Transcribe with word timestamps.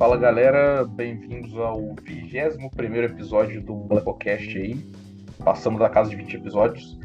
Fala 0.00 0.16
galera, 0.16 0.82
bem-vindos 0.86 1.54
ao 1.58 1.78
21 1.78 3.02
episódio 3.04 3.60
do 3.60 3.74
Blackcast 3.74 4.56
aí. 4.56 4.82
Passamos 5.44 5.78
da 5.78 5.90
casa 5.90 6.08
de 6.08 6.16
20 6.16 6.36
episódios. 6.38 6.98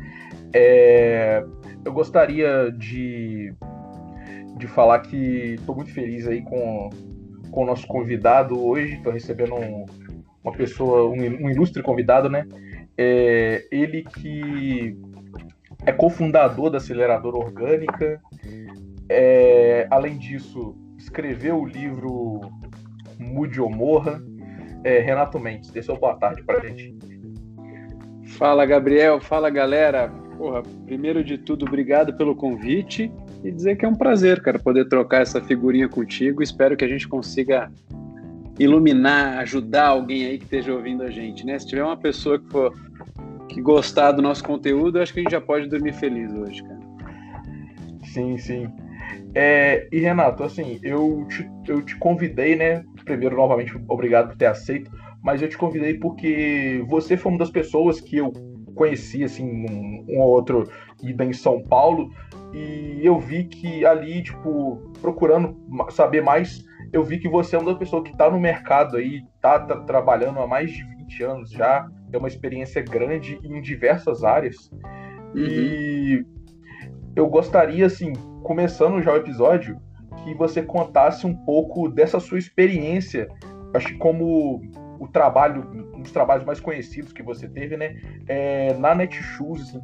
É... 0.53 1.43
Eu 1.83 1.91
gostaria 1.91 2.71
de, 2.71 3.53
de 4.55 4.65
falar 4.65 4.99
que 4.99 5.55
estou 5.55 5.75
muito 5.75 5.93
feliz 5.93 6.25
aí 6.25 6.41
com, 6.41 6.89
com 7.51 7.63
o 7.63 7.65
nosso 7.65 7.85
convidado 7.85 8.65
hoje. 8.65 8.93
Estou 8.93 9.11
recebendo 9.11 9.55
um, 9.55 9.85
uma 10.41 10.53
pessoa, 10.53 11.09
um, 11.09 11.17
um, 11.17 11.49
ilustre 11.49 11.83
convidado, 11.83 12.29
né? 12.29 12.47
É... 12.97 13.67
Ele 13.73 14.03
que 14.03 14.97
é 15.85 15.91
cofundador 15.91 16.69
da 16.69 16.77
Aceleradora 16.77 17.35
Orgânica. 17.35 18.21
É... 19.09 19.85
Além 19.91 20.17
disso, 20.17 20.77
escreveu 20.97 21.59
o 21.59 21.65
livro 21.65 22.39
Mude 23.19 23.61
ou 23.61 23.69
Morra. 23.69 24.21
É, 24.83 24.99
Renato 24.99 25.39
Mendes, 25.39 25.71
dê 25.71 25.81
sua 25.81 25.95
boa 25.95 26.15
tarde 26.15 26.43
para 26.43 26.59
a 26.59 26.61
gente. 26.61 26.95
Fala, 28.37 28.65
Gabriel. 28.65 29.19
Fala, 29.19 29.49
galera. 29.49 30.09
Porra, 30.37 30.61
primeiro 30.85 31.23
de 31.23 31.37
tudo, 31.37 31.65
obrigado 31.65 32.13
pelo 32.17 32.35
convite 32.35 33.11
e 33.43 33.51
dizer 33.51 33.77
que 33.77 33.85
é 33.85 33.87
um 33.87 33.95
prazer, 33.95 34.41
cara, 34.41 34.59
poder 34.59 34.87
trocar 34.89 35.21
essa 35.21 35.41
figurinha 35.41 35.87
contigo. 35.87 36.43
Espero 36.43 36.75
que 36.75 36.83
a 36.83 36.87
gente 36.87 37.07
consiga 37.07 37.71
iluminar, 38.59 39.39
ajudar 39.39 39.87
alguém 39.87 40.25
aí 40.25 40.37
que 40.37 40.43
esteja 40.43 40.73
ouvindo 40.73 41.03
a 41.03 41.09
gente, 41.09 41.45
né? 41.45 41.57
Se 41.57 41.67
tiver 41.67 41.83
uma 41.83 41.97
pessoa 41.97 42.39
que 42.39 42.49
for 42.49 42.73
que 43.47 43.61
gostar 43.61 44.11
do 44.11 44.21
nosso 44.21 44.43
conteúdo, 44.43 44.99
acho 44.99 45.13
que 45.13 45.19
a 45.19 45.23
gente 45.23 45.31
já 45.31 45.41
pode 45.41 45.67
dormir 45.69 45.93
feliz 45.93 46.33
hoje, 46.33 46.61
cara. 46.63 46.79
Sim, 48.03 48.37
sim. 48.37 48.67
É, 49.33 49.87
e 49.91 49.99
Renato, 49.99 50.43
assim, 50.43 50.79
eu 50.83 51.25
te, 51.29 51.49
eu 51.67 51.81
te 51.81 51.95
convidei, 51.97 52.55
né? 52.55 52.83
Primeiro, 53.05 53.35
novamente, 53.35 53.79
obrigado 53.87 54.29
por 54.29 54.37
ter 54.37 54.47
aceito, 54.47 54.91
mas 55.23 55.41
eu 55.41 55.47
te 55.47 55.57
convidei 55.57 55.93
porque 55.93 56.83
você 56.87 57.15
foi 57.15 57.31
uma 57.31 57.39
das 57.39 57.51
pessoas 57.51 58.01
que 58.01 58.17
eu 58.17 58.33
conheci, 58.75 59.23
assim, 59.23 59.45
um, 59.45 60.05
um 60.09 60.19
ou 60.19 60.29
outro 60.31 60.69
ida 61.01 61.23
em 61.23 61.33
São 61.33 61.63
Paulo, 61.63 62.09
e 62.53 62.99
eu 63.03 63.19
vi 63.19 63.45
que 63.45 63.85
ali, 63.85 64.21
tipo, 64.21 64.91
procurando 65.01 65.57
saber 65.91 66.21
mais, 66.21 66.63
eu 66.91 67.03
vi 67.03 67.19
que 67.19 67.29
você 67.29 67.55
é 67.55 67.59
uma 67.59 67.71
das 67.71 67.79
pessoas 67.79 68.03
que 68.03 68.11
está 68.11 68.29
no 68.29 68.39
mercado 68.39 68.97
aí, 68.97 69.21
tá, 69.41 69.59
tá, 69.59 69.77
trabalhando 69.81 70.39
há 70.39 70.47
mais 70.47 70.71
de 70.71 70.83
20 70.83 71.23
anos 71.23 71.49
já, 71.49 71.87
tem 72.09 72.19
uma 72.19 72.27
experiência 72.27 72.81
grande 72.81 73.39
em 73.43 73.61
diversas 73.61 74.23
áreas. 74.23 74.69
Uhum. 75.33 75.45
E 75.45 76.25
eu 77.15 77.27
gostaria, 77.27 77.85
assim, 77.85 78.13
começando 78.43 79.01
já 79.01 79.13
o 79.13 79.17
episódio, 79.17 79.77
que 80.23 80.33
você 80.33 80.61
contasse 80.61 81.25
um 81.25 81.33
pouco 81.33 81.89
dessa 81.89 82.19
sua 82.19 82.37
experiência, 82.37 83.27
acho 83.73 83.87
que 83.87 83.97
como 83.97 84.61
o 84.99 85.07
trabalho, 85.07 85.67
um 85.93 86.01
dos 86.01 86.11
trabalhos 86.11 86.45
mais 86.45 86.59
conhecidos 86.59 87.11
que 87.11 87.23
você 87.23 87.47
teve, 87.47 87.77
né, 87.77 87.95
é, 88.27 88.73
na 88.77 88.95
Netshoes. 88.95 89.75
Assim. 89.75 89.81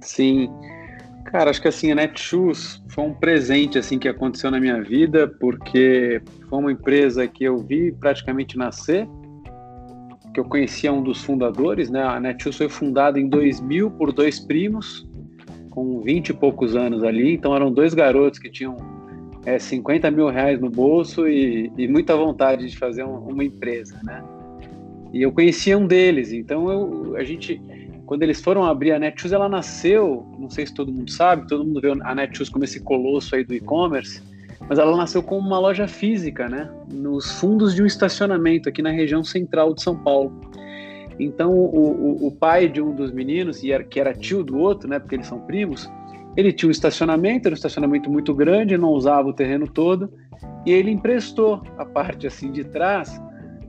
Sim, 0.00 0.50
cara, 1.26 1.50
acho 1.50 1.60
que 1.60 1.68
assim, 1.68 1.90
a 1.92 1.94
Netshoes 1.94 2.82
foi 2.88 3.04
um 3.04 3.14
presente, 3.14 3.78
assim, 3.78 3.98
que 3.98 4.08
aconteceu 4.08 4.50
na 4.50 4.60
minha 4.60 4.82
vida, 4.82 5.28
porque 5.40 6.22
foi 6.48 6.58
uma 6.58 6.72
empresa 6.72 7.26
que 7.26 7.44
eu 7.44 7.58
vi 7.58 7.92
praticamente 7.92 8.56
nascer, 8.56 9.06
que 10.32 10.40
eu 10.40 10.44
conhecia 10.44 10.92
um 10.92 11.02
dos 11.02 11.22
fundadores, 11.22 11.90
né, 11.90 12.02
a 12.02 12.18
Netshoes 12.18 12.56
foi 12.56 12.68
fundada 12.68 13.18
em 13.20 13.28
2000 13.28 13.90
por 13.92 14.12
dois 14.12 14.40
primos, 14.40 15.06
com 15.70 16.00
20 16.00 16.28
e 16.28 16.32
poucos 16.34 16.76
anos 16.76 17.02
ali, 17.02 17.34
então 17.34 17.54
eram 17.56 17.72
dois 17.72 17.94
garotos 17.94 18.38
que 18.38 18.50
tinham 18.50 18.76
é, 19.44 19.58
50 19.58 20.10
mil 20.10 20.28
reais 20.28 20.60
no 20.60 20.70
bolso 20.70 21.28
e, 21.28 21.72
e 21.76 21.88
muita 21.88 22.16
vontade 22.16 22.68
de 22.68 22.76
fazer 22.76 23.04
um, 23.04 23.16
uma 23.28 23.44
empresa, 23.44 23.98
né? 24.04 24.22
E 25.12 25.22
eu 25.22 25.32
conhecia 25.32 25.76
um 25.76 25.86
deles, 25.86 26.32
então 26.32 26.70
eu, 26.70 27.16
a 27.16 27.24
gente, 27.24 27.60
quando 28.06 28.22
eles 28.22 28.40
foram 28.40 28.64
abrir 28.64 28.92
a 28.92 28.98
Netshoes, 28.98 29.32
ela 29.32 29.48
nasceu, 29.48 30.26
não 30.38 30.48
sei 30.48 30.66
se 30.66 30.72
todo 30.72 30.90
mundo 30.90 31.10
sabe, 31.10 31.46
todo 31.46 31.64
mundo 31.64 31.80
vê 31.80 31.90
a 31.90 32.14
Netshoes 32.14 32.48
como 32.48 32.64
esse 32.64 32.80
colosso 32.80 33.34
aí 33.34 33.44
do 33.44 33.52
e-commerce, 33.52 34.22
mas 34.68 34.78
ela 34.78 34.96
nasceu 34.96 35.22
como 35.22 35.46
uma 35.46 35.58
loja 35.58 35.86
física, 35.86 36.48
né? 36.48 36.70
Nos 36.90 37.30
fundos 37.32 37.74
de 37.74 37.82
um 37.82 37.86
estacionamento 37.86 38.68
aqui 38.68 38.80
na 38.80 38.90
região 38.90 39.22
central 39.22 39.74
de 39.74 39.82
São 39.82 39.96
Paulo. 39.96 40.32
Então, 41.18 41.52
o, 41.52 42.24
o, 42.24 42.26
o 42.28 42.32
pai 42.32 42.68
de 42.68 42.80
um 42.80 42.94
dos 42.94 43.12
meninos, 43.12 43.62
e 43.62 43.70
era, 43.70 43.84
que 43.84 44.00
era 44.00 44.14
tio 44.14 44.42
do 44.42 44.56
outro, 44.56 44.88
né, 44.88 44.98
porque 44.98 45.14
eles 45.14 45.26
são 45.26 45.40
primos, 45.40 45.90
ele 46.36 46.52
tinha 46.52 46.68
um 46.68 46.72
estacionamento, 46.72 47.48
era 47.48 47.54
um 47.54 47.56
estacionamento 47.56 48.10
muito 48.10 48.34
grande, 48.34 48.78
não 48.78 48.90
usava 48.90 49.28
o 49.28 49.32
terreno 49.32 49.66
todo, 49.66 50.10
e 50.64 50.72
ele 50.72 50.90
emprestou 50.90 51.62
a 51.76 51.84
parte 51.84 52.26
assim 52.26 52.50
de 52.50 52.64
trás 52.64 53.20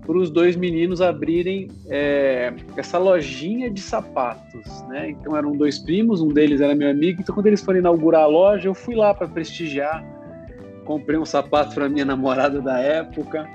para 0.05 0.17
os 0.17 0.29
dois 0.29 0.55
meninos 0.55 1.01
abrirem 1.01 1.69
é, 1.87 2.53
essa 2.75 2.97
lojinha 2.97 3.69
de 3.69 3.79
sapatos, 3.79 4.83
né? 4.89 5.09
Então 5.09 5.35
eram 5.35 5.55
dois 5.55 5.79
primos, 5.79 6.21
um 6.21 6.27
deles 6.27 6.61
era 6.61 6.75
meu 6.75 6.89
amigo, 6.89 7.21
então 7.21 7.33
quando 7.33 7.47
eles 7.47 7.61
foram 7.61 7.79
inaugurar 7.79 8.23
a 8.23 8.27
loja, 8.27 8.67
eu 8.67 8.73
fui 8.73 8.95
lá 8.95 9.13
para 9.13 9.27
prestigiar, 9.27 10.03
comprei 10.85 11.17
um 11.17 11.25
sapato 11.25 11.73
para 11.73 11.87
minha 11.87 12.03
namorada 12.03 12.61
da 12.61 12.79
época, 12.79 13.47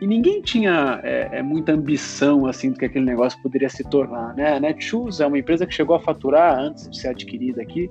e 0.00 0.06
ninguém 0.06 0.42
tinha 0.42 1.00
é, 1.02 1.38
é, 1.38 1.42
muita 1.42 1.72
ambição 1.72 2.46
assim 2.46 2.72
do 2.72 2.78
que 2.78 2.84
aquele 2.84 3.06
negócio 3.06 3.40
poderia 3.42 3.70
se 3.70 3.82
tornar, 3.84 4.34
né? 4.34 4.56
A 4.56 4.60
Netshoes 4.60 5.20
é 5.20 5.26
uma 5.26 5.38
empresa 5.38 5.66
que 5.66 5.72
chegou 5.72 5.96
a 5.96 6.00
faturar 6.00 6.58
antes 6.58 6.90
de 6.90 6.98
ser 6.98 7.08
adquirida 7.08 7.62
aqui, 7.62 7.90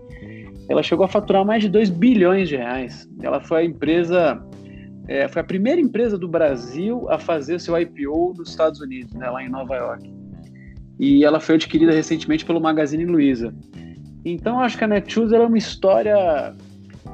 ela 0.69 0.84
chegou 0.84 1.06
a 1.06 1.07
faturar 1.07 1.46
mais 1.46 1.62
de 1.62 1.69
2 1.69 1.90
bilhões 1.90 2.50
de 2.50 2.56
reais. 2.56 3.07
Ela 3.22 3.41
foi 3.41 3.62
a 3.62 3.66
empresa, 3.66 4.41
é, 5.07 5.28
foi 5.28 5.41
a 5.41 5.46
primeira 5.46 5.79
empresa 5.79 6.18
do 6.18 6.28
Brasil 6.28 7.09
a 7.09 7.18
fazer 7.19 7.59
seu 7.59 7.78
IPO 7.79 8.34
nos 8.38 8.50
Estados 8.50 8.79
Unidos, 8.79 9.13
né, 9.13 9.29
lá 9.29 9.44
em 9.44 9.50
Nova 9.50 9.75
York. 9.75 10.13
E 11.00 11.25
ela 11.25 11.40
foi 11.40 11.56
adquirida 11.56 11.91
recentemente 11.91 12.46
pelo 12.46 12.62
Magazine 12.62 13.06
Luiza. 13.06 13.53
Então 14.24 14.59
acho 14.59 14.78
que 14.78 14.84
a 14.84 14.88
Netshoes 14.88 15.34
é 15.34 15.40
uma 15.40 15.57
história 15.57 16.56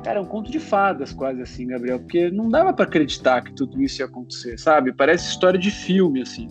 Cara, 0.04 0.22
um 0.22 0.26
conto 0.26 0.50
de 0.50 0.60
fadas, 0.60 1.12
quase 1.12 1.42
assim, 1.42 1.68
Gabriel, 1.68 2.00
porque 2.00 2.32
não 2.32 2.48
dava 2.48 2.72
para 2.72 2.86
acreditar 2.86 3.44
que 3.44 3.54
tudo 3.54 3.82
isso 3.82 4.02
ia 4.02 4.06
acontecer, 4.06 4.58
sabe? 4.58 4.94
Parece 4.94 5.30
história 5.30 5.60
de 5.60 5.70
filme, 5.70 6.22
assim. 6.22 6.48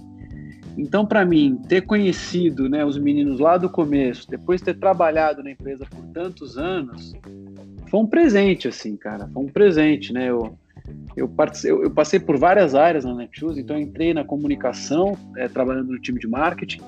Então, 0.78 1.04
para 1.04 1.24
mim, 1.24 1.60
ter 1.68 1.80
conhecido 1.82 2.68
né, 2.68 2.84
os 2.84 2.96
meninos 2.96 3.40
lá 3.40 3.58
do 3.58 3.68
começo, 3.68 4.30
depois 4.30 4.62
ter 4.62 4.74
trabalhado 4.74 5.42
na 5.42 5.50
empresa 5.50 5.84
por 5.84 6.04
tantos 6.12 6.56
anos, 6.56 7.12
foi 7.88 8.00
um 8.00 8.06
presente, 8.06 8.68
assim, 8.68 8.96
cara. 8.96 9.28
Foi 9.34 9.42
um 9.42 9.48
presente, 9.48 10.12
né? 10.12 10.30
Eu, 10.30 10.56
eu, 11.16 11.28
eu, 11.64 11.82
eu 11.82 11.90
passei 11.90 12.20
por 12.20 12.38
várias 12.38 12.76
áreas 12.76 13.04
na 13.04 13.12
Netshoes, 13.12 13.58
então 13.58 13.76
entrei 13.76 14.14
na 14.14 14.22
comunicação, 14.22 15.18
é, 15.36 15.48
trabalhando 15.48 15.90
no 15.90 15.98
time 15.98 16.20
de 16.20 16.28
marketing. 16.28 16.80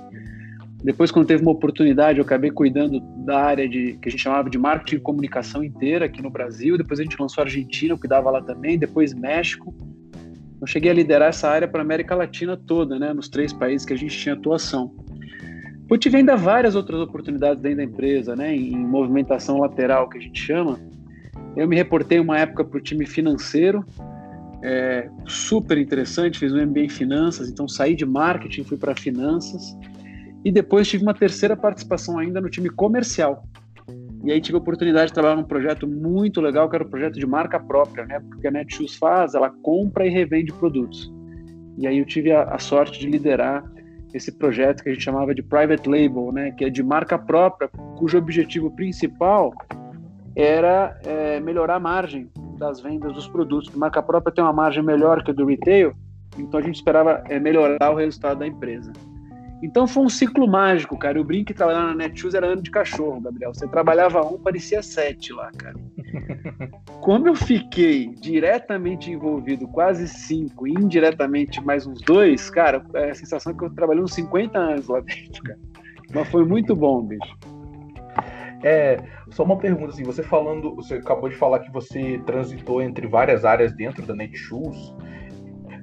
Depois, 0.85 1.11
quando 1.11 1.27
teve 1.27 1.43
uma 1.43 1.51
oportunidade, 1.51 2.21
eu 2.21 2.25
acabei 2.25 2.53
cuidando 2.53 3.01
da 3.25 3.41
área 3.41 3.69
de 3.69 3.99
que 4.01 4.09
a 4.09 4.11
gente 4.11 4.23
chamava 4.23 4.49
de 4.49 4.57
marketing 4.57 4.97
e 4.97 5.01
comunicação 5.01 5.65
inteira 5.65 6.07
aqui 6.07 6.23
no 6.23 6.31
Brasil. 6.31 6.79
Depois 6.79 7.01
a 7.01 7.03
gente 7.03 7.21
lançou 7.21 7.43
a 7.43 7.45
Argentina, 7.45 7.93
eu 7.93 7.99
cuidava 7.99 8.31
lá 8.31 8.41
também. 8.41 8.79
Depois 8.79 9.13
México. 9.13 9.75
Eu 10.61 10.67
cheguei 10.67 10.91
a 10.91 10.95
liderar 10.95 11.31
essa 11.31 11.49
área 11.49 11.67
para 11.67 11.81
a 11.81 11.85
América 11.85 12.15
Latina 12.15 12.57
toda, 12.57 12.99
né, 12.99 13.13
nos 13.13 13.29
três 13.29 13.53
países 13.53 13.87
que 13.87 13.93
a 13.93 13.97
gente 13.97 14.17
tinha 14.17 14.35
atuação. 14.35 14.95
Eu 15.89 15.99
tive 15.99 16.19
ainda 16.19 16.37
várias 16.37 16.77
outras 16.77 17.01
oportunidades 17.01 17.63
dentro 17.63 17.79
da 17.79 17.85
empresa, 17.85 18.37
né, 18.37 18.55
em 18.55 18.77
movimentação 18.77 19.59
lateral, 19.59 20.09
que 20.09 20.19
a 20.19 20.21
gente 20.21 20.41
chama. 20.41 20.79
Eu 21.57 21.67
me 21.67 21.75
reportei 21.75 22.21
uma 22.21 22.39
época 22.39 22.65
para 22.65 22.79
o 22.79 22.81
time 22.81 23.07
financeiro, 23.07 23.85
é, 24.63 25.09
super 25.27 25.79
interessante, 25.79 26.39
fiz 26.39 26.53
um 26.53 26.65
MBA 26.65 26.81
em 26.81 26.89
finanças, 26.89 27.49
então 27.49 27.67
saí 27.67 27.97
de 27.97 28.05
marketing, 28.05 28.63
fui 28.65 28.77
para 28.77 28.95
finanças. 28.95 29.77
E 30.45 30.53
depois 30.53 30.89
tive 30.89 31.03
uma 31.03 31.15
terceira 31.15 31.57
participação 31.57 32.19
ainda 32.19 32.41
no 32.41 32.49
time 32.49 32.69
comercial. 32.69 33.45
E 34.23 34.31
aí 34.31 34.41
tive 34.41 34.57
a 34.57 34.61
oportunidade 34.61 35.07
de 35.07 35.15
trabalhar 35.15 35.37
num 35.37 35.45
projeto 35.45 35.87
muito 35.87 36.41
legal, 36.41 36.69
que 36.69 36.77
era 36.77 36.85
um 36.85 36.91
projeto 36.91 37.15
de 37.15 37.27
marca 37.27 37.59
própria, 37.59 38.05
né? 38.05 38.21
Porque 38.21 38.47
a 38.47 38.51
Netshoes 38.51 38.97
faz, 38.97 39.35
ela 39.35 39.51
compra 39.63 40.07
e 40.07 40.11
revende 40.11 40.53
produtos. 40.53 41.13
E 41.79 41.87
aí 41.87 41.99
eu 41.99 42.05
tive 42.05 42.31
a, 42.31 42.43
a 42.45 42.59
sorte 42.59 43.01
de 43.01 43.07
liderar 43.09 43.65
esse 44.13 44.31
projeto 44.33 44.83
que 44.83 44.91
a 44.91 44.93
gente 44.93 45.03
chamava 45.03 45.35
de 45.35 45.43
private 45.43 45.89
label, 45.89 46.33
né? 46.33 46.51
Que 46.51 46.67
é 46.67 46.71
de 46.71 46.83
marca 46.83 47.19
própria, 47.19 47.69
cujo 47.97 48.19
objetivo 48.19 48.71
principal 48.73 49.55
era 50.37 50.99
é, 51.05 51.41
melhorar 51.41 51.77
a 51.77 51.81
margem 51.81 52.29
das 52.59 52.81
vendas 52.81 53.13
dos 53.15 53.27
produtos. 53.27 53.75
A 53.75 53.79
marca 53.79 54.03
própria 54.03 54.33
tem 54.33 54.45
uma 54.45 54.53
margem 54.53 54.83
melhor 54.83 55.23
que 55.25 55.31
a 55.31 55.35
do 55.35 55.47
retail, 55.47 55.95
então 56.39 56.61
a 56.61 56.63
gente 56.63 56.77
esperava 56.77 57.23
é, 57.29 57.41
melhorar 57.41 57.91
o 57.91 57.95
resultado 57.95 58.41
da 58.41 58.47
empresa. 58.47 58.93
Então 59.63 59.87
foi 59.87 60.05
um 60.05 60.09
ciclo 60.09 60.49
mágico, 60.49 60.99
cara. 60.99 61.19
Eu 61.19 61.25
brinco 61.25 61.47
que 61.47 61.55
trabalhar 61.55 61.87
na 61.87 61.95
Netshoes 61.95 62.35
era 62.35 62.47
ano 62.47 62.63
de 62.63 62.71
cachorro, 62.71 63.21
Gabriel. 63.21 63.53
Você 63.53 63.69
trabalhava 63.69 64.23
um, 64.23 64.39
parecia 64.39 64.83
sete 64.83 65.33
lá, 65.33 65.51
cara. 65.53 65.77
Como 67.01 67.29
eu 67.29 67.35
fiquei 67.35 68.09
diretamente 68.09 69.11
envolvido 69.11 69.69
quase 69.69 70.09
cinco, 70.09 70.67
e 70.67 70.73
indiretamente 70.73 71.63
mais 71.65 71.87
uns 71.87 72.01
dois, 72.01 72.51
cara, 72.51 72.85
é 72.95 73.11
a 73.11 73.15
sensação 73.15 73.55
que 73.55 73.65
eu 73.65 73.71
trabalhei 73.71 74.03
uns 74.03 74.15
50 74.15 74.59
anos 74.59 74.89
lá 74.89 75.01
dentro, 75.01 75.43
cara. 75.43 75.59
Mas 76.13 76.29
foi 76.29 76.45
muito 76.45 76.75
bom, 76.75 77.03
bicho. 77.03 77.39
É, 78.63 78.99
só 79.31 79.43
uma 79.43 79.57
pergunta 79.57 79.93
assim, 79.93 80.03
você 80.03 80.23
falando, 80.23 80.75
você 80.75 80.97
acabou 80.97 81.29
de 81.29 81.37
falar 81.37 81.61
que 81.61 81.71
você 81.71 82.21
transitou 82.27 82.83
entre 82.83 83.07
várias 83.07 83.45
áreas 83.45 83.73
dentro 83.73 84.05
da 84.05 84.15
Netshoes. 84.15 84.95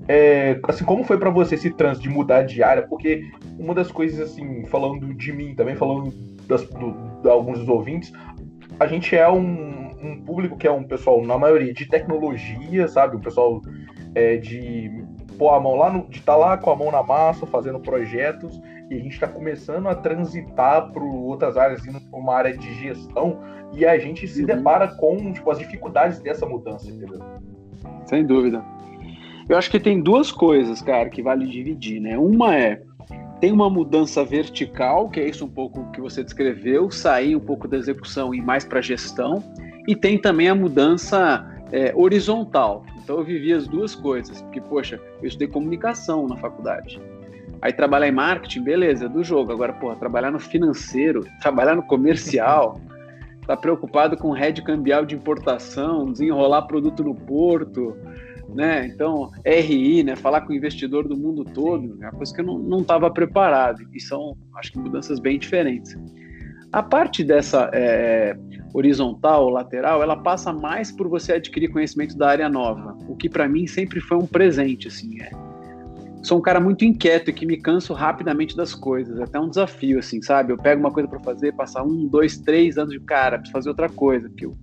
É, 0.08 0.60
assim, 0.64 0.86
como 0.86 1.04
foi 1.04 1.18
para 1.18 1.30
você 1.30 1.56
esse 1.56 1.70
trânsito 1.72 2.08
de 2.08 2.14
mudar 2.14 2.44
de 2.44 2.64
área? 2.64 2.88
Porque 2.88 3.24
uma 3.60 3.74
das 3.74 3.92
coisas, 3.92 4.20
assim, 4.20 4.66
falando 4.66 5.14
de 5.14 5.34
mim, 5.34 5.54
também 5.54 5.76
falando 5.76 6.12
das, 6.48 6.64
do, 6.64 6.94
de 7.22 7.30
alguns 7.30 7.60
dos 7.60 7.68
ouvintes, 7.68 8.14
a 8.80 8.88
gente 8.88 9.16
é 9.16 9.30
um, 9.30 9.92
um, 10.02 10.22
público 10.24 10.58
que 10.58 10.66
é 10.66 10.72
um 10.72 10.84
pessoal, 10.84 11.26
na 11.26 11.38
maioria, 11.38 11.74
de 11.74 11.86
tecnologia, 11.86 12.88
sabe? 12.88 13.18
Um 13.18 13.22
pessoal 13.22 13.62
é, 14.16 14.38
de 14.38 14.90
pôr 15.38 15.50
a 15.50 15.60
mão 15.60 15.76
lá, 15.76 15.92
no, 15.92 16.08
de 16.08 16.20
estar 16.20 16.34
tá 16.34 16.38
lá 16.38 16.58
com 16.58 16.72
a 16.72 16.76
mão 16.76 16.90
na 16.90 17.04
massa, 17.04 17.46
fazendo 17.46 17.80
projetos, 17.80 18.62
e 18.90 18.96
a 18.96 19.00
gente 19.00 19.14
está 19.14 19.28
começando 19.28 19.88
a 19.90 19.96
transitar 19.96 20.90
para 20.92 21.04
outras 21.04 21.58
áreas, 21.58 21.86
indo 21.86 22.00
para 22.00 22.20
uma 22.20 22.34
área 22.34 22.58
de 22.58 22.74
gestão, 22.76 23.40
e 23.74 23.86
a 23.86 23.98
gente 24.00 24.26
se 24.26 24.40
uhum. 24.40 24.48
depara 24.48 24.88
com 24.88 25.34
tipo, 25.34 25.52
as 25.52 25.60
dificuldades 25.60 26.20
dessa 26.20 26.46
mudança, 26.46 26.90
entendeu? 26.90 27.20
Sem 28.06 28.26
dúvida. 28.26 28.64
Eu 29.50 29.58
acho 29.58 29.72
que 29.72 29.80
tem 29.80 30.02
duas 30.02 30.32
coisas, 30.32 30.82
cara, 30.82 31.10
que 31.10 31.22
vale 31.22 31.48
dividir, 31.48 32.02
né? 32.02 32.18
Uma 32.18 32.56
é 32.56 32.82
tem 33.40 33.52
uma 33.52 33.70
mudança 33.70 34.26
vertical, 34.26 35.10
que 35.10 35.20
é 35.20 35.30
isso 35.30 35.46
um 35.46 35.50
pouco 35.50 35.92
que 35.92 36.02
você 36.02 36.24
descreveu, 36.24 36.90
sair 36.90 37.36
um 37.36 37.40
pouco 37.40 37.68
da 37.68 37.78
execução 37.78 38.34
e 38.34 38.42
mais 38.42 38.66
para 38.66 38.82
gestão, 38.82 39.44
e 39.88 39.96
tem 39.96 40.18
também 40.18 40.50
a 40.50 40.56
mudança 40.56 41.46
é, 41.72 41.94
horizontal. 41.96 42.84
Então 43.04 43.20
eu 43.20 43.24
vivi 43.24 43.54
as 43.54 43.68
duas 43.68 43.94
coisas, 43.94 44.42
porque 44.42 44.60
poxa, 44.60 45.00
eu 45.22 45.28
estudei 45.28 45.48
comunicação 45.48 46.28
na 46.28 46.36
faculdade. 46.38 47.00
Aí 47.62 47.72
trabalhar 47.72 48.08
em 48.08 48.12
marketing, 48.12 48.64
beleza, 48.64 49.06
é 49.06 49.10
do 49.10 49.24
jogo. 49.24 49.52
Agora, 49.52 49.74
porra, 49.74 49.96
trabalhar 49.96 50.32
no 50.32 50.40
financeiro, 50.40 51.26
trabalhar 51.40 51.76
no 51.76 51.84
comercial, 51.84 52.82
tá 53.46 53.56
preocupado 53.56 54.18
com 54.18 54.32
rede 54.32 54.64
cambial 54.64 55.06
de 55.06 55.16
importação, 55.16 56.12
desenrolar 56.12 56.64
produto 56.64 57.04
no 57.04 57.16
porto, 57.16 57.96
né? 58.54 58.88
Então, 58.88 59.30
RI, 59.46 60.04
né? 60.04 60.16
Falar 60.16 60.42
com 60.42 60.54
o 60.54 60.56
investidor 60.56 61.08
do 61.08 61.18
mundo 61.18 61.44
todo, 61.44 61.98
é 62.02 62.06
uma 62.06 62.12
coisa 62.12 62.34
que 62.34 62.42
eu 62.42 62.46
não 62.46 62.80
estava 62.80 63.10
preparado. 63.12 63.82
E 63.94 64.00
são, 64.00 64.36
acho 64.56 64.72
que, 64.72 64.80
mudanças 64.80 65.20
bem 65.20 65.38
diferentes. 65.38 65.96
A 66.72 66.84
parte 66.84 67.24
dessa 67.24 67.70
é, 67.74 68.38
horizontal, 68.74 69.50
lateral, 69.50 70.04
ela 70.04 70.16
passa 70.16 70.52
mais 70.52 70.92
por 70.92 71.08
você 71.08 71.34
adquirir 71.34 71.70
conhecimento 71.70 72.18
da 72.18 72.30
área 72.30 72.50
nova, 72.50 72.98
o 73.08 73.16
que 73.16 73.30
para 73.30 73.48
mim 73.48 73.66
sempre 73.66 74.02
foi 74.02 74.18
um 74.18 74.26
presente, 74.26 74.88
assim, 74.88 75.22
é. 75.22 75.32
Sou 76.24 76.40
um 76.40 76.42
cara 76.42 76.60
muito 76.60 76.84
inquieto 76.84 77.30
e 77.30 77.34
que 77.34 77.46
me 77.46 77.56
canso 77.56 77.94
rapidamente 77.94 78.58
das 78.58 78.76
coisas, 78.76 79.18
é 79.18 79.24
até 79.24 79.40
um 79.40 79.48
desafio, 79.48 80.00
assim, 80.00 80.22
sabe? 80.22 80.52
Eu 80.52 80.58
pego 80.58 80.82
uma 80.82 80.92
coisa 80.92 81.08
para 81.08 81.20
fazer, 81.22 81.54
passar 81.54 81.84
um, 81.84 82.06
dois, 82.06 82.38
três 82.38 82.78
anos 82.78 82.92
de 82.92 83.00
cara, 83.00 83.38
preciso 83.38 83.54
fazer 83.54 83.70
outra 83.70 83.88
coisa, 83.88 84.28
porque 84.28 84.46
eu 84.46 84.58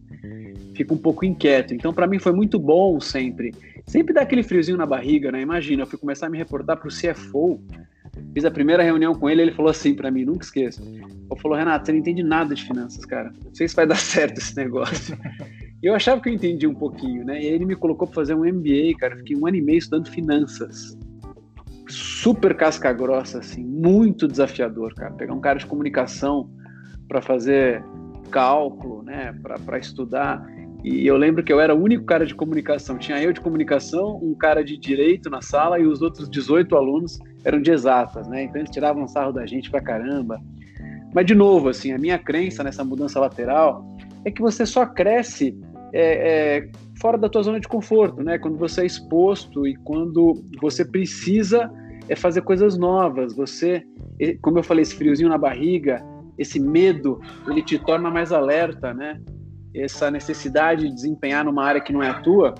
fico 0.74 0.94
um 0.94 0.98
pouco 0.98 1.24
inquieto. 1.24 1.72
Então, 1.74 1.92
para 1.92 2.06
mim 2.06 2.18
foi 2.18 2.32
muito 2.32 2.58
bom 2.58 3.00
sempre 3.00 3.52
Sempre 3.86 4.14
dá 4.14 4.22
aquele 4.22 4.42
friozinho 4.42 4.78
na 4.78 4.86
barriga, 4.86 5.30
né? 5.30 5.40
Imagina, 5.42 5.82
eu 5.82 5.86
fui 5.86 5.98
começar 5.98 6.26
a 6.26 6.30
me 6.30 6.38
reportar 6.38 6.78
para 6.78 6.88
o 6.88 6.90
CFO. 6.90 7.60
Fiz 8.32 8.44
a 8.44 8.50
primeira 8.50 8.82
reunião 8.82 9.14
com 9.14 9.28
ele, 9.28 9.42
ele 9.42 9.52
falou 9.52 9.70
assim 9.70 9.94
para 9.94 10.10
mim, 10.10 10.24
nunca 10.24 10.44
esqueço. 10.44 10.82
Ele 10.82 11.40
falou, 11.40 11.56
Renato, 11.56 11.86
você 11.86 11.92
não 11.92 11.98
entende 11.98 12.22
nada 12.22 12.54
de 12.54 12.64
finanças, 12.64 13.04
cara. 13.04 13.32
Não 13.44 13.54
sei 13.54 13.68
se 13.68 13.76
vai 13.76 13.86
dar 13.86 13.96
certo 13.98 14.38
esse 14.38 14.56
negócio. 14.56 15.18
Eu 15.82 15.94
achava 15.94 16.20
que 16.20 16.30
eu 16.30 16.32
entendia 16.32 16.68
um 16.68 16.74
pouquinho, 16.74 17.24
né? 17.24 17.42
E 17.42 17.46
aí 17.46 17.54
ele 17.54 17.66
me 17.66 17.76
colocou 17.76 18.06
para 18.06 18.14
fazer 18.14 18.34
um 18.34 18.44
MBA, 18.44 18.96
cara. 18.98 19.16
Fiquei 19.16 19.36
um 19.36 19.46
ano 19.46 19.56
e 19.56 19.62
meio 19.62 19.78
estudando 19.78 20.10
finanças. 20.10 20.96
Super 21.86 22.56
casca 22.56 22.90
grossa, 22.92 23.40
assim, 23.40 23.62
muito 23.62 24.26
desafiador, 24.26 24.94
cara. 24.94 25.12
Pegar 25.12 25.34
um 25.34 25.40
cara 25.40 25.58
de 25.58 25.66
comunicação 25.66 26.48
para 27.06 27.20
fazer 27.20 27.84
cálculo, 28.30 29.02
né? 29.02 29.34
Para 29.42 29.78
estudar. 29.78 30.42
E 30.84 31.06
eu 31.06 31.16
lembro 31.16 31.42
que 31.42 31.50
eu 31.50 31.58
era 31.58 31.74
o 31.74 31.82
único 31.82 32.04
cara 32.04 32.26
de 32.26 32.34
comunicação. 32.34 32.98
Tinha 32.98 33.20
eu 33.22 33.32
de 33.32 33.40
comunicação, 33.40 34.20
um 34.22 34.34
cara 34.34 34.62
de 34.62 34.76
direito 34.76 35.30
na 35.30 35.40
sala 35.40 35.78
e 35.78 35.86
os 35.86 36.02
outros 36.02 36.28
18 36.28 36.76
alunos 36.76 37.18
eram 37.42 37.58
de 37.58 37.70
exatas, 37.70 38.28
né? 38.28 38.44
Então 38.44 38.60
eles 38.60 38.70
tiravam 38.70 39.08
sarro 39.08 39.32
da 39.32 39.46
gente 39.46 39.70
pra 39.70 39.80
caramba. 39.80 40.38
Mas, 41.14 41.24
de 41.24 41.34
novo, 41.34 41.70
assim, 41.70 41.92
a 41.92 41.98
minha 41.98 42.18
crença 42.18 42.62
nessa 42.62 42.84
mudança 42.84 43.18
lateral 43.18 43.82
é 44.26 44.30
que 44.30 44.42
você 44.42 44.66
só 44.66 44.84
cresce 44.84 45.58
é, 45.90 46.58
é, 46.58 46.68
fora 47.00 47.16
da 47.16 47.30
tua 47.30 47.42
zona 47.42 47.58
de 47.58 47.68
conforto, 47.68 48.22
né? 48.22 48.36
Quando 48.36 48.58
você 48.58 48.82
é 48.82 48.86
exposto 48.86 49.66
e 49.66 49.74
quando 49.76 50.34
você 50.60 50.84
precisa 50.84 51.70
é 52.10 52.14
fazer 52.14 52.42
coisas 52.42 52.76
novas. 52.76 53.34
Você, 53.34 53.82
como 54.42 54.58
eu 54.58 54.62
falei, 54.62 54.82
esse 54.82 54.94
friozinho 54.94 55.30
na 55.30 55.38
barriga, 55.38 56.04
esse 56.36 56.60
medo, 56.60 57.20
ele 57.48 57.62
te 57.62 57.78
torna 57.78 58.10
mais 58.10 58.32
alerta, 58.32 58.92
né? 58.92 59.18
Essa 59.74 60.10
necessidade 60.10 60.88
de 60.88 60.94
desempenhar 60.94 61.44
numa 61.44 61.64
área 61.64 61.80
que 61.80 61.92
não 61.92 62.02
é 62.02 62.08
a 62.08 62.20
tua, 62.20 62.54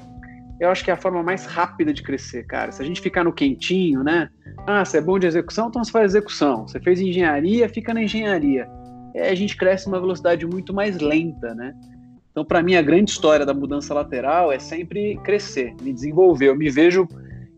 eu 0.61 0.70
acho 0.70 0.84
que 0.84 0.90
é 0.90 0.94
a 0.94 0.96
forma 0.96 1.22
mais 1.22 1.46
rápida 1.46 1.93
de 1.93 2.02
crescer, 2.02 2.44
cara. 2.46 2.72
Se 2.72 2.82
a 2.82 2.84
gente 2.84 3.00
ficar 3.00 3.25
no 3.25 3.32
quentinho, 3.32 4.02
né? 4.02 4.28
Ah, 4.66 4.84
você 4.84 4.99
é 4.99 5.00
bom 5.00 5.19
de 5.19 5.26
execução, 5.26 5.69
então 5.69 5.82
você 5.82 5.90
faz 5.90 6.12
execução. 6.12 6.66
Você 6.66 6.81
fez 6.81 7.00
engenharia, 7.00 7.69
fica 7.69 7.93
na 7.93 8.02
engenharia. 8.02 8.69
É, 9.14 9.31
a 9.31 9.34
gente 9.34 9.56
cresce 9.56 9.87
numa 9.87 10.00
velocidade 10.00 10.46
muito 10.46 10.72
mais 10.72 10.99
lenta, 11.00 11.55
né? 11.55 11.75
Então, 12.31 12.44
para 12.44 12.62
mim, 12.62 12.75
a 12.75 12.82
grande 12.82 13.11
história 13.11 13.46
da 13.46 13.55
mudança 13.55 13.94
lateral 13.94 14.50
é 14.50 14.58
sempre 14.58 15.16
crescer, 15.22 15.75
me 15.81 15.93
desenvolver. 15.93 16.49
Eu 16.49 16.56
me 16.56 16.69
vejo, 16.69 17.06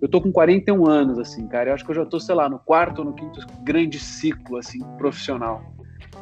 eu 0.01 0.09
tô 0.09 0.21
com 0.21 0.31
41 0.31 0.87
anos, 0.87 1.19
assim, 1.19 1.47
cara. 1.47 1.71
Eu 1.71 1.75
acho 1.75 1.85
que 1.85 1.91
eu 1.91 1.95
já 1.95 2.05
tô, 2.05 2.21
sei 2.21 2.35
lá, 2.35 2.49
no 2.49 2.59
quarto 2.59 2.99
ou 2.99 3.05
no 3.07 3.15
quinto 3.15 3.41
grande 3.63 3.99
ciclo, 3.99 4.59
assim, 4.59 4.81
profissional 4.99 5.76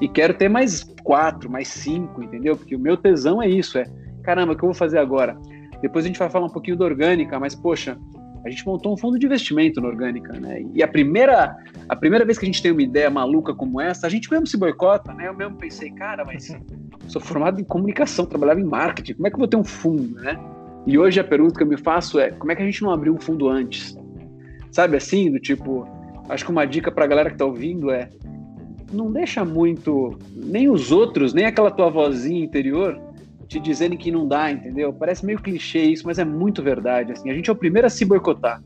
e 0.04 0.08
quero 0.08 0.34
ter 0.34 0.50
mais 0.50 0.84
quatro, 1.02 1.50
mais 1.50 1.66
cinco, 1.66 2.22
entendeu? 2.22 2.54
Porque 2.54 2.76
o 2.76 2.78
meu 2.78 2.94
tesão 2.94 3.40
é 3.40 3.48
isso, 3.48 3.78
é 3.78 3.86
caramba, 4.22 4.52
o 4.52 4.56
que 4.56 4.62
eu 4.62 4.68
vou 4.68 4.74
fazer 4.74 4.98
agora? 4.98 5.34
Depois 5.80 6.04
a 6.04 6.08
gente 6.08 6.18
vai 6.18 6.28
falar 6.28 6.44
um 6.44 6.50
pouquinho 6.50 6.76
da 6.76 6.84
orgânica, 6.84 7.40
mas 7.40 7.54
poxa, 7.54 7.96
a 8.44 8.50
gente 8.50 8.66
montou 8.66 8.92
um 8.92 8.98
fundo 8.98 9.18
de 9.18 9.24
investimento 9.24 9.80
na 9.80 9.88
orgânica, 9.88 10.38
né? 10.38 10.62
E 10.74 10.82
a 10.82 10.88
primeira, 10.88 11.56
a 11.88 11.96
primeira 11.96 12.22
vez 12.22 12.36
que 12.36 12.44
a 12.44 12.48
gente 12.48 12.60
tem 12.60 12.70
uma 12.70 12.82
ideia 12.82 13.08
maluca 13.08 13.54
como 13.54 13.80
essa, 13.80 14.06
a 14.06 14.10
gente 14.10 14.30
mesmo 14.30 14.46
se 14.46 14.58
boicota, 14.58 15.14
né? 15.14 15.26
Eu 15.26 15.34
mesmo 15.34 15.56
pensei, 15.56 15.90
cara, 15.90 16.22
mas 16.22 16.54
sou 17.08 17.22
formado 17.22 17.58
em 17.58 17.64
comunicação, 17.64 18.26
trabalhava 18.26 18.60
em 18.60 18.64
marketing, 18.64 19.14
como 19.14 19.26
é 19.26 19.30
que 19.30 19.36
eu 19.36 19.40
vou 19.40 19.48
ter 19.48 19.56
um 19.56 19.64
fundo, 19.64 20.16
né? 20.20 20.38
E 20.86 20.98
hoje 20.98 21.18
a 21.18 21.24
pergunta 21.24 21.56
que 21.56 21.62
eu 21.62 21.66
me 21.66 21.78
faço 21.78 22.20
é, 22.20 22.30
como 22.30 22.52
é 22.52 22.54
que 22.54 22.60
a 22.60 22.66
gente 22.66 22.82
não 22.82 22.90
abriu 22.90 23.14
um 23.14 23.20
fundo 23.20 23.48
antes? 23.48 23.96
Sabe 24.70 24.98
assim, 24.98 25.30
do 25.30 25.40
tipo, 25.40 25.88
acho 26.28 26.44
que 26.44 26.50
uma 26.50 26.66
dica 26.66 26.92
para 26.92 27.04
a 27.04 27.08
galera 27.08 27.30
que 27.30 27.36
está 27.36 27.46
ouvindo 27.46 27.90
é 27.90 28.10
não 28.92 29.10
deixa 29.10 29.44
muito 29.44 30.18
nem 30.34 30.68
os 30.68 30.92
outros, 30.92 31.32
nem 31.32 31.46
aquela 31.46 31.70
tua 31.70 31.90
vozinha 31.90 32.44
interior 32.44 33.00
te 33.46 33.60
dizendo 33.60 33.96
que 33.96 34.10
não 34.10 34.26
dá, 34.26 34.50
entendeu? 34.50 34.92
Parece 34.92 35.24
meio 35.24 35.40
clichê 35.40 35.82
isso, 35.82 36.06
mas 36.06 36.18
é 36.18 36.24
muito 36.24 36.62
verdade. 36.62 37.12
Assim, 37.12 37.30
a 37.30 37.34
gente 37.34 37.50
é 37.50 37.52
o 37.52 37.56
primeiro 37.56 37.86
a 37.86 37.90
se 37.90 38.04
boicotar. 38.04 38.62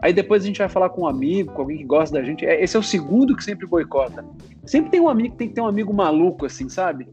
Aí 0.00 0.12
depois 0.12 0.42
a 0.42 0.46
gente 0.46 0.58
vai 0.58 0.68
falar 0.68 0.90
com 0.90 1.02
um 1.02 1.06
amigo, 1.06 1.52
com 1.52 1.62
alguém 1.62 1.78
que 1.78 1.84
gosta 1.84 2.18
da 2.18 2.24
gente. 2.24 2.44
É, 2.44 2.62
esse 2.62 2.76
é 2.76 2.80
o 2.80 2.82
segundo 2.82 3.36
que 3.36 3.44
sempre 3.44 3.66
boicota. 3.66 4.24
Sempre 4.64 4.90
tem 4.90 5.00
um 5.00 5.08
amigo, 5.08 5.36
tem 5.36 5.48
que 5.48 5.54
ter 5.54 5.60
um 5.60 5.66
amigo 5.66 5.94
maluco, 5.94 6.46
assim, 6.46 6.68
sabe? 6.68 7.08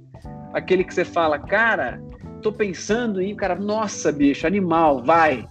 Aquele 0.53 0.83
que 0.83 0.93
você 0.93 1.05
fala, 1.05 1.37
cara, 1.37 2.01
tô 2.41 2.51
pensando 2.51 3.21
em, 3.21 3.35
cara, 3.35 3.55
nossa, 3.55 4.11
bicho, 4.11 4.47
animal, 4.47 5.03
vai 5.03 5.47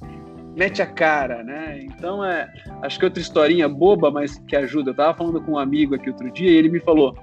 mete 0.59 0.83
a 0.83 0.87
cara, 0.87 1.45
né? 1.45 1.81
Então 1.85 2.25
é, 2.25 2.53
acho 2.83 2.99
que 2.99 3.05
outra 3.05 3.21
historinha 3.21 3.69
boba, 3.69 4.11
mas 4.11 4.38
que 4.47 4.57
ajuda. 4.57 4.91
Eu 4.91 4.95
tava 4.95 5.17
falando 5.17 5.41
com 5.41 5.53
um 5.53 5.59
amigo 5.59 5.95
aqui 5.95 6.11
outro 6.11 6.31
dia 6.33 6.50
e 6.50 6.57
ele 6.57 6.69
me 6.69 6.81
falou: 6.81 7.17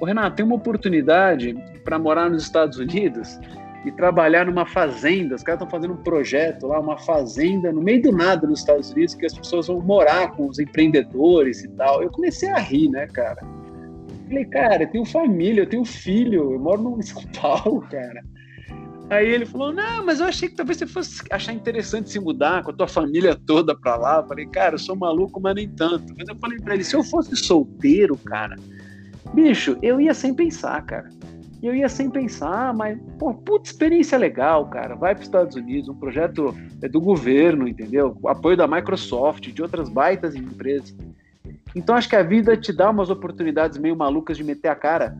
"O 0.00 0.06
Renato, 0.06 0.36
tem 0.36 0.46
uma 0.46 0.54
oportunidade 0.54 1.54
para 1.84 1.98
morar 1.98 2.30
nos 2.30 2.42
Estados 2.42 2.78
Unidos 2.78 3.38
e 3.84 3.92
trabalhar 3.92 4.46
numa 4.46 4.64
fazenda. 4.64 5.34
Os 5.34 5.42
caras 5.42 5.60
estão 5.60 5.70
fazendo 5.70 5.94
um 5.94 6.02
projeto 6.02 6.66
lá, 6.66 6.80
uma 6.80 6.96
fazenda 6.96 7.70
no 7.70 7.82
meio 7.82 8.02
do 8.02 8.10
nada 8.10 8.46
nos 8.46 8.60
Estados 8.60 8.90
Unidos 8.90 9.14
que 9.14 9.26
as 9.26 9.34
pessoas 9.34 9.66
vão 9.66 9.80
morar 9.80 10.32
com 10.32 10.48
os 10.48 10.58
empreendedores 10.58 11.62
e 11.64 11.68
tal". 11.68 12.02
Eu 12.02 12.10
comecei 12.10 12.48
a 12.48 12.58
rir, 12.58 12.88
né, 12.88 13.06
cara? 13.08 13.42
Falei, 14.28 14.44
cara, 14.46 14.82
eu 14.84 14.90
tenho 14.90 15.04
família, 15.04 15.62
eu 15.62 15.68
tenho 15.68 15.84
filho, 15.84 16.54
eu 16.54 16.58
moro 16.58 16.96
em 16.98 17.02
São 17.04 17.22
Paulo, 17.38 17.82
cara. 17.82 18.22
Aí 19.10 19.26
ele 19.26 19.46
falou: 19.46 19.72
Não, 19.72 20.04
mas 20.04 20.20
eu 20.20 20.26
achei 20.26 20.48
que 20.48 20.54
talvez 20.54 20.78
você 20.78 20.86
fosse 20.86 21.22
achar 21.30 21.52
interessante 21.52 22.10
se 22.10 22.20
mudar 22.20 22.62
com 22.62 22.70
a 22.70 22.74
tua 22.74 22.88
família 22.88 23.34
toda 23.34 23.74
pra 23.74 23.96
lá. 23.96 24.16
Eu 24.18 24.26
falei, 24.26 24.46
cara, 24.46 24.74
eu 24.74 24.78
sou 24.78 24.94
maluco, 24.94 25.40
mas 25.40 25.54
nem 25.54 25.68
tanto. 25.68 26.14
Mas 26.16 26.28
eu 26.28 26.36
falei 26.36 26.58
pra 26.58 26.74
ele: 26.74 26.84
se 26.84 26.94
eu 26.94 27.02
fosse 27.02 27.34
solteiro, 27.36 28.16
cara, 28.18 28.56
bicho, 29.32 29.78
eu 29.82 30.00
ia 30.00 30.12
sem 30.12 30.34
pensar, 30.34 30.82
cara. 30.82 31.08
Eu 31.60 31.74
ia 31.74 31.88
sem 31.88 32.08
pensar, 32.08 32.72
mas, 32.72 32.96
pô, 33.18 33.34
puta 33.34 33.68
experiência 33.68 34.16
legal, 34.16 34.68
cara. 34.68 34.94
Vai 34.94 35.12
para 35.12 35.22
os 35.22 35.26
Estados 35.26 35.56
Unidos, 35.56 35.88
um 35.88 35.94
projeto 35.94 36.54
é 36.80 36.88
do 36.88 37.00
governo, 37.00 37.66
entendeu? 37.66 38.16
Apoio 38.26 38.56
da 38.56 38.68
Microsoft, 38.68 39.48
de 39.48 39.60
outras 39.60 39.88
baitas 39.88 40.36
empresas. 40.36 40.96
Então 41.74 41.96
acho 41.96 42.08
que 42.08 42.14
a 42.14 42.22
vida 42.22 42.56
te 42.56 42.72
dá 42.72 42.90
umas 42.90 43.10
oportunidades 43.10 43.76
meio 43.76 43.96
malucas 43.96 44.36
de 44.36 44.44
meter 44.44 44.68
a 44.68 44.76
cara 44.76 45.16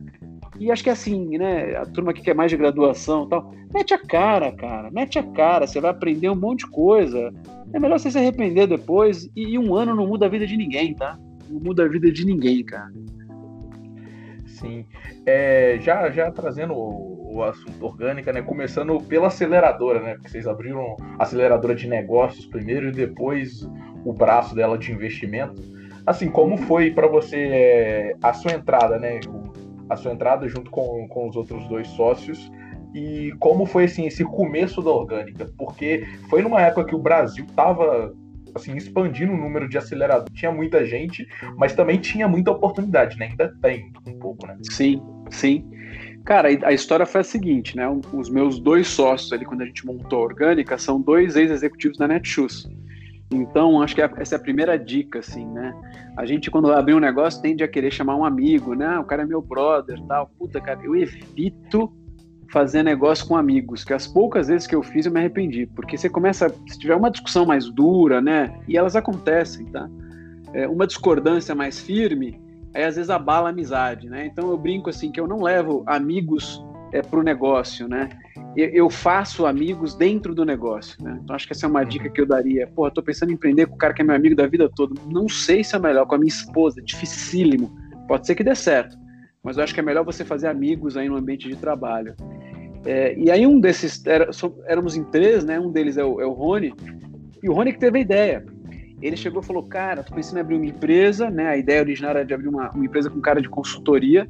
e 0.59 0.69
acho 0.69 0.83
que 0.83 0.89
é 0.89 0.93
assim, 0.93 1.37
né? 1.37 1.77
A 1.77 1.85
turma 1.85 2.13
que 2.13 2.21
quer 2.21 2.35
mais 2.35 2.51
de 2.51 2.57
graduação 2.57 3.25
e 3.25 3.29
tal, 3.29 3.51
mete 3.73 3.93
a 3.93 3.97
cara, 3.97 4.51
cara, 4.51 4.91
mete 4.91 5.17
a 5.17 5.23
cara, 5.23 5.65
você 5.65 5.79
vai 5.79 5.91
aprender 5.91 6.29
um 6.29 6.35
monte 6.35 6.65
de 6.65 6.71
coisa. 6.71 7.33
É 7.73 7.79
melhor 7.79 7.97
você 7.97 8.11
se 8.11 8.17
arrepender 8.17 8.67
depois 8.67 9.29
e, 9.35 9.57
um 9.57 9.73
ano 9.73 9.95
não 9.95 10.05
muda 10.05 10.25
a 10.25 10.29
vida 10.29 10.45
de 10.45 10.57
ninguém, 10.57 10.93
tá? 10.93 11.17
Não 11.49 11.61
muda 11.61 11.85
a 11.85 11.87
vida 11.87 12.11
de 12.11 12.25
ninguém, 12.25 12.63
cara. 12.63 12.91
Sim. 14.45 14.85
É, 15.25 15.77
já, 15.79 16.09
já 16.09 16.29
trazendo 16.29 16.73
o, 16.73 17.35
o, 17.35 17.43
assunto 17.43 17.85
orgânica, 17.85 18.33
né? 18.33 18.41
Começando 18.41 18.99
pela 19.03 19.27
aceleradora, 19.27 20.01
né? 20.01 20.13
Porque 20.15 20.29
vocês 20.29 20.45
abriram 20.45 20.97
a 21.17 21.23
aceleradora 21.23 21.73
de 21.73 21.87
negócios 21.87 22.45
primeiro 22.47 22.89
e 22.89 22.91
depois 22.91 23.65
o 24.03 24.11
braço 24.11 24.53
dela 24.53 24.77
de 24.77 24.91
investimento. 24.91 25.61
Assim, 26.05 26.29
como 26.29 26.57
foi 26.57 26.91
para 26.91 27.07
você 27.07 27.37
é, 27.37 28.15
a 28.21 28.33
sua 28.33 28.51
entrada, 28.51 28.99
né? 28.99 29.19
A 29.89 29.95
sua 29.95 30.13
entrada 30.13 30.47
junto 30.47 30.69
com, 30.69 31.07
com 31.07 31.27
os 31.27 31.35
outros 31.35 31.67
dois 31.67 31.87
sócios 31.89 32.51
e 32.93 33.33
como 33.39 33.65
foi 33.65 33.85
assim 33.85 34.05
esse 34.05 34.23
começo 34.23 34.81
da 34.81 34.91
orgânica? 34.91 35.51
Porque 35.57 36.07
foi 36.29 36.41
numa 36.41 36.61
época 36.61 36.85
que 36.85 36.95
o 36.95 36.99
Brasil 36.99 37.45
estava 37.45 38.13
assim 38.55 38.75
expandindo 38.75 39.31
o 39.31 39.37
número 39.37 39.69
de 39.69 39.77
aceleradores, 39.77 40.33
tinha 40.33 40.51
muita 40.51 40.83
gente, 40.85 41.27
mas 41.55 41.73
também 41.73 41.99
tinha 41.99 42.27
muita 42.27 42.51
oportunidade, 42.51 43.17
né? 43.17 43.27
Ainda 43.29 43.53
tem 43.61 43.91
um 44.07 44.17
pouco, 44.17 44.47
né? 44.47 44.57
Sim, 44.63 45.01
sim. 45.29 45.69
Cara, 46.25 46.49
a 46.63 46.73
história 46.73 47.05
foi 47.05 47.21
a 47.21 47.23
seguinte, 47.23 47.75
né? 47.75 47.87
Os 48.13 48.29
meus 48.29 48.59
dois 48.59 48.87
sócios 48.87 49.31
ali, 49.31 49.45
quando 49.45 49.61
a 49.61 49.65
gente 49.65 49.85
montou 49.85 50.19
a 50.19 50.25
Orgânica, 50.25 50.77
são 50.77 50.99
dois 50.99 51.35
ex-executivos 51.35 51.97
da 51.97 52.07
Netshoes. 52.07 52.67
Então, 53.31 53.81
acho 53.81 53.93
que 53.93 54.01
essa 54.01 54.35
é 54.35 54.37
a 54.37 54.41
primeira 54.41 54.77
dica, 54.77 55.19
assim, 55.19 55.45
né? 55.45 55.73
A 56.17 56.25
gente, 56.25 56.49
quando 56.49 56.71
abrir 56.71 56.95
um 56.95 56.99
negócio, 56.99 57.41
tende 57.41 57.63
a 57.63 57.67
querer 57.67 57.91
chamar 57.91 58.15
um 58.15 58.25
amigo, 58.25 58.73
né? 58.73 58.87
Ah, 58.87 58.99
o 58.99 59.05
cara 59.05 59.21
é 59.21 59.25
meu 59.25 59.41
brother, 59.41 60.01
tal. 60.07 60.31
Puta, 60.37 60.59
cara, 60.59 60.79
eu 60.83 60.95
evito 60.95 61.93
fazer 62.51 62.81
negócio 62.81 63.27
com 63.27 63.37
amigos, 63.37 63.83
que 63.83 63.93
as 63.93 64.07
poucas 64.07 64.47
vezes 64.47 64.65
que 64.65 64.73
eu 64.73 64.81
fiz 64.81 65.05
eu 65.05 65.11
me 65.11 65.19
arrependi, 65.19 65.67
porque 65.67 65.95
você 65.95 66.09
começa, 66.09 66.49
se 66.67 66.79
tiver 66.79 66.95
uma 66.95 67.11
discussão 67.11 67.45
mais 67.45 67.69
dura, 67.69 68.19
né? 68.19 68.59
E 68.67 68.75
elas 68.75 68.95
acontecem, 68.95 69.67
tá? 69.67 69.87
É, 70.51 70.67
uma 70.67 70.87
discordância 70.87 71.53
mais 71.53 71.79
firme, 71.79 72.41
aí 72.73 72.83
às 72.83 72.95
vezes 72.95 73.11
abala 73.11 73.49
a 73.49 73.51
amizade, 73.51 74.09
né? 74.09 74.25
Então 74.25 74.49
eu 74.49 74.57
brinco 74.57 74.89
assim 74.89 75.11
que 75.11 75.19
eu 75.19 75.27
não 75.27 75.43
levo 75.43 75.83
amigos 75.85 76.63
é, 76.91 77.01
para 77.01 77.19
o 77.19 77.23
negócio, 77.23 77.87
né? 77.87 78.09
Eu, 78.55 78.89
faço 78.89 79.45
amigos 79.45 79.95
dentro 79.95 80.33
do 80.33 80.43
negócio, 80.43 81.01
né? 81.03 81.19
Então 81.23 81.35
acho 81.35 81.45
que 81.45 81.53
essa 81.53 81.65
é 81.65 81.69
uma 81.69 81.83
dica 81.83 82.09
que 82.09 82.19
eu 82.19 82.25
daria. 82.25 82.67
Eu 82.77 82.91
tô 82.91 83.01
pensando 83.01 83.29
em 83.29 83.33
empreender 83.33 83.67
com 83.67 83.75
o 83.75 83.77
cara 83.77 83.93
que 83.93 84.01
é 84.01 84.05
meu 84.05 84.15
amigo 84.15 84.35
da 84.35 84.47
vida 84.47 84.69
toda. 84.75 84.99
Não 85.07 85.29
sei 85.29 85.63
se 85.63 85.75
é 85.75 85.79
melhor 85.79 86.05
com 86.05 86.15
a 86.15 86.17
minha 86.17 86.29
esposa, 86.29 86.81
dificílimo. 86.81 87.71
Pode 88.07 88.25
ser 88.25 88.35
que 88.35 88.43
dê 88.43 88.55
certo, 88.55 88.97
mas 89.43 89.57
eu 89.57 89.63
acho 89.63 89.73
que 89.73 89.79
é 89.79 89.83
melhor 89.83 90.03
você 90.03 90.25
fazer 90.25 90.47
amigos 90.47 90.97
aí 90.97 91.07
no 91.07 91.15
ambiente 91.15 91.47
de 91.47 91.55
trabalho. 91.55 92.15
É, 92.85 93.17
e 93.17 93.29
aí 93.29 93.45
um 93.45 93.59
desses, 93.59 94.03
era, 94.05 94.29
éramos 94.65 94.97
em 94.97 95.03
três, 95.03 95.43
né? 95.43 95.59
Um 95.59 95.71
deles 95.71 95.97
é 95.97 96.03
o, 96.03 96.19
é 96.19 96.25
o 96.25 96.31
Rony, 96.31 96.73
e 97.41 97.49
o 97.49 97.53
Rony 97.53 97.71
que 97.71 97.79
teve 97.79 97.99
a 97.99 98.01
ideia 98.01 98.45
ele 99.01 99.15
chegou 99.15 99.41
e 99.41 99.45
falou, 99.45 99.63
cara, 99.63 100.03
tô 100.03 100.13
pensando 100.13 100.37
em 100.37 100.41
abrir 100.41 100.55
uma 100.55 100.65
empresa, 100.65 101.29
né? 101.29 101.47
A 101.47 101.57
ideia 101.57 101.81
original 101.81 102.11
era 102.11 102.25
de 102.25 102.33
abrir 102.33 102.49
uma, 102.49 102.69
uma 102.71 102.85
empresa 102.85 103.09
com 103.09 103.21
cara 103.21 103.41
de 103.41 103.49
consultoria 103.49 104.29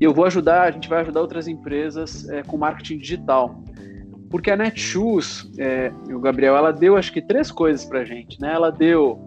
e 0.00 0.04
eu 0.04 0.14
vou 0.14 0.24
ajudar, 0.24 0.62
a 0.62 0.70
gente 0.70 0.88
vai 0.88 1.02
ajudar 1.02 1.20
outras 1.20 1.46
empresas 1.46 2.26
é, 2.30 2.42
com 2.42 2.56
marketing 2.56 2.98
digital. 2.98 3.62
Porque 4.30 4.50
a 4.50 4.56
Netshoes, 4.56 5.50
é, 5.58 5.92
o 6.08 6.20
Gabriel, 6.20 6.56
ela 6.56 6.72
deu 6.72 6.96
acho 6.96 7.12
que 7.12 7.20
três 7.20 7.50
coisas 7.52 7.84
pra 7.84 8.04
gente, 8.04 8.40
né? 8.40 8.52
Ela 8.54 8.70
deu, 8.70 9.20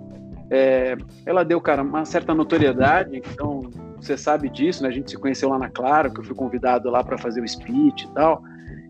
é, 0.49 0.97
ela 1.25 1.43
deu, 1.43 1.61
cara, 1.61 1.83
uma 1.83 2.05
certa 2.05 2.33
notoriedade, 2.33 3.17
então 3.17 3.69
você 3.97 4.17
sabe 4.17 4.49
disso, 4.49 4.81
né? 4.81 4.89
A 4.89 4.91
gente 4.91 5.11
se 5.11 5.17
conheceu 5.17 5.49
lá 5.49 5.59
na 5.59 5.69
Claro, 5.69 6.11
que 6.11 6.21
eu 6.21 6.23
fui 6.23 6.35
convidado 6.35 6.89
lá 6.89 7.03
para 7.03 7.17
fazer 7.17 7.41
o 7.41 7.47
speech 7.47 8.05
e 8.05 8.13
tal. 8.13 8.41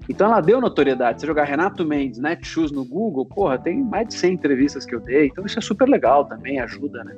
Então 0.08 0.28
ela 0.28 0.40
deu 0.40 0.62
notoriedade. 0.62 1.20
Você 1.20 1.28
jogar 1.28 1.46
Renato 1.46 1.86
Mendes, 1.86 2.20
Netshoes 2.20 2.72
no 2.72 2.86
Google, 2.86 3.26
porra, 3.26 3.58
tem 3.58 3.82
mais 3.82 4.08
de 4.08 4.14
100 4.14 4.34
entrevistas 4.34 4.86
que 4.86 4.96
eu 4.96 5.00
dei. 5.00 5.28
Então 5.28 5.46
isso 5.46 5.60
é 5.60 5.62
super 5.62 5.88
legal 5.88 6.26
também, 6.26 6.60
ajuda, 6.60 7.04
né? 7.04 7.16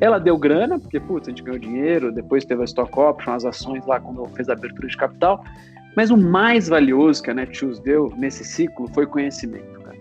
Ela 0.00 0.18
deu 0.18 0.38
grana, 0.38 0.78
porque, 0.78 0.98
putz, 0.98 1.28
a 1.28 1.30
gente 1.30 1.42
ganhou 1.42 1.58
dinheiro, 1.58 2.10
depois 2.10 2.44
teve 2.44 2.62
a 2.62 2.64
Stock 2.64 2.98
Option, 2.98 3.34
as 3.34 3.44
ações 3.44 3.84
lá 3.86 4.00
quando 4.00 4.26
fez 4.28 4.48
a 4.48 4.54
abertura 4.54 4.88
de 4.88 4.96
capital. 4.96 5.44
Mas 5.96 6.10
o 6.10 6.16
mais 6.16 6.68
valioso 6.68 7.22
que 7.22 7.30
a 7.30 7.34
Netshoes 7.34 7.78
deu 7.80 8.12
nesse 8.16 8.44
ciclo 8.44 8.88
foi 8.94 9.06
conhecimento, 9.06 9.80
cara. 9.80 9.96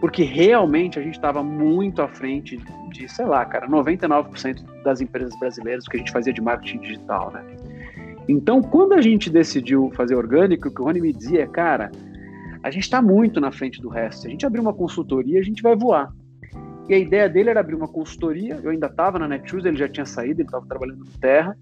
Porque 0.00 0.22
realmente 0.22 0.98
a 0.98 1.02
gente 1.02 1.16
estava 1.16 1.42
muito 1.42 2.00
à 2.00 2.08
frente 2.08 2.58
de, 2.90 3.08
sei 3.08 3.26
lá, 3.26 3.44
cara, 3.44 3.68
99% 3.68 4.62
das 4.82 5.00
empresas 5.00 5.38
brasileiras 5.38 5.86
que 5.86 5.96
a 5.96 5.98
gente 5.98 6.12
fazia 6.12 6.32
de 6.32 6.40
marketing 6.40 6.78
digital, 6.78 7.30
né? 7.32 7.44
Então, 8.28 8.62
quando 8.62 8.94
a 8.94 9.00
gente 9.02 9.28
decidiu 9.28 9.90
fazer 9.94 10.14
orgânico, 10.14 10.68
o 10.68 10.74
que 10.74 10.80
o 10.80 10.84
Rony 10.84 11.00
me 11.00 11.12
dizia 11.12 11.42
é, 11.42 11.46
cara, 11.46 11.90
a 12.62 12.70
gente 12.70 12.84
está 12.84 13.02
muito 13.02 13.40
na 13.40 13.50
frente 13.50 13.80
do 13.80 13.88
resto. 13.88 14.22
Se 14.22 14.28
a 14.28 14.30
gente 14.30 14.46
abrir 14.46 14.60
uma 14.60 14.72
consultoria, 14.72 15.40
a 15.40 15.42
gente 15.42 15.62
vai 15.62 15.74
voar. 15.74 16.12
E 16.90 16.94
a 16.94 16.98
ideia 16.98 17.28
dele 17.28 17.50
era 17.50 17.60
abrir 17.60 17.76
uma 17.76 17.86
consultoria. 17.86 18.58
Eu 18.64 18.70
ainda 18.70 18.88
estava 18.88 19.16
na 19.16 19.28
Netshoes, 19.28 19.64
ele 19.64 19.76
já 19.76 19.88
tinha 19.88 20.04
saído, 20.04 20.40
ele 20.40 20.48
estava 20.48 20.66
trabalhando 20.66 20.98
no 20.98 21.18
Terra. 21.20 21.56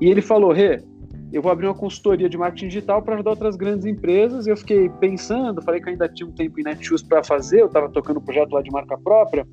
E 0.00 0.08
ele 0.08 0.22
falou: 0.22 0.50
Rê, 0.50 0.82
eu 1.30 1.42
vou 1.42 1.52
abrir 1.52 1.66
uma 1.66 1.74
consultoria 1.74 2.26
de 2.26 2.38
marketing 2.38 2.68
digital 2.68 3.02
para 3.02 3.16
ajudar 3.16 3.32
outras 3.32 3.54
grandes 3.54 3.84
empresas. 3.84 4.46
Eu 4.46 4.56
fiquei 4.56 4.88
pensando, 4.88 5.60
falei 5.60 5.78
que 5.78 5.90
ainda 5.90 6.08
tinha 6.08 6.26
um 6.26 6.32
tempo 6.32 6.58
em 6.58 6.62
Netshoes 6.62 7.02
para 7.02 7.22
fazer, 7.22 7.60
eu 7.60 7.66
estava 7.66 7.90
tocando 7.90 8.18
um 8.18 8.22
projeto 8.22 8.52
lá 8.52 8.62
de 8.62 8.70
marca 8.70 8.96
própria. 8.96 9.46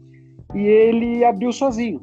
E 0.56 0.66
ele 0.66 1.26
abriu 1.26 1.52
sozinho 1.52 2.02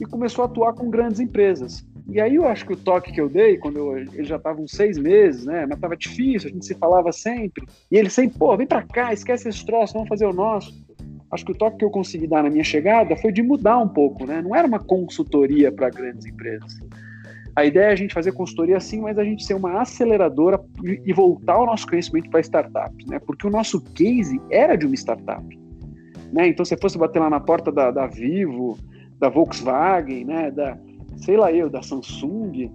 e 0.00 0.04
começou 0.04 0.42
a 0.42 0.46
atuar 0.46 0.72
com 0.72 0.90
grandes 0.90 1.20
empresas. 1.20 1.86
E 2.08 2.20
aí 2.20 2.34
eu 2.34 2.48
acho 2.48 2.66
que 2.66 2.72
o 2.72 2.76
toque 2.76 3.12
que 3.12 3.20
eu 3.20 3.28
dei, 3.28 3.58
quando 3.58 3.76
eu, 3.76 3.96
ele 3.96 4.24
já 4.24 4.36
estava 4.36 4.60
uns 4.60 4.72
seis 4.72 4.98
meses, 4.98 5.44
né? 5.44 5.66
Mas 5.66 5.76
estava 5.76 5.96
difícil, 5.96 6.50
a 6.50 6.52
gente 6.52 6.66
se 6.66 6.74
falava 6.74 7.12
sempre. 7.12 7.64
E 7.92 7.96
ele 7.96 8.10
sempre, 8.10 8.36
pô, 8.36 8.56
vem 8.56 8.66
para 8.66 8.82
cá, 8.82 9.12
esquece 9.12 9.48
esse 9.48 9.64
troço, 9.64 9.94
vamos 9.94 10.08
fazer 10.08 10.26
o 10.26 10.32
nosso. 10.32 10.83
Acho 11.34 11.44
que 11.44 11.50
o 11.50 11.54
toque 11.54 11.78
que 11.78 11.84
eu 11.84 11.90
consegui 11.90 12.28
dar 12.28 12.44
na 12.44 12.50
minha 12.50 12.62
chegada 12.62 13.16
foi 13.16 13.32
de 13.32 13.42
mudar 13.42 13.78
um 13.78 13.88
pouco, 13.88 14.24
né? 14.24 14.40
Não 14.40 14.54
era 14.54 14.68
uma 14.68 14.78
consultoria 14.78 15.72
para 15.72 15.90
grandes 15.90 16.24
empresas. 16.24 16.78
A 17.56 17.64
ideia 17.64 17.86
é 17.86 17.92
a 17.92 17.96
gente 17.96 18.14
fazer 18.14 18.30
consultoria 18.32 18.78
sim, 18.78 19.00
mas 19.00 19.18
a 19.18 19.24
gente 19.24 19.44
ser 19.44 19.54
uma 19.54 19.80
aceleradora 19.80 20.60
e 20.84 21.12
voltar 21.12 21.58
o 21.58 21.66
nosso 21.66 21.88
conhecimento 21.88 22.30
para 22.30 22.38
startups, 22.40 23.06
né? 23.06 23.18
Porque 23.18 23.48
o 23.48 23.50
nosso 23.50 23.80
case 23.80 24.40
era 24.48 24.76
de 24.76 24.86
uma 24.86 24.94
startup. 24.94 25.44
Né? 26.32 26.48
Então, 26.48 26.64
se 26.64 26.76
fosse 26.76 26.96
bater 26.96 27.18
lá 27.18 27.28
na 27.28 27.40
porta 27.40 27.72
da, 27.72 27.90
da 27.90 28.06
Vivo, 28.06 28.78
da 29.18 29.28
Volkswagen, 29.28 30.24
né? 30.24 30.52
Da, 30.52 30.78
sei 31.16 31.36
lá 31.36 31.52
eu, 31.52 31.68
da 31.68 31.82
Samsung, 31.82 32.70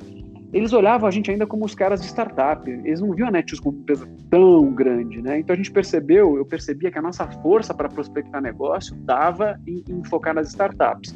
eles 0.51 0.73
olhavam 0.73 1.07
a 1.07 1.11
gente 1.11 1.29
ainda 1.29 1.45
como 1.45 1.63
os 1.63 1.75
caras 1.75 2.01
de 2.01 2.07
startup. 2.07 2.69
Eles 2.69 2.99
não 3.01 3.13
viam 3.13 3.27
a 3.27 3.31
Netshoes 3.31 3.59
como 3.59 3.75
uma 3.77 3.81
empresa 3.81 4.07
tão 4.29 4.73
grande, 4.73 5.21
né? 5.21 5.39
Então 5.39 5.53
a 5.53 5.57
gente 5.57 5.71
percebeu, 5.71 6.37
eu 6.37 6.45
percebia 6.45 6.89
que 6.91 6.97
a 6.97 7.01
nossa 7.01 7.27
força 7.41 7.73
para 7.73 7.87
prospectar 7.87 8.41
negócio 8.41 8.95
estava 8.95 9.59
em, 9.67 9.83
em, 9.87 10.03
focar 10.03 10.33
nas 10.33 10.49
startups. 10.49 11.15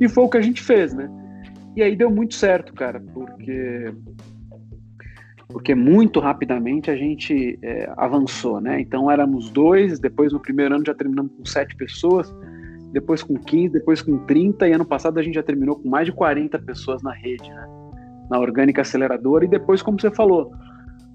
E 0.00 0.08
foi 0.08 0.24
o 0.24 0.28
que 0.28 0.36
a 0.36 0.42
gente 0.42 0.62
fez, 0.62 0.92
né? 0.92 1.10
E 1.74 1.82
aí 1.82 1.96
deu 1.96 2.10
muito 2.10 2.34
certo, 2.34 2.74
cara, 2.74 3.02
porque 3.12 3.92
porque 5.48 5.74
muito 5.74 6.18
rapidamente 6.18 6.90
a 6.90 6.96
gente 6.96 7.58
é, 7.62 7.90
avançou, 7.96 8.60
né? 8.60 8.80
Então 8.80 9.10
éramos 9.10 9.50
dois, 9.50 10.00
depois 10.00 10.32
no 10.32 10.40
primeiro 10.40 10.74
ano 10.74 10.84
já 10.84 10.94
terminamos 10.94 11.32
com 11.32 11.44
sete 11.44 11.76
pessoas 11.76 12.34
depois 12.92 13.24
com 13.24 13.34
15, 13.34 13.72
depois 13.72 14.00
com 14.00 14.18
30, 14.18 14.68
e 14.68 14.72
ano 14.72 14.84
passado 14.84 15.18
a 15.18 15.22
gente 15.22 15.34
já 15.34 15.42
terminou 15.42 15.74
com 15.74 15.88
mais 15.88 16.06
de 16.06 16.12
40 16.12 16.56
pessoas 16.60 17.02
na 17.02 17.12
rede, 17.12 17.50
né? 17.50 17.83
Na 18.30 18.38
orgânica 18.38 18.82
aceleradora, 18.82 19.44
e 19.44 19.48
depois, 19.48 19.82
como 19.82 20.00
você 20.00 20.10
falou, 20.10 20.52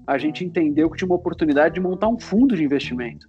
a 0.06 0.18
gente 0.18 0.44
entendeu 0.44 0.90
que 0.90 0.96
tinha 0.96 1.06
uma 1.06 1.16
oportunidade 1.16 1.74
de 1.74 1.80
montar 1.80 2.08
um 2.08 2.18
fundo 2.18 2.56
de 2.56 2.64
investimento, 2.64 3.28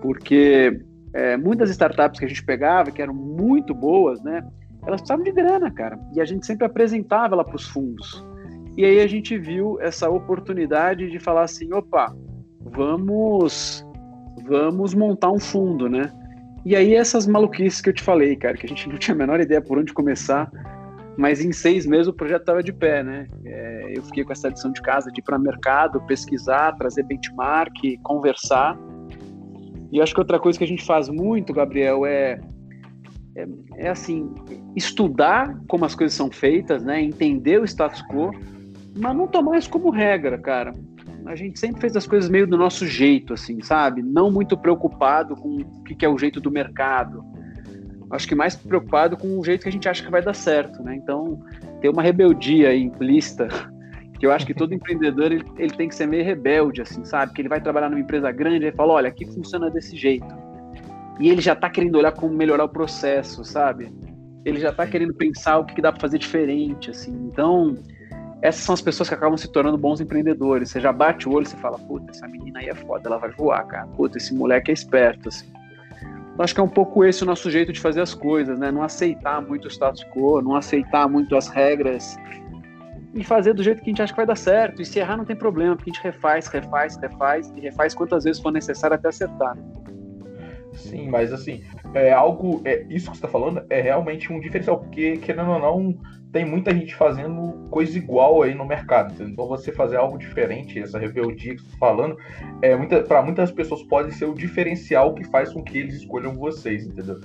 porque 0.00 0.80
é, 1.12 1.36
muitas 1.36 1.70
startups 1.70 2.18
que 2.18 2.24
a 2.24 2.28
gente 2.28 2.44
pegava, 2.44 2.90
que 2.90 3.02
eram 3.02 3.14
muito 3.14 3.74
boas, 3.74 4.22
né? 4.22 4.46
Elas 4.86 5.00
precisavam 5.00 5.24
de 5.24 5.32
grana, 5.32 5.70
cara, 5.70 5.98
e 6.14 6.20
a 6.20 6.24
gente 6.24 6.46
sempre 6.46 6.66
apresentava 6.66 7.34
ela 7.34 7.44
para 7.44 7.56
os 7.56 7.66
fundos. 7.66 8.24
E 8.76 8.84
aí 8.84 9.00
a 9.00 9.06
gente 9.06 9.38
viu 9.38 9.80
essa 9.80 10.08
oportunidade 10.08 11.10
de 11.10 11.18
falar 11.18 11.44
assim, 11.44 11.72
opa, 11.72 12.14
vamos, 12.60 13.84
vamos 14.46 14.94
montar 14.94 15.32
um 15.32 15.40
fundo, 15.40 15.88
né? 15.88 16.12
E 16.64 16.76
aí 16.76 16.94
essas 16.94 17.26
maluquices 17.26 17.80
que 17.80 17.88
eu 17.88 17.94
te 17.94 18.02
falei, 18.02 18.36
cara, 18.36 18.56
que 18.56 18.66
a 18.66 18.68
gente 18.68 18.86
não 18.90 18.98
tinha 18.98 19.14
a 19.14 19.18
menor 19.18 19.40
ideia 19.40 19.62
por 19.62 19.78
onde 19.78 19.94
começar, 19.94 20.50
mas 21.16 21.44
em 21.44 21.52
seis 21.52 21.86
meses 21.86 22.08
o 22.08 22.12
projeto 22.12 22.42
estava 22.42 22.62
de 22.62 22.72
pé, 22.72 23.02
né? 23.02 23.26
É, 23.44 23.92
eu 23.96 24.02
fiquei 24.04 24.24
com 24.24 24.32
essa 24.32 24.48
lição 24.48 24.72
de 24.72 24.82
casa 24.82 25.10
de 25.10 25.20
ir 25.20 25.24
para 25.24 25.38
mercado, 25.38 26.00
pesquisar, 26.06 26.72
trazer 26.76 27.02
benchmark, 27.04 27.74
conversar. 28.02 28.78
E 29.92 30.00
acho 30.00 30.12
que 30.12 30.20
outra 30.20 30.38
coisa 30.38 30.58
que 30.58 30.64
a 30.64 30.68
gente 30.68 30.84
faz 30.84 31.08
muito, 31.08 31.52
Gabriel, 31.52 32.04
é, 32.04 32.40
é, 33.36 33.46
é 33.76 33.88
assim, 33.88 34.28
estudar 34.74 35.58
como 35.68 35.84
as 35.84 35.94
coisas 35.94 36.16
são 36.16 36.30
feitas, 36.30 36.84
né? 36.84 37.00
Entender 37.00 37.60
o 37.60 37.64
status 37.64 38.02
quo, 38.02 38.30
mas 38.96 39.16
não 39.16 39.26
tomar 39.26 39.58
isso 39.58 39.70
como 39.70 39.90
regra, 39.90 40.38
cara 40.38 40.72
a 41.26 41.34
gente 41.34 41.58
sempre 41.58 41.80
fez 41.80 41.96
as 41.96 42.06
coisas 42.06 42.30
meio 42.30 42.46
do 42.46 42.56
nosso 42.56 42.86
jeito, 42.86 43.34
assim, 43.34 43.60
sabe? 43.60 44.02
Não 44.02 44.30
muito 44.30 44.56
preocupado 44.56 45.34
com 45.34 45.56
o 45.56 45.82
que 45.82 46.04
é 46.04 46.08
o 46.08 46.16
jeito 46.16 46.40
do 46.40 46.50
mercado. 46.50 47.24
Acho 48.10 48.28
que 48.28 48.34
mais 48.34 48.54
preocupado 48.54 49.16
com 49.16 49.38
o 49.38 49.44
jeito 49.44 49.62
que 49.62 49.68
a 49.68 49.72
gente 49.72 49.88
acha 49.88 50.04
que 50.04 50.10
vai 50.10 50.22
dar 50.22 50.34
certo, 50.34 50.82
né? 50.82 50.94
Então, 50.94 51.40
tem 51.80 51.90
uma 51.90 52.02
rebeldia 52.02 52.74
implícita 52.74 53.48
que 54.18 54.24
eu 54.24 54.32
acho 54.32 54.46
que 54.46 54.54
todo 54.54 54.72
empreendedor 54.74 55.32
ele, 55.32 55.44
ele, 55.58 55.74
tem 55.74 55.88
que 55.88 55.94
ser 55.94 56.06
meio 56.06 56.24
rebelde, 56.24 56.82
assim, 56.82 57.04
sabe? 57.04 57.32
Que 57.32 57.42
ele 57.42 57.48
vai 57.48 57.60
trabalhar 57.60 57.90
numa 57.90 58.00
empresa 58.00 58.30
grande 58.30 58.66
e 58.66 58.72
fala, 58.72 58.94
olha, 58.94 59.08
aqui 59.08 59.26
funciona 59.26 59.70
desse 59.70 59.96
jeito. 59.96 60.26
E 61.18 61.30
ele 61.30 61.40
já 61.40 61.54
tá 61.54 61.68
querendo 61.70 61.96
olhar 61.96 62.12
como 62.12 62.32
melhorar 62.34 62.64
o 62.64 62.68
processo, 62.68 63.44
sabe? 63.44 63.92
Ele 64.44 64.60
já 64.60 64.72
tá 64.72 64.86
querendo 64.86 65.14
pensar 65.14 65.58
o 65.58 65.64
que, 65.64 65.74
que 65.74 65.82
dá 65.82 65.90
para 65.90 66.00
fazer 66.00 66.18
diferente, 66.18 66.90
assim. 66.90 67.12
Então, 67.32 67.74
essas 68.42 68.62
são 68.62 68.74
as 68.74 68.82
pessoas 68.82 69.08
que 69.08 69.14
acabam 69.14 69.36
se 69.36 69.50
tornando 69.50 69.78
bons 69.78 70.00
empreendedores. 70.00 70.70
Você 70.70 70.80
já 70.80 70.92
bate 70.92 71.28
o 71.28 71.32
olho 71.32 71.44
e 71.44 71.48
você 71.48 71.56
fala, 71.56 71.78
puta, 71.78 72.10
essa 72.10 72.28
menina 72.28 72.60
aí 72.60 72.68
é 72.68 72.74
foda, 72.74 73.08
ela 73.08 73.18
vai 73.18 73.30
voar, 73.30 73.66
cara. 73.66 73.86
Puta, 73.88 74.18
esse 74.18 74.34
moleque 74.34 74.70
é 74.70 74.74
esperto, 74.74 75.28
assim. 75.28 75.46
Eu 76.38 76.44
acho 76.44 76.54
que 76.54 76.60
é 76.60 76.62
um 76.62 76.68
pouco 76.68 77.04
esse 77.04 77.22
o 77.22 77.26
nosso 77.26 77.50
jeito 77.50 77.72
de 77.72 77.80
fazer 77.80 78.02
as 78.02 78.12
coisas, 78.12 78.58
né? 78.58 78.70
Não 78.70 78.82
aceitar 78.82 79.40
muito 79.40 79.64
o 79.64 79.68
status 79.68 80.04
quo, 80.12 80.42
não 80.42 80.54
aceitar 80.54 81.08
muito 81.08 81.34
as 81.34 81.48
regras 81.48 82.16
e 83.14 83.24
fazer 83.24 83.54
do 83.54 83.62
jeito 83.62 83.82
que 83.82 83.88
a 83.88 83.90
gente 83.90 84.02
acha 84.02 84.12
que 84.12 84.16
vai 84.18 84.26
dar 84.26 84.36
certo. 84.36 84.82
E 84.82 84.84
se 84.84 84.98
errar 84.98 85.16
não 85.16 85.24
tem 85.24 85.34
problema, 85.34 85.74
porque 85.74 85.90
a 85.90 85.94
gente 85.94 86.02
refaz, 86.02 86.46
refaz, 86.48 86.96
refaz 86.98 87.50
e 87.56 87.60
refaz 87.60 87.94
quantas 87.94 88.24
vezes 88.24 88.42
for 88.42 88.52
necessário 88.52 88.94
até 88.94 89.08
acertar. 89.08 89.56
Sim, 90.76 91.08
mas 91.08 91.32
assim, 91.32 91.64
é 91.94 92.12
algo. 92.12 92.60
É, 92.64 92.84
isso 92.88 93.10
que 93.10 93.16
você 93.16 93.26
está 93.26 93.28
falando 93.28 93.64
é 93.68 93.80
realmente 93.80 94.32
um 94.32 94.40
diferencial, 94.40 94.78
porque, 94.78 95.16
querendo 95.16 95.50
ou 95.50 95.58
não, 95.58 95.98
tem 96.32 96.44
muita 96.44 96.74
gente 96.74 96.94
fazendo 96.94 97.68
coisa 97.70 97.96
igual 97.96 98.42
aí 98.42 98.54
no 98.54 98.64
mercado. 98.64 99.12
Entendeu? 99.14 99.32
Então 99.32 99.48
você 99.48 99.72
fazer 99.72 99.96
algo 99.96 100.18
diferente, 100.18 100.78
essa 100.78 100.98
rebeldia 100.98 101.54
que 101.54 101.62
você 101.62 101.66
está 101.66 101.78
falando, 101.78 102.16
é, 102.60 102.76
muita, 102.76 103.02
para 103.02 103.22
muitas 103.22 103.50
pessoas 103.50 103.82
pode 103.82 104.14
ser 104.14 104.26
o 104.26 104.34
diferencial 104.34 105.14
que 105.14 105.24
faz 105.24 105.52
com 105.52 105.62
que 105.62 105.78
eles 105.78 105.96
escolham 105.96 106.34
vocês, 106.34 106.86
entendeu? 106.86 107.20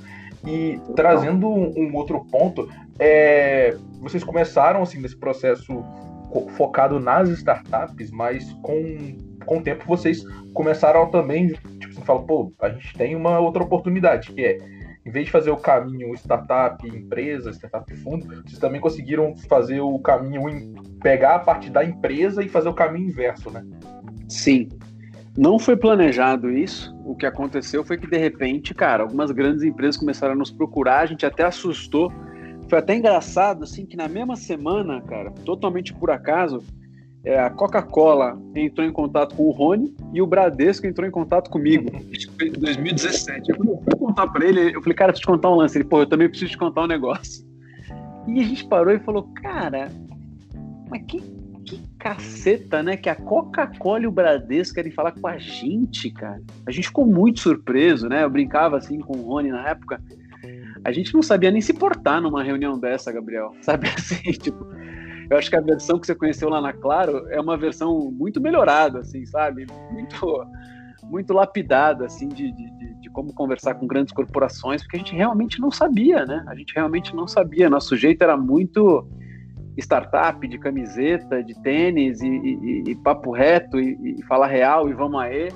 E 0.46 0.80
trazendo 0.96 1.48
um, 1.48 1.72
um 1.78 1.96
outro 1.96 2.26
ponto, 2.26 2.68
é, 2.98 3.76
vocês 4.00 4.24
começaram 4.24 4.82
assim 4.82 5.00
nesse 5.00 5.18
processo 5.18 5.84
focado 6.56 7.00
nas 7.00 7.30
startups, 7.30 8.10
mas 8.12 8.52
com, 8.62 9.16
com 9.52 9.58
o 9.58 9.62
tempo 9.62 9.84
vocês 9.86 10.24
começaram 10.54 11.12
também, 11.12 11.48
tipo, 11.50 11.94
você 11.94 12.02
fala, 12.06 12.24
pô, 12.24 12.54
a 12.62 12.70
gente 12.70 12.94
tem 12.94 13.18
uma 13.18 13.38
outra 13.38 13.62
oportunidade, 13.62 14.32
que 14.32 14.46
é, 14.46 14.58
em 15.06 15.12
vez 15.12 15.26
de 15.26 15.32
fazer 15.32 15.52
o 15.52 15.58
caminho 15.58 16.14
startup 16.14 16.88
empresa, 16.88 17.52
startup 17.52 17.94
fundo, 17.98 18.26
vocês 18.28 18.58
também 18.60 18.80
conseguiram 18.80 19.36
fazer 19.50 19.82
o 19.82 20.00
caminho, 20.00 20.42
pegar 21.02 21.36
a 21.36 21.40
parte 21.40 21.70
da 21.70 21.84
empresa 21.84 22.42
e 22.42 22.48
fazer 22.48 22.70
o 22.70 22.74
caminho 22.74 23.10
inverso, 23.10 23.52
né? 23.52 23.62
Sim. 24.30 24.70
Não 25.38 25.60
foi 25.60 25.76
planejado 25.76 26.50
isso. 26.50 26.96
O 27.04 27.14
que 27.14 27.26
aconteceu 27.26 27.84
foi 27.84 27.98
que, 27.98 28.08
de 28.08 28.18
repente, 28.18 28.74
cara, 28.74 29.04
algumas 29.04 29.32
grandes 29.32 29.64
empresas 29.64 29.98
começaram 29.98 30.34
a 30.34 30.38
nos 30.38 30.52
procurar, 30.52 31.02
a 31.02 31.06
gente 31.06 31.26
até 31.26 31.44
assustou. 31.44 32.10
Foi 32.70 32.80
até 32.80 32.96
engraçado, 32.96 33.64
assim, 33.64 33.86
que 33.86 33.98
na 33.98 34.08
mesma 34.08 34.38
semana, 34.38 35.02
cara, 35.02 35.30
totalmente 35.44 35.94
por 35.94 36.10
acaso, 36.10 36.64
é, 37.24 37.40
a 37.40 37.50
Coca-Cola 37.50 38.42
entrou 38.56 38.86
em 38.86 38.92
contato 38.92 39.36
com 39.36 39.44
o 39.44 39.52
Rony 39.52 39.96
e 40.14 40.22
o 40.22 40.28
Bradesco 40.28 40.88
entrou 40.88 41.08
em 41.08 41.12
contato 41.12 41.50
comigo. 41.50 41.90
Isso 42.12 42.32
foi 42.38 42.48
em 42.48 42.52
2017. 42.52 43.52
Eu 43.52 43.58
fui 43.58 43.96
contar 43.98 44.28
para 44.28 44.46
ele, 44.46 44.76
eu 44.76 44.82
falei, 44.82 44.96
cara, 44.96 45.12
preciso 45.12 45.30
te 45.30 45.36
contar 45.36 45.52
um 45.52 45.56
lance. 45.56 45.78
Ele, 45.78 45.86
pô, 45.86 46.02
eu 46.02 46.08
também 46.08 46.28
preciso 46.28 46.52
te 46.52 46.58
contar 46.58 46.84
um 46.84 46.88
negócio. 46.88 47.46
E 48.28 48.40
a 48.40 48.44
gente 48.44 48.66
parou 48.68 48.94
e 48.94 49.00
falou, 49.00 49.24
cara, 49.36 49.92
mas 50.90 51.04
que 51.04 51.22
que 51.72 51.82
caceta, 51.98 52.84
né? 52.84 52.98
Que 52.98 53.08
a 53.08 53.16
Coca-Cola 53.16 54.04
e 54.04 54.08
o 54.08 54.12
Bradesco 54.12 54.76
querem 54.76 54.92
falar 54.92 55.14
com 55.14 55.28
a 55.28 55.38
gente, 55.38 56.10
cara. 56.12 56.42
A 56.66 56.72
gente 56.72 56.88
ficou 56.88 57.06
muito 57.06 57.40
surpreso, 57.40 58.10
né? 58.10 58.24
Eu 58.24 58.30
brincava 58.30 58.78
assim 58.78 59.00
com 59.00 59.18
o 59.18 59.22
Rony 59.22 59.52
na 59.52 59.70
época. 59.70 60.02
A 60.84 60.92
gente 60.92 61.14
não 61.14 61.22
sabia 61.22 61.52
nem 61.52 61.62
se 61.62 61.74
portar 61.74 62.22
numa 62.22 62.44
reunião 62.44 62.78
dessa, 62.78 63.12
Gabriel. 63.12 63.54
Sabe 63.62 63.88
assim, 63.88 64.32
tipo. 64.32 64.68
Eu 65.32 65.38
acho 65.38 65.50
que 65.50 65.56
a 65.56 65.62
versão 65.62 65.98
que 65.98 66.06
você 66.06 66.14
conheceu 66.14 66.50
lá 66.50 66.60
na 66.60 66.74
Claro 66.74 67.26
é 67.30 67.40
uma 67.40 67.58
versão 67.58 68.12
muito 68.12 68.42
melhorada, 68.42 69.00
assim, 69.00 69.26
sabe? 69.26 69.66
Muito, 69.90 70.46
muito 71.04 71.32
lapidada, 71.32 72.06
assim, 72.06 72.28
de, 72.28 72.52
de, 72.52 72.96
de 72.96 73.10
como 73.12 73.34
conversar 73.34 73.76
com 73.76 73.88
grandes 73.88 74.14
corporações, 74.14 74.82
porque 74.82 74.98
a 74.98 75.00
gente 75.00 75.16
realmente 75.16 75.62
não 75.62 75.72
sabia, 75.72 76.26
né? 76.26 76.44
A 76.50 76.54
gente 76.54 76.76
realmente 76.76 77.16
não 77.16 77.30
sabia. 77.30 77.70
Nosso 77.70 77.96
jeito 77.96 78.22
era 78.22 78.36
muito 78.36 79.08
startup, 79.78 80.46
de 80.46 80.60
camiseta, 80.60 81.42
de 81.42 81.58
tênis 81.62 82.20
e, 82.20 82.28
e, 82.28 82.84
e 82.88 82.96
papo 82.98 83.32
reto 83.32 83.80
e, 83.80 84.18
e, 84.20 84.24
falar 84.26 84.48
real 84.48 84.90
e 84.90 84.94
vamos 84.94 85.22
aí. 85.22 85.48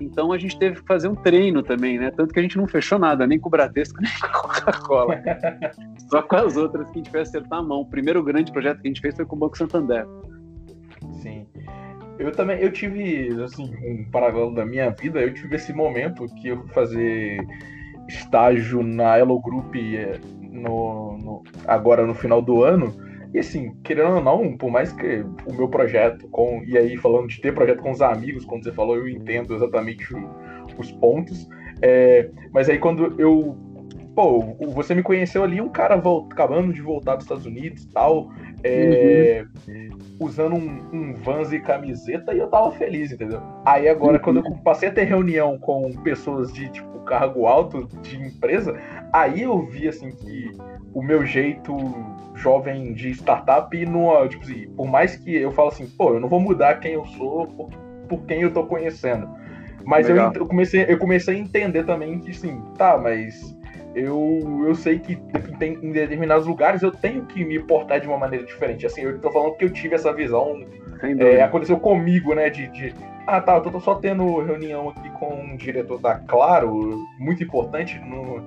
Então 0.00 0.32
a 0.32 0.38
gente 0.38 0.58
teve 0.58 0.80
que 0.80 0.86
fazer 0.86 1.08
um 1.08 1.14
treino 1.14 1.62
também, 1.62 1.98
né? 1.98 2.10
Tanto 2.10 2.32
que 2.32 2.38
a 2.38 2.42
gente 2.42 2.56
não 2.56 2.66
fechou 2.66 2.98
nada, 2.98 3.26
nem 3.26 3.38
com 3.38 3.48
o 3.48 3.50
Bradesco, 3.50 4.00
nem 4.02 4.10
com 4.20 4.26
a 4.26 4.30
Coca-Cola. 4.30 5.22
Só 6.10 6.22
com 6.22 6.36
as 6.36 6.56
outras 6.56 6.90
que 6.90 6.92
a 6.92 7.02
gente 7.02 7.10
fez 7.10 7.28
acertar 7.28 7.58
a 7.58 7.62
mão. 7.62 7.80
O 7.80 7.86
primeiro 7.86 8.22
grande 8.22 8.52
projeto 8.52 8.80
que 8.80 8.88
a 8.88 8.90
gente 8.90 9.00
fez 9.00 9.14
foi 9.14 9.24
com 9.24 9.36
o 9.36 9.38
Banco 9.38 9.56
Santander. 9.56 10.06
Sim. 11.22 11.46
Eu 12.18 12.32
também, 12.32 12.58
eu 12.60 12.72
tive, 12.72 13.28
assim, 13.42 13.74
um 13.84 14.10
paralelo 14.10 14.54
da 14.54 14.64
minha 14.64 14.90
vida, 14.90 15.20
eu 15.20 15.34
tive 15.34 15.56
esse 15.56 15.72
momento 15.72 16.26
que 16.36 16.48
eu 16.48 16.62
fui 16.62 16.68
fazer 16.72 17.46
estágio 18.08 18.82
na 18.82 19.18
Elo 19.18 19.40
Group 19.40 19.74
eh, 19.74 20.18
no, 20.40 21.18
no, 21.18 21.42
agora 21.66 22.06
no 22.06 22.14
final 22.14 22.40
do 22.40 22.62
ano, 22.62 22.94
e 23.34 23.38
assim, 23.38 23.74
querendo 23.82 24.16
ou 24.16 24.22
não, 24.22 24.56
por 24.56 24.70
mais 24.70 24.92
que 24.92 25.24
o 25.46 25.54
meu 25.54 25.68
projeto, 25.68 26.28
com 26.28 26.62
e 26.66 26.76
aí 26.76 26.96
falando 26.96 27.28
de 27.28 27.40
ter 27.40 27.54
projeto 27.54 27.82
com 27.82 27.90
os 27.90 28.00
amigos, 28.00 28.44
como 28.44 28.62
você 28.62 28.72
falou, 28.72 28.96
eu 28.96 29.08
entendo 29.08 29.54
exatamente 29.54 30.06
os 30.78 30.92
pontos. 30.92 31.48
É, 31.82 32.30
mas 32.52 32.68
aí 32.68 32.78
quando 32.78 33.18
eu. 33.20 33.56
Pô, 34.14 34.40
você 34.72 34.94
me 34.94 35.02
conheceu 35.02 35.44
ali, 35.44 35.60
um 35.60 35.68
cara 35.68 35.94
volt, 35.96 36.32
acabando 36.32 36.72
de 36.72 36.80
voltar 36.80 37.16
dos 37.16 37.24
Estados 37.26 37.44
Unidos 37.44 37.84
tal, 37.92 38.30
é, 38.62 39.44
uhum. 39.68 39.98
usando 40.20 40.54
um, 40.54 40.88
um 40.92 41.14
Vans 41.14 41.52
e 41.52 41.60
camiseta, 41.60 42.34
e 42.34 42.38
eu 42.38 42.48
tava 42.48 42.72
feliz, 42.72 43.12
entendeu? 43.12 43.42
Aí 43.64 43.88
agora, 43.88 44.16
uhum. 44.16 44.22
quando 44.22 44.36
eu 44.38 44.56
passei 44.64 44.88
a 44.88 44.92
ter 44.92 45.04
reunião 45.04 45.58
com 45.58 45.92
pessoas 46.02 46.52
de, 46.52 46.68
tipo, 46.70 47.00
cargo 47.00 47.46
alto 47.46 47.88
de 48.02 48.16
empresa, 48.16 48.76
aí 49.12 49.42
eu 49.42 49.64
vi, 49.66 49.88
assim, 49.88 50.10
que 50.10 50.50
o 50.92 51.02
meu 51.02 51.24
jeito 51.24 51.76
jovem 52.34 52.92
de 52.92 53.10
startup 53.10 53.86
no, 53.86 54.28
tipo 54.28 54.44
assim, 54.44 54.68
por 54.76 54.86
mais 54.86 55.16
que 55.16 55.34
eu 55.34 55.50
falo 55.52 55.68
assim, 55.68 55.86
pô, 55.86 56.14
eu 56.14 56.20
não 56.20 56.28
vou 56.28 56.40
mudar 56.40 56.80
quem 56.80 56.92
eu 56.92 57.04
sou 57.06 57.46
por, 57.46 57.70
por 58.08 58.24
quem 58.26 58.42
eu 58.42 58.52
tô 58.52 58.64
conhecendo. 58.64 59.28
Mas 59.84 60.08
eu, 60.08 60.16
eu, 60.16 60.46
comecei, 60.46 60.84
eu 60.88 60.98
comecei 60.98 61.36
a 61.36 61.38
entender 61.38 61.84
também 61.84 62.18
que 62.18 62.34
sim, 62.34 62.60
tá, 62.76 62.98
mas 62.98 63.55
eu, 63.96 64.64
eu 64.66 64.74
sei 64.74 64.98
que 64.98 65.16
tem, 65.58 65.72
em 65.82 65.90
determinados 65.90 66.46
lugares 66.46 66.82
eu 66.82 66.92
tenho 66.92 67.24
que 67.24 67.42
me 67.42 67.58
portar 67.58 67.98
de 67.98 68.06
uma 68.06 68.18
maneira 68.18 68.44
diferente. 68.44 68.84
Assim, 68.84 69.00
eu 69.00 69.18
tô 69.18 69.32
falando 69.32 69.56
que 69.56 69.64
eu 69.64 69.70
tive 69.70 69.94
essa 69.94 70.12
visão. 70.12 70.62
É, 71.18 71.42
aconteceu 71.42 71.80
comigo, 71.80 72.34
né? 72.34 72.50
De, 72.50 72.68
de, 72.68 72.94
ah, 73.26 73.40
tá, 73.40 73.56
eu 73.56 73.62
tô 73.62 73.80
só 73.80 73.94
tendo 73.94 74.42
reunião 74.42 74.90
aqui 74.90 75.08
com 75.12 75.54
o 75.54 75.56
diretor 75.56 75.98
da 75.98 76.16
Claro, 76.18 76.98
muito 77.18 77.42
importante 77.42 77.98
no, 78.00 78.42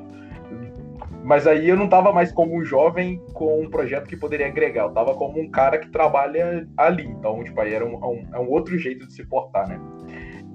mas 1.24 1.48
aí 1.48 1.68
eu 1.68 1.76
não 1.76 1.88
tava 1.88 2.12
mais 2.12 2.32
como 2.32 2.56
um 2.56 2.64
jovem 2.64 3.22
com 3.34 3.62
um 3.62 3.70
projeto 3.70 4.08
que 4.08 4.16
poderia 4.16 4.48
agregar, 4.48 4.84
eu 4.84 4.92
tava 4.92 5.16
como 5.16 5.40
um 5.40 5.50
cara 5.50 5.80
que 5.80 5.90
trabalha 5.90 6.68
ali. 6.78 7.06
Então, 7.08 7.44
tipo, 7.44 7.60
aí 7.60 7.74
era 7.74 7.86
um, 7.86 7.96
um, 7.96 8.28
é 8.34 8.40
um 8.40 8.50
outro 8.50 8.78
jeito 8.78 9.08
de 9.08 9.14
se 9.14 9.26
portar, 9.26 9.68
né? 9.68 9.80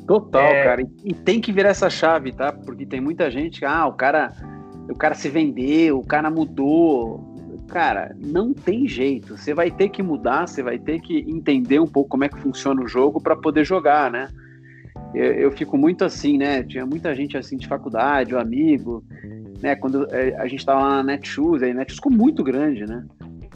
Total, 0.06 0.42
é... 0.42 0.64
cara. 0.64 0.82
E 1.04 1.14
tem 1.14 1.40
que 1.40 1.52
virar 1.52 1.70
essa 1.70 1.90
chave, 1.90 2.32
tá? 2.32 2.52
Porque 2.52 2.86
tem 2.86 3.00
muita 3.00 3.30
gente 3.30 3.60
que, 3.60 3.64
ah, 3.64 3.86
o 3.86 3.92
cara, 3.92 4.32
o 4.88 4.94
cara 4.94 5.14
se 5.14 5.28
vendeu, 5.28 5.98
o 5.98 6.06
cara 6.06 6.30
mudou. 6.30 7.32
Cara, 7.68 8.14
não 8.18 8.52
tem 8.52 8.86
jeito. 8.86 9.36
Você 9.36 9.54
vai 9.54 9.70
ter 9.70 9.88
que 9.88 10.02
mudar, 10.02 10.46
você 10.46 10.62
vai 10.62 10.78
ter 10.78 11.00
que 11.00 11.18
entender 11.20 11.80
um 11.80 11.86
pouco 11.86 12.10
como 12.10 12.24
é 12.24 12.28
que 12.28 12.38
funciona 12.38 12.82
o 12.82 12.88
jogo 12.88 13.20
para 13.20 13.34
poder 13.34 13.64
jogar, 13.64 14.10
né? 14.10 14.28
Eu, 15.14 15.32
eu, 15.32 15.52
fico 15.52 15.78
muito 15.78 16.04
assim, 16.04 16.36
né? 16.36 16.62
Tinha 16.62 16.84
muita 16.84 17.14
gente 17.14 17.36
assim 17.36 17.56
de 17.56 17.66
faculdade, 17.66 18.34
o 18.34 18.36
um 18.36 18.40
amigo, 18.40 19.04
né? 19.62 19.76
Quando 19.76 20.06
é, 20.12 20.34
a 20.36 20.46
gente 20.46 20.60
estava 20.60 20.80
na 20.80 21.02
Netshoes, 21.02 21.62
a 21.62 21.66
Netshoes 21.66 21.96
ficou 21.96 22.12
muito 22.12 22.42
grande, 22.42 22.84
né? 22.84 23.04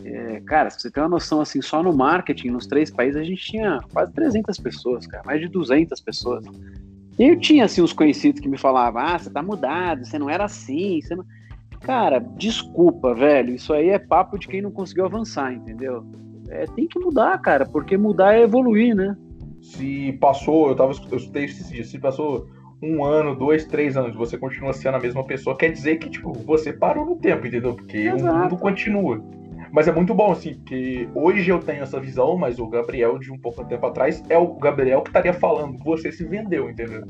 É, 0.04 0.40
cara, 0.46 0.70
se 0.70 0.80
você 0.80 0.90
tem 0.90 1.02
uma 1.02 1.08
noção 1.08 1.40
assim, 1.40 1.60
só 1.60 1.82
no 1.82 1.92
marketing, 1.92 2.50
nos 2.50 2.66
três 2.66 2.90
países, 2.90 3.20
a 3.20 3.24
gente 3.24 3.42
tinha 3.42 3.80
quase 3.92 4.12
300 4.12 4.58
pessoas, 4.58 5.06
cara, 5.06 5.22
mais 5.26 5.40
de 5.40 5.48
200 5.48 6.00
pessoas. 6.00 6.44
E 7.18 7.24
eu 7.24 7.38
tinha, 7.38 7.64
assim, 7.64 7.82
os 7.82 7.92
conhecidos 7.92 8.40
que 8.40 8.48
me 8.48 8.56
falavam, 8.56 9.02
ah, 9.02 9.18
você 9.18 9.28
tá 9.28 9.42
mudado, 9.42 10.04
você 10.04 10.18
não 10.18 10.30
era 10.30 10.44
assim, 10.44 11.00
você 11.00 11.16
não... 11.16 11.24
Cara, 11.80 12.18
desculpa, 12.18 13.14
velho, 13.14 13.54
isso 13.54 13.72
aí 13.72 13.88
é 13.88 13.98
papo 13.98 14.38
de 14.38 14.48
quem 14.48 14.62
não 14.62 14.70
conseguiu 14.70 15.04
avançar, 15.04 15.52
entendeu? 15.52 16.04
É, 16.48 16.66
tem 16.66 16.86
que 16.86 16.98
mudar, 16.98 17.38
cara, 17.38 17.66
porque 17.66 17.96
mudar 17.96 18.34
é 18.34 18.42
evoluir, 18.42 18.94
né? 18.94 19.16
Se 19.60 20.12
passou, 20.20 20.68
eu 20.68 20.76
tava, 20.76 20.92
eu 21.10 21.16
escutei 21.16 21.44
esses 21.44 21.68
dias, 21.68 21.88
se 21.88 21.98
passou 21.98 22.48
um 22.82 23.04
ano, 23.04 23.34
dois, 23.34 23.64
três 23.64 23.96
anos, 23.96 24.16
você 24.16 24.38
continua 24.38 24.72
sendo 24.72 24.96
a 24.96 25.00
mesma 25.00 25.24
pessoa, 25.24 25.56
quer 25.56 25.70
dizer 25.72 25.96
que, 25.96 26.08
tipo, 26.08 26.32
você 26.32 26.72
parou 26.72 27.04
no 27.04 27.16
tempo, 27.16 27.46
entendeu? 27.46 27.74
Porque 27.74 27.98
Exato. 27.98 28.32
o 28.32 28.38
mundo 28.38 28.56
continua. 28.56 29.22
Mas 29.72 29.88
é 29.88 29.92
muito 29.92 30.14
bom, 30.14 30.32
assim, 30.32 30.54
porque 30.54 31.08
hoje 31.14 31.50
eu 31.50 31.58
tenho 31.58 31.82
essa 31.82 32.00
visão, 32.00 32.36
mas 32.36 32.58
o 32.58 32.66
Gabriel 32.66 33.18
de 33.18 33.32
um 33.32 33.38
pouco 33.38 33.64
tempo 33.64 33.86
atrás 33.86 34.22
é 34.28 34.38
o 34.38 34.54
Gabriel 34.54 35.02
que 35.02 35.10
estaria 35.10 35.32
falando, 35.32 35.78
você 35.78 36.10
se 36.10 36.24
vendeu, 36.24 36.70
entendeu? 36.70 37.02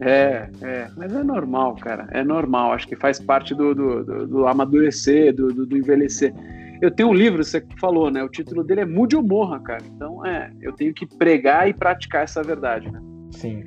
É, 0.00 0.48
é, 0.62 0.88
mas 0.96 1.14
é 1.14 1.22
normal, 1.22 1.76
cara, 1.76 2.08
é 2.10 2.24
normal, 2.24 2.72
acho 2.72 2.88
que 2.88 2.96
faz 2.96 3.20
parte 3.20 3.54
do, 3.54 3.72
do, 3.74 4.04
do, 4.04 4.26
do 4.26 4.46
amadurecer, 4.48 5.32
do, 5.34 5.48
do, 5.48 5.64
do, 5.64 5.76
envelhecer. 5.76 6.34
Eu 6.80 6.90
tenho 6.90 7.10
um 7.10 7.14
livro, 7.14 7.44
você 7.44 7.64
falou, 7.78 8.10
né, 8.10 8.22
o 8.24 8.28
título 8.28 8.64
dele 8.64 8.80
é 8.80 8.84
Mude 8.84 9.14
ou 9.14 9.22
Morra, 9.22 9.60
cara, 9.60 9.82
então 9.94 10.26
é, 10.26 10.50
eu 10.60 10.72
tenho 10.72 10.92
que 10.92 11.06
pregar 11.06 11.68
e 11.68 11.72
praticar 11.72 12.24
essa 12.24 12.42
verdade, 12.42 12.90
né? 12.90 13.00
Sim, 13.30 13.62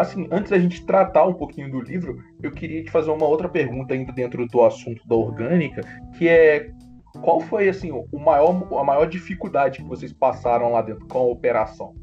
Assim, 0.00 0.26
antes 0.30 0.50
da 0.50 0.58
gente 0.58 0.84
tratar 0.86 1.26
um 1.26 1.34
pouquinho 1.34 1.70
do 1.70 1.80
livro, 1.80 2.22
eu 2.42 2.50
queria 2.50 2.82
te 2.82 2.90
fazer 2.90 3.10
uma 3.10 3.26
outra 3.26 3.48
pergunta 3.50 3.92
ainda 3.92 4.10
dentro 4.12 4.46
do 4.46 4.64
assunto 4.64 5.06
da 5.06 5.14
orgânica, 5.14 5.82
que 6.16 6.26
é 6.26 6.70
qual 7.20 7.40
foi 7.40 7.68
assim 7.68 7.90
o 7.90 8.18
maior, 8.18 8.66
a 8.78 8.84
maior 8.84 9.06
dificuldade 9.06 9.78
que 9.78 9.84
vocês 9.84 10.12
passaram 10.12 10.72
lá 10.72 10.82
dentro 10.82 11.06
com 11.06 11.18
a 11.18 11.22
operação? 11.22 11.94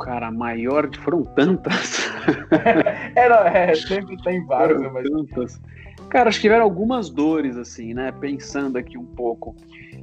Cara, 0.00 0.28
a 0.28 0.32
maior 0.32 0.88
foram 0.96 1.22
tantas. 1.22 2.06
é, 3.16 3.28
não, 3.28 3.38
é, 3.38 3.74
sempre 3.74 4.16
tem 4.22 4.44
vários, 4.44 4.80
mas... 4.92 5.08
Tantas. 5.08 5.60
Cara, 6.08 6.28
acho 6.28 6.38
que 6.38 6.42
tiveram 6.42 6.64
algumas 6.64 7.08
dores, 7.08 7.56
assim, 7.56 7.94
né? 7.94 8.12
Pensando 8.12 8.76
aqui 8.76 8.96
um 8.96 9.06
pouco. 9.06 9.56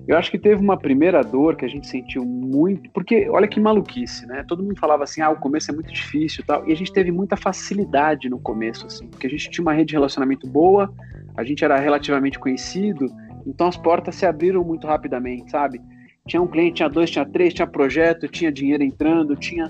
Eu 0.06 0.18
acho 0.18 0.30
que 0.30 0.38
teve 0.38 0.62
uma 0.62 0.76
primeira 0.76 1.24
dor 1.24 1.56
que 1.56 1.64
a 1.64 1.68
gente 1.68 1.88
sentiu 1.88 2.26
muito, 2.26 2.90
porque 2.90 3.30
olha 3.30 3.48
que 3.48 3.60
maluquice, 3.60 4.26
né? 4.26 4.44
Todo 4.46 4.62
mundo 4.62 4.78
falava 4.78 5.04
assim, 5.06 5.22
ah, 5.22 5.30
o 5.30 5.38
começo 5.38 5.72
é 5.72 5.74
muito 5.74 5.94
difícil 5.94 6.44
e 6.44 6.46
tal, 6.46 6.68
e 6.68 6.74
a 6.74 6.76
gente 6.76 6.92
teve 6.92 7.10
muita 7.10 7.38
facilidade 7.38 8.30
no 8.30 8.38
começo, 8.38 8.86
assim, 8.86 9.08
porque 9.08 9.28
a 9.28 9.30
gente 9.30 9.50
tinha 9.50 9.62
uma 9.62 9.72
rede 9.72 9.90
de 9.90 9.94
relacionamento 9.94 10.46
boa, 10.46 10.94
a 11.38 11.44
gente 11.46 11.64
era 11.64 11.78
relativamente 11.78 12.38
conhecido, 12.38 13.06
então 13.46 13.68
as 13.68 13.78
portas 13.78 14.16
se 14.16 14.26
abriram 14.26 14.64
muito 14.64 14.88
rapidamente, 14.88 15.52
sabe? 15.52 15.82
Tinha 16.28 16.42
um 16.42 16.48
cliente, 16.48 16.76
tinha 16.76 16.90
dois, 16.90 17.10
tinha 17.10 17.26
três, 17.26 17.54
tinha 17.54 17.68
projeto, 17.68 18.28
tinha 18.28 18.52
dinheiro 18.52 18.84
entrando, 18.84 19.36
tinha. 19.36 19.70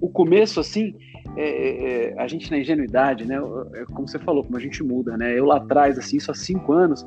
O 0.00 0.08
começo, 0.08 0.58
assim, 0.60 0.94
é, 1.36 1.42
é, 1.42 2.14
é 2.14 2.20
a 2.20 2.26
gente 2.26 2.50
na 2.50 2.58
ingenuidade, 2.58 3.26
né? 3.26 3.36
É 3.74 3.84
como 3.86 4.08
você 4.08 4.18
falou, 4.18 4.44
como 4.44 4.56
a 4.56 4.60
gente 4.60 4.82
muda, 4.82 5.16
né? 5.16 5.38
Eu 5.38 5.44
lá 5.44 5.58
atrás, 5.58 5.98
assim, 5.98 6.16
isso 6.16 6.30
há 6.30 6.34
cinco 6.34 6.72
anos, 6.72 7.04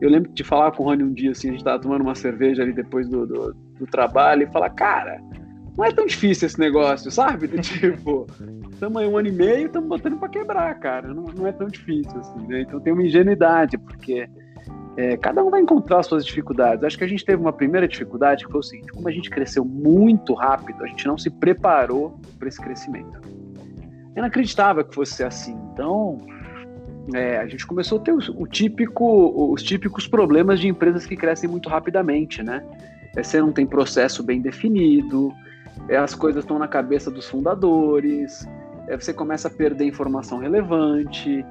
eu 0.00 0.10
lembro 0.10 0.30
de 0.32 0.44
falar 0.44 0.72
com 0.72 0.82
o 0.82 0.86
Rony 0.86 1.02
um 1.02 1.12
dia, 1.12 1.30
assim, 1.30 1.48
a 1.48 1.52
gente 1.52 1.64
tava 1.64 1.78
tomando 1.78 2.02
uma 2.02 2.14
cerveja 2.14 2.62
ali 2.62 2.72
depois 2.72 3.08
do, 3.08 3.26
do, 3.26 3.54
do 3.78 3.86
trabalho 3.86 4.42
e 4.42 4.52
falar, 4.52 4.70
cara, 4.70 5.20
não 5.76 5.84
é 5.84 5.92
tão 5.92 6.06
difícil 6.06 6.46
esse 6.46 6.58
negócio, 6.58 7.10
sabe? 7.10 7.46
Do 7.48 7.60
tipo, 7.60 8.26
estamos 8.72 8.96
aí 8.96 9.06
um 9.06 9.16
ano 9.16 9.28
e 9.28 9.32
meio, 9.32 9.66
estamos 9.66 9.88
botando 9.88 10.18
para 10.18 10.28
quebrar, 10.28 10.74
cara. 10.80 11.08
Não, 11.08 11.24
não 11.24 11.46
é 11.46 11.52
tão 11.52 11.68
difícil, 11.68 12.18
assim, 12.18 12.46
né? 12.46 12.62
Então 12.62 12.80
tem 12.80 12.92
uma 12.92 13.02
ingenuidade, 13.02 13.76
porque 13.76 14.28
é, 14.96 15.16
cada 15.16 15.44
um 15.44 15.50
vai 15.50 15.60
encontrar 15.60 16.00
as 16.00 16.06
suas 16.06 16.24
dificuldades. 16.24 16.82
Acho 16.82 16.96
que 16.96 17.04
a 17.04 17.08
gente 17.08 17.24
teve 17.24 17.40
uma 17.40 17.52
primeira 17.52 17.86
dificuldade 17.86 18.44
que 18.44 18.50
foi 18.50 18.60
o 18.60 18.62
seguinte: 18.62 18.92
como 18.92 19.08
a 19.08 19.12
gente 19.12 19.28
cresceu 19.28 19.64
muito 19.64 20.32
rápido, 20.34 20.82
a 20.82 20.86
gente 20.86 21.06
não 21.06 21.18
se 21.18 21.30
preparou 21.30 22.18
para 22.38 22.48
esse 22.48 22.60
crescimento. 22.60 23.20
Eu 24.14 24.22
não 24.22 24.28
acreditava 24.28 24.82
que 24.82 24.94
fosse 24.94 25.22
assim. 25.22 25.54
Então, 25.72 26.18
é, 27.14 27.38
a 27.38 27.46
gente 27.46 27.66
começou 27.66 27.98
a 27.98 28.00
ter 28.00 28.12
o, 28.12 28.18
o, 28.36 28.46
típico, 28.46 29.52
os 29.52 29.62
típicos 29.62 30.08
problemas 30.08 30.58
de 30.58 30.68
empresas 30.68 31.04
que 31.04 31.14
crescem 31.14 31.48
muito 31.48 31.68
rapidamente, 31.68 32.42
né? 32.42 32.64
É, 33.14 33.22
você 33.22 33.40
não 33.40 33.52
tem 33.52 33.66
processo 33.66 34.22
bem 34.22 34.40
definido, 34.40 35.32
é, 35.88 35.96
as 35.96 36.14
coisas 36.14 36.42
estão 36.42 36.58
na 36.58 36.66
cabeça 36.66 37.10
dos 37.10 37.28
fundadores, 37.28 38.48
é, 38.88 38.96
você 38.96 39.12
começa 39.12 39.48
a 39.48 39.50
perder 39.50 39.84
informação 39.84 40.38
relevante, 40.38 41.44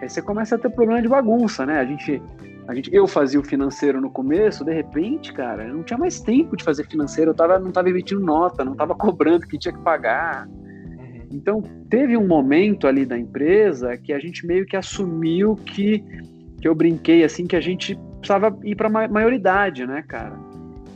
é, 0.00 0.08
você 0.08 0.22
começa 0.22 0.54
a 0.54 0.58
ter 0.58 0.70
problema 0.70 1.02
de 1.02 1.08
bagunça, 1.08 1.66
né? 1.66 1.80
A 1.80 1.84
gente, 1.84 2.22
a 2.66 2.74
gente, 2.74 2.94
eu 2.94 3.06
fazia 3.08 3.40
o 3.40 3.44
financeiro 3.44 4.00
no 4.00 4.10
começo, 4.10 4.64
de 4.64 4.72
repente, 4.72 5.32
cara, 5.32 5.66
eu 5.66 5.74
não 5.74 5.82
tinha 5.82 5.98
mais 5.98 6.20
tempo 6.20 6.56
de 6.56 6.62
fazer 6.62 6.86
financeiro, 6.86 7.30
eu 7.30 7.34
tava, 7.34 7.58
não 7.58 7.68
estava 7.68 7.90
emitindo 7.90 8.20
nota, 8.20 8.64
não 8.64 8.72
estava 8.72 8.94
cobrando 8.94 9.46
que 9.46 9.58
tinha 9.58 9.74
que 9.74 9.80
pagar. 9.80 10.48
Então, 11.32 11.62
teve 11.88 12.16
um 12.16 12.26
momento 12.26 12.86
ali 12.86 13.04
da 13.04 13.18
empresa 13.18 13.96
que 13.96 14.12
a 14.12 14.18
gente 14.18 14.46
meio 14.46 14.66
que 14.66 14.76
assumiu 14.76 15.56
que, 15.56 16.04
que 16.60 16.68
eu 16.68 16.74
brinquei 16.74 17.24
assim, 17.24 17.46
que 17.46 17.56
a 17.56 17.60
gente 17.60 17.98
precisava 18.18 18.56
ir 18.62 18.76
para 18.76 18.88
a 18.88 19.08
maioridade, 19.08 19.86
né, 19.86 20.04
cara? 20.06 20.38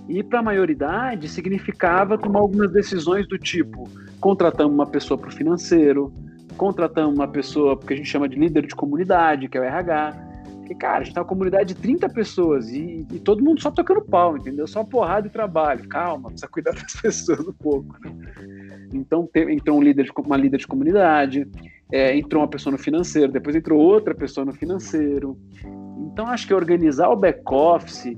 Ir 0.09 0.22
para 0.24 0.38
a 0.38 0.42
maioridade 0.42 1.29
significava 1.29 2.16
tomar 2.16 2.40
algumas 2.40 2.70
decisões 2.70 3.26
do 3.26 3.38
tipo: 3.38 3.88
contratamos 4.20 4.72
uma 4.72 4.87
pessoa 4.87 5.18
para 5.18 5.31
o 5.31 5.33
financeiro, 5.33 6.12
contratamos 6.57 7.14
uma 7.14 7.26
pessoa 7.26 7.76
que 7.76 7.92
a 7.92 7.96
gente 7.96 8.09
chama 8.09 8.29
de 8.29 8.38
líder 8.38 8.66
de 8.66 8.74
comunidade, 8.76 9.48
que 9.48 9.59
é 9.59 9.61
o 9.61 9.64
RH. 9.64 10.26
Porque, 10.66 10.74
cara, 10.74 10.98
a 10.98 11.05
gente 11.05 11.14
tá 11.14 11.20
uma 11.20 11.29
comunidade 11.29 11.74
de 11.74 11.81
30 11.81 12.09
pessoas 12.09 12.68
e, 12.70 13.07
e 13.12 13.20
todo 13.20 13.42
mundo 13.42 13.62
só 13.62 13.70
tocando 13.70 14.00
pau, 14.00 14.37
entendeu? 14.37 14.66
Só 14.66 14.83
porrada 14.83 15.29
e 15.29 15.31
trabalho. 15.31 15.88
Calma, 15.88 16.29
precisa 16.29 16.48
cuidar 16.48 16.72
das 16.74 17.00
pessoas 17.00 17.46
um 17.46 17.52
pouco. 17.52 17.96
Né? 18.00 18.12
Então 18.92 19.29
entrou 19.48 19.79
um 19.79 19.83
líder 19.83 20.02
de, 20.02 20.12
uma 20.18 20.37
líder 20.37 20.59
de 20.59 20.66
comunidade, 20.66 21.46
é, 21.92 22.16
entrou 22.16 22.42
uma 22.42 22.48
pessoa 22.48 22.72
no 22.72 22.79
financeiro, 22.79 23.31
depois 23.31 23.55
entrou 23.55 23.81
outra 23.81 24.12
pessoa 24.12 24.44
no 24.44 24.52
financeiro. 24.52 25.38
Então 26.12 26.26
acho 26.26 26.48
que 26.48 26.55
organizar 26.55 27.11
o 27.11 27.16
back 27.16 27.42
office, 27.48 28.12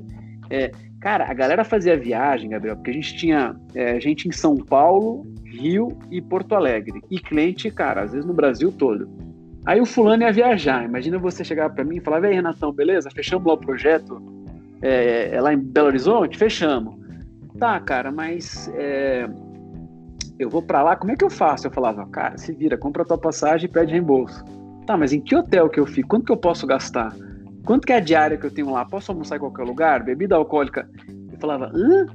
é, 0.49 0.71
cara, 1.03 1.31
a 1.31 1.35
galera 1.35 1.65
fazia 1.65 1.99
viagem, 1.99 2.49
Gabriel, 2.49 2.77
porque 2.77 2.93
a 2.93 2.95
gente 2.95 3.15
tinha 3.15 3.55
é, 3.75 4.01
gente 4.01 4.27
em 4.27 4.33
São 4.33 4.57
Paulo, 4.57 5.27
Rio 5.45 5.89
e 6.11 6.23
Porto 6.23 6.55
Alegre 6.55 7.03
e 7.11 7.21
cliente, 7.21 7.71
cara, 7.71 8.05
às 8.05 8.13
vezes 8.13 8.27
no 8.27 8.33
Brasil 8.33 8.73
todo. 8.73 9.28
Aí 9.69 9.83
o 9.83 9.85
fulano 9.85 10.23
ia 10.23 10.33
viajar. 10.33 10.83
Imagina 10.83 11.19
você 11.19 11.45
chegar 11.45 11.69
para 11.69 11.85
mim 11.85 11.97
e 11.97 12.01
falar: 12.01 12.21
"Vem, 12.21 12.33
Renatão, 12.33 12.73
beleza? 12.73 13.11
Fechamos 13.11 13.47
lá 13.47 13.53
o 13.53 13.59
projeto 13.59 14.19
é, 14.81 15.29
é 15.35 15.41
lá 15.43 15.53
em 15.53 15.59
Belo 15.59 15.89
Horizonte, 15.89 16.39
fechamos." 16.39 16.97
Tá, 17.59 17.79
cara, 17.79 18.11
mas 18.11 18.73
é, 18.75 19.29
eu 20.39 20.49
vou 20.49 20.63
para 20.63 20.83
lá, 20.83 20.97
como 20.97 21.13
é 21.13 21.17
que 21.17 21.25
eu 21.25 21.29
faço? 21.29 21.67
Eu 21.67 21.71
falava, 21.71 22.07
cara, 22.07 22.39
se 22.39 22.51
vira, 22.51 22.79
compra 22.79 23.03
a 23.03 23.05
tua 23.05 23.19
passagem 23.19 23.69
e 23.69 23.73
pede 23.73 23.93
reembolso. 23.93 24.43
Tá, 24.87 24.97
mas 24.97 25.13
em 25.13 25.21
que 25.21 25.37
hotel 25.37 25.69
que 25.69 25.79
eu 25.79 25.85
fico? 25.85 26.09
Quanto 26.09 26.25
que 26.25 26.33
eu 26.33 26.37
posso 26.39 26.67
gastar? 26.67 27.15
Quanto 27.67 27.87
que 27.87 27.93
é 27.93 27.97
a 27.97 28.01
diária 28.01 28.39
que 28.39 28.47
eu 28.47 28.51
tenho 28.51 28.71
lá? 28.71 28.87
Posso 28.87 29.13
almoçar 29.13 29.37
em 29.37 29.41
qualquer 29.41 29.65
lugar? 29.65 30.03
Bebida 30.03 30.35
alcoólica? 30.35 30.89
Eu 31.31 31.39
falava, 31.39 31.71
hã? 31.75 32.07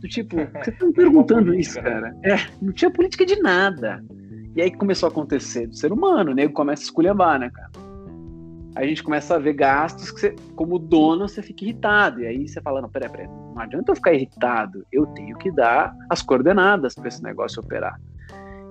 Do 0.00 0.06
tipo, 0.06 0.36
você 0.36 0.70
tá 0.70 0.86
me 0.86 0.92
perguntando 0.92 1.52
isso, 1.54 1.82
cara? 1.82 2.14
É, 2.22 2.36
não 2.62 2.72
tinha 2.72 2.90
política 2.90 3.26
de 3.26 3.40
nada. 3.40 4.00
E 4.54 4.62
aí 4.62 4.70
começou 4.70 5.08
a 5.08 5.10
acontecer 5.10 5.66
do 5.66 5.76
ser 5.76 5.92
humano, 5.92 6.32
o 6.32 6.34
nego 6.34 6.52
começa 6.52 6.82
a 6.82 6.84
esculhambar, 6.84 7.38
né, 7.38 7.50
cara? 7.50 7.70
a 8.74 8.84
gente 8.84 9.02
começa 9.02 9.34
a 9.34 9.38
ver 9.38 9.54
gastos 9.54 10.10
que 10.10 10.20
você, 10.20 10.36
como 10.54 10.78
dono, 10.78 11.28
você 11.28 11.42
fica 11.42 11.64
irritado. 11.64 12.20
E 12.20 12.26
aí 12.26 12.48
você 12.48 12.60
fala, 12.60 12.80
não, 12.80 12.88
peraí, 12.88 13.10
peraí, 13.10 13.26
não 13.26 13.58
adianta 13.58 13.90
eu 13.90 13.96
ficar 13.96 14.12
irritado, 14.12 14.86
eu 14.92 15.06
tenho 15.08 15.36
que 15.36 15.50
dar 15.50 15.94
as 16.08 16.22
coordenadas 16.22 16.94
para 16.94 17.08
esse 17.08 17.22
negócio 17.22 17.60
operar. 17.60 18.00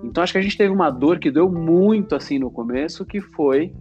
Então 0.04 0.24
acho 0.24 0.32
que 0.32 0.39
a 0.39 0.42
gente 0.42 0.58
teve 0.58 0.74
uma 0.74 0.89
dor 0.89 1.20
que 1.20 1.30
deu 1.30 1.52
muito 1.52 2.15
assim 2.15 2.39
no 2.39 2.50
começo, 2.50 3.06
que 3.06 3.20
foi 3.20 3.74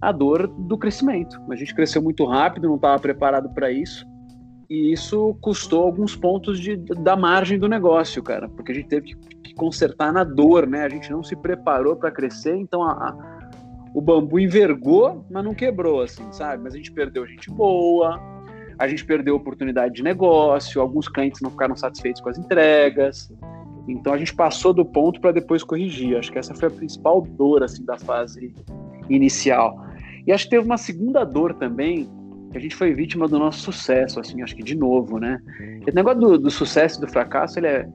a 0.00 0.12
dor 0.12 0.46
do 0.46 0.76
crescimento. 0.76 1.40
A 1.50 1.56
gente 1.56 1.74
cresceu 1.74 2.02
muito 2.02 2.24
rápido, 2.26 2.68
não 2.68 2.76
estava 2.76 3.00
preparado 3.00 3.48
para 3.54 3.70
isso. 3.70 4.06
E 4.68 4.92
isso 4.92 5.34
custou 5.40 5.84
alguns 5.84 6.14
pontos 6.14 6.60
de, 6.60 6.76
da 6.76 7.16
margem 7.16 7.58
do 7.58 7.68
negócio, 7.68 8.22
cara, 8.22 8.48
porque 8.50 8.72
a 8.72 8.74
gente 8.74 8.88
teve 8.88 9.14
que, 9.14 9.36
que 9.36 9.54
consertar 9.54 10.12
na 10.12 10.24
dor, 10.24 10.66
né? 10.66 10.84
A 10.84 10.88
gente 10.88 11.10
não 11.10 11.22
se 11.22 11.34
preparou 11.34 11.96
para 11.96 12.10
crescer, 12.10 12.54
então 12.54 12.82
a, 12.82 12.92
a 12.92 13.38
o 13.94 14.00
bambu 14.00 14.38
envergou, 14.38 15.24
mas 15.30 15.44
não 15.44 15.54
quebrou, 15.54 16.02
assim, 16.02 16.30
sabe? 16.30 16.62
Mas 16.62 16.74
a 16.74 16.76
gente 16.76 16.92
perdeu 16.92 17.26
gente 17.26 17.50
boa, 17.50 18.20
a 18.78 18.86
gente 18.86 19.04
perdeu 19.04 19.34
oportunidade 19.34 19.94
de 19.94 20.02
negócio, 20.02 20.80
alguns 20.80 21.08
clientes 21.08 21.40
não 21.40 21.50
ficaram 21.50 21.74
satisfeitos 21.74 22.20
com 22.20 22.28
as 22.28 22.38
entregas. 22.38 23.32
Então 23.88 24.12
a 24.12 24.18
gente 24.18 24.34
passou 24.34 24.72
do 24.72 24.84
ponto 24.84 25.20
para 25.20 25.32
depois 25.32 25.64
corrigir. 25.64 26.16
Acho 26.16 26.30
que 26.30 26.38
essa 26.38 26.54
foi 26.54 26.68
a 26.68 26.70
principal 26.70 27.22
dor 27.22 27.62
assim 27.62 27.84
da 27.84 27.98
fase 27.98 28.54
inicial. 29.08 29.84
E 30.26 30.32
acho 30.32 30.44
que 30.44 30.50
teve 30.50 30.64
uma 30.64 30.76
segunda 30.76 31.24
dor 31.24 31.54
também, 31.54 32.08
a 32.54 32.58
gente 32.58 32.74
foi 32.74 32.94
vítima 32.94 33.28
do 33.28 33.38
nosso 33.38 33.60
sucesso, 33.60 34.20
assim, 34.20 34.42
acho 34.42 34.56
que 34.56 34.62
de 34.62 34.76
novo, 34.76 35.18
né? 35.18 35.40
O 35.86 35.94
negócio 35.94 36.20
do, 36.20 36.38
do 36.38 36.50
sucesso 36.50 36.98
e 36.98 37.00
do 37.00 37.08
fracasso, 37.08 37.58
ele 37.58 37.66
é 37.66 37.88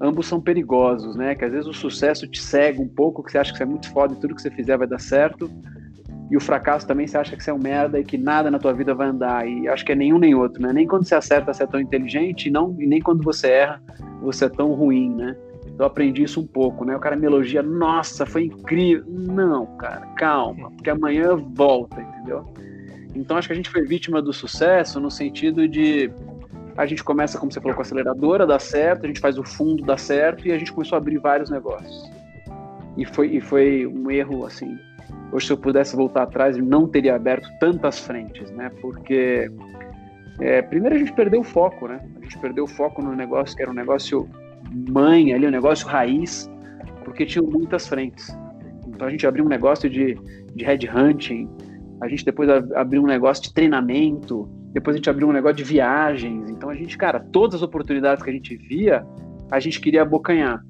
ambos 0.00 0.26
são 0.26 0.40
perigosos, 0.40 1.16
né? 1.16 1.34
Que 1.34 1.44
às 1.44 1.52
vezes 1.52 1.66
o 1.66 1.72
sucesso 1.72 2.26
te 2.26 2.40
cega 2.40 2.80
um 2.80 2.88
pouco, 2.88 3.22
que 3.22 3.32
você 3.32 3.38
acha 3.38 3.52
que 3.52 3.58
você 3.58 3.64
é 3.64 3.66
muito 3.66 3.90
foda 3.90 4.14
e 4.14 4.16
tudo 4.16 4.34
que 4.34 4.42
você 4.42 4.50
fizer 4.50 4.76
vai 4.76 4.86
dar 4.86 5.00
certo. 5.00 5.50
E 6.30 6.36
o 6.36 6.40
fracasso 6.40 6.86
também 6.86 7.06
você 7.06 7.16
acha 7.16 7.36
que 7.36 7.42
você 7.42 7.50
é 7.50 7.54
um 7.54 7.58
merda 7.58 8.00
e 8.00 8.04
que 8.04 8.18
nada 8.18 8.50
na 8.50 8.58
tua 8.58 8.72
vida 8.72 8.94
vai 8.94 9.08
andar. 9.08 9.48
E 9.48 9.68
acho 9.68 9.84
que 9.84 9.92
é 9.92 9.94
nenhum 9.94 10.18
nem 10.18 10.34
outro, 10.34 10.60
né? 10.60 10.72
Nem 10.72 10.86
quando 10.86 11.04
você 11.04 11.14
acerta 11.14 11.52
você 11.52 11.62
é 11.62 11.66
tão 11.66 11.80
inteligente, 11.80 12.48
e, 12.48 12.50
não, 12.50 12.74
e 12.78 12.86
nem 12.86 13.00
quando 13.00 13.22
você 13.22 13.48
erra 13.48 13.80
você 14.20 14.46
é 14.46 14.48
tão 14.48 14.72
ruim, 14.72 15.14
né? 15.14 15.36
Eu 15.78 15.84
aprendi 15.84 16.22
isso 16.22 16.40
um 16.40 16.46
pouco, 16.46 16.84
né? 16.84 16.96
O 16.96 17.00
cara 17.00 17.16
me 17.16 17.26
elogia, 17.26 17.62
nossa, 17.62 18.24
foi 18.26 18.46
incrível. 18.46 19.04
Não, 19.06 19.66
cara, 19.76 20.06
calma, 20.16 20.70
porque 20.70 20.90
amanhã 20.90 21.36
volta, 21.36 22.00
entendeu? 22.00 22.44
Então 23.16 23.36
acho 23.36 23.48
que 23.48 23.52
a 23.52 23.56
gente 23.56 23.70
foi 23.70 23.82
vítima 23.82 24.20
do 24.20 24.32
sucesso 24.32 25.00
no 25.00 25.10
sentido 25.10 25.66
de 25.66 26.10
a 26.76 26.84
gente 26.84 27.02
começa, 27.02 27.38
como 27.38 27.50
você 27.50 27.60
falou, 27.60 27.74
com 27.74 27.80
a 27.80 27.84
aceleradora, 27.84 28.46
dá 28.46 28.58
certo, 28.58 29.04
a 29.04 29.06
gente 29.06 29.20
faz 29.20 29.38
o 29.38 29.44
fundo, 29.44 29.82
dá 29.82 29.96
certo, 29.96 30.46
e 30.46 30.52
a 30.52 30.58
gente 30.58 30.72
começou 30.72 30.96
a 30.96 30.98
abrir 30.98 31.18
vários 31.18 31.48
negócios. 31.48 32.10
E 32.98 33.06
foi, 33.06 33.28
e 33.28 33.40
foi 33.40 33.86
um 33.86 34.10
erro, 34.10 34.44
assim. 34.44 34.78
Hoje, 35.32 35.46
se 35.46 35.52
eu 35.52 35.56
pudesse 35.56 35.96
voltar 35.96 36.24
atrás, 36.24 36.56
eu 36.56 36.64
não 36.64 36.86
teria 36.86 37.14
aberto 37.14 37.48
tantas 37.58 37.98
frentes, 37.98 38.50
né? 38.50 38.70
Porque, 38.80 39.50
é, 40.38 40.60
primeiro, 40.62 40.96
a 40.96 40.98
gente 40.98 41.12
perdeu 41.14 41.40
o 41.40 41.44
foco, 41.44 41.88
né? 41.88 42.00
A 42.18 42.22
gente 42.22 42.38
perdeu 42.38 42.64
o 42.64 42.68
foco 42.68 43.00
no 43.00 43.14
negócio 43.16 43.56
que 43.56 43.62
era 43.62 43.70
um 43.70 43.74
negócio 43.74 44.28
mãe 44.90 45.32
ali, 45.32 45.46
um 45.46 45.50
negócio 45.50 45.86
raiz, 45.86 46.50
porque 47.04 47.24
tinha 47.24 47.42
muitas 47.42 47.86
frentes. 47.88 48.36
Então, 48.86 49.08
a 49.08 49.10
gente 49.10 49.26
abriu 49.26 49.44
um 49.44 49.48
negócio 49.48 49.88
de, 49.88 50.14
de 50.54 50.64
headhunting, 50.64 51.48
a 52.00 52.08
gente 52.08 52.24
depois 52.24 52.48
abriu 52.74 53.02
um 53.02 53.06
negócio 53.06 53.44
de 53.44 53.54
treinamento, 53.54 54.48
depois 54.72 54.94
a 54.94 54.98
gente 54.98 55.08
abriu 55.08 55.28
um 55.28 55.32
negócio 55.32 55.56
de 55.56 55.64
viagens. 55.64 56.50
Então 56.50 56.68
a 56.68 56.74
gente, 56.74 56.96
cara, 56.98 57.20
todas 57.20 57.56
as 57.56 57.62
oportunidades 57.62 58.22
que 58.22 58.30
a 58.30 58.32
gente 58.32 58.56
via, 58.56 59.06
a 59.50 59.58
gente 59.58 59.80
queria 59.80 60.02
abocanhar. 60.02 60.62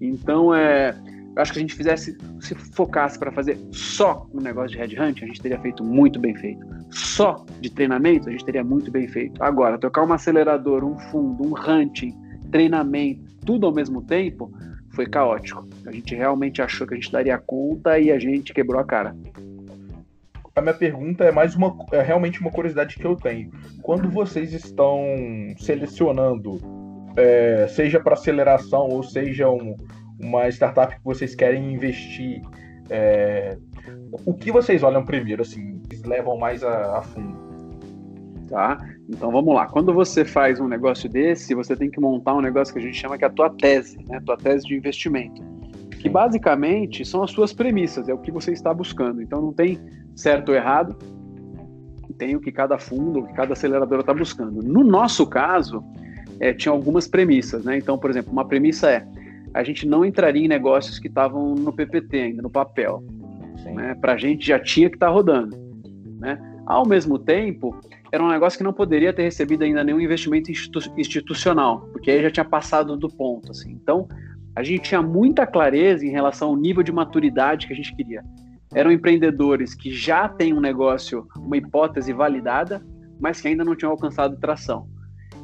Então, 0.00 0.54
é, 0.54 0.96
eu 1.34 1.42
acho 1.42 1.52
que 1.52 1.58
a 1.58 1.62
gente 1.62 1.74
fizesse, 1.74 2.16
se 2.40 2.54
focasse 2.54 3.18
para 3.18 3.30
fazer 3.30 3.58
só 3.70 4.26
um 4.34 4.40
negócio 4.40 4.70
de 4.70 4.78
headhunt, 4.78 5.22
a 5.22 5.26
gente 5.26 5.40
teria 5.40 5.58
feito 5.60 5.84
muito 5.84 6.18
bem 6.18 6.34
feito. 6.34 6.66
Só 6.90 7.44
de 7.60 7.70
treinamento, 7.70 8.28
a 8.28 8.32
gente 8.32 8.44
teria 8.44 8.64
muito 8.64 8.90
bem 8.90 9.06
feito. 9.08 9.42
Agora, 9.42 9.78
tocar 9.78 10.04
um 10.04 10.12
acelerador, 10.12 10.84
um 10.84 10.98
fundo, 10.98 11.46
um 11.46 11.54
hunting, 11.54 12.14
treinamento, 12.50 13.22
tudo 13.46 13.66
ao 13.66 13.72
mesmo 13.72 14.02
tempo, 14.02 14.52
foi 14.94 15.06
caótico. 15.06 15.66
A 15.86 15.92
gente 15.92 16.14
realmente 16.14 16.60
achou 16.60 16.86
que 16.86 16.94
a 16.94 16.96
gente 16.96 17.10
daria 17.10 17.38
conta 17.38 17.98
e 17.98 18.10
a 18.10 18.18
gente 18.18 18.52
quebrou 18.52 18.80
a 18.80 18.84
cara. 18.84 19.16
A 20.54 20.60
minha 20.60 20.74
pergunta 20.74 21.24
é 21.24 21.32
mais 21.32 21.54
uma, 21.54 21.74
é 21.92 22.02
realmente 22.02 22.40
uma 22.40 22.50
curiosidade 22.50 22.96
que 22.96 23.04
eu 23.06 23.16
tenho. 23.16 23.50
Quando 23.80 24.10
vocês 24.10 24.52
estão 24.52 25.02
selecionando, 25.58 26.58
é, 27.16 27.66
seja 27.68 27.98
para 27.98 28.14
aceleração 28.14 28.88
ou 28.88 29.02
seja 29.02 29.48
um, 29.48 29.76
uma 30.20 30.48
startup 30.48 30.94
que 30.94 31.04
vocês 31.04 31.34
querem 31.34 31.72
investir, 31.72 32.42
é, 32.90 33.56
o 34.26 34.34
que 34.34 34.52
vocês 34.52 34.82
olham 34.82 35.04
primeiro, 35.04 35.40
assim, 35.40 35.80
levam 36.04 36.36
mais 36.36 36.62
a, 36.62 36.98
a 36.98 37.02
fundo? 37.02 37.40
Tá? 38.48 38.76
Então 39.08 39.32
vamos 39.32 39.54
lá. 39.54 39.66
Quando 39.66 39.94
você 39.94 40.22
faz 40.22 40.60
um 40.60 40.68
negócio 40.68 41.08
desse, 41.08 41.54
você 41.54 41.74
tem 41.74 41.90
que 41.90 41.98
montar 41.98 42.34
um 42.34 42.42
negócio 42.42 42.74
que 42.74 42.80
a 42.80 42.82
gente 42.82 42.98
chama 42.98 43.16
que 43.16 43.24
é 43.24 43.26
a 43.26 43.30
tua 43.30 43.48
tese, 43.48 43.98
né? 44.06 44.20
Tua 44.20 44.36
tese 44.36 44.66
de 44.66 44.74
investimento. 44.74 45.42
Que 45.98 46.10
basicamente 46.10 47.02
são 47.06 47.22
as 47.22 47.30
suas 47.30 47.54
premissas, 47.54 48.10
é 48.10 48.12
o 48.12 48.18
que 48.18 48.30
você 48.30 48.52
está 48.52 48.74
buscando. 48.74 49.22
Então 49.22 49.40
não 49.40 49.54
tem 49.54 49.80
certo 50.14 50.50
ou 50.50 50.54
errado, 50.54 50.96
tem 52.18 52.36
o 52.36 52.40
que 52.40 52.52
cada 52.52 52.78
fundo, 52.78 53.20
o 53.20 53.26
que 53.26 53.32
cada 53.32 53.52
aceleradora 53.52 54.00
está 54.00 54.14
buscando. 54.14 54.62
No 54.62 54.84
nosso 54.84 55.26
caso, 55.26 55.82
é, 56.38 56.52
tinha 56.52 56.72
algumas 56.72 57.08
premissas, 57.08 57.64
né? 57.64 57.78
Então, 57.78 57.98
por 57.98 58.10
exemplo, 58.10 58.32
uma 58.32 58.46
premissa 58.46 58.90
é 58.90 59.06
a 59.54 59.62
gente 59.62 59.86
não 59.86 60.04
entraria 60.04 60.44
em 60.44 60.48
negócios 60.48 60.98
que 60.98 61.08
estavam 61.08 61.54
no 61.54 61.72
PPT 61.72 62.16
ainda, 62.16 62.42
no 62.42 62.50
papel. 62.50 63.02
Né? 63.64 63.94
Para 64.00 64.14
a 64.14 64.16
gente 64.16 64.46
já 64.46 64.58
tinha 64.58 64.88
que 64.88 64.96
estar 64.96 65.08
tá 65.08 65.12
rodando. 65.12 65.56
Né? 66.18 66.38
Ao 66.66 66.86
mesmo 66.86 67.18
tempo, 67.18 67.78
era 68.10 68.22
um 68.22 68.28
negócio 68.28 68.56
que 68.56 68.64
não 68.64 68.72
poderia 68.72 69.12
ter 69.12 69.22
recebido 69.22 69.62
ainda 69.62 69.84
nenhum 69.84 70.00
investimento 70.00 70.50
institu 70.50 70.80
institucional, 70.96 71.80
porque 71.92 72.10
aí 72.10 72.22
já 72.22 72.30
tinha 72.30 72.44
passado 72.44 72.96
do 72.96 73.08
ponto. 73.08 73.50
Assim. 73.50 73.72
Então, 73.72 74.08
a 74.56 74.62
gente 74.62 74.82
tinha 74.82 75.02
muita 75.02 75.46
clareza 75.46 76.06
em 76.06 76.10
relação 76.10 76.48
ao 76.48 76.56
nível 76.56 76.82
de 76.82 76.92
maturidade 76.92 77.66
que 77.66 77.72
a 77.72 77.76
gente 77.76 77.94
queria. 77.94 78.22
Eram 78.74 78.90
empreendedores 78.90 79.74
que 79.74 79.92
já 79.92 80.28
têm 80.28 80.54
um 80.54 80.60
negócio, 80.60 81.26
uma 81.36 81.56
hipótese 81.56 82.12
validada, 82.12 82.82
mas 83.20 83.40
que 83.40 83.48
ainda 83.48 83.64
não 83.64 83.76
tinham 83.76 83.92
alcançado 83.92 84.36
tração. 84.38 84.88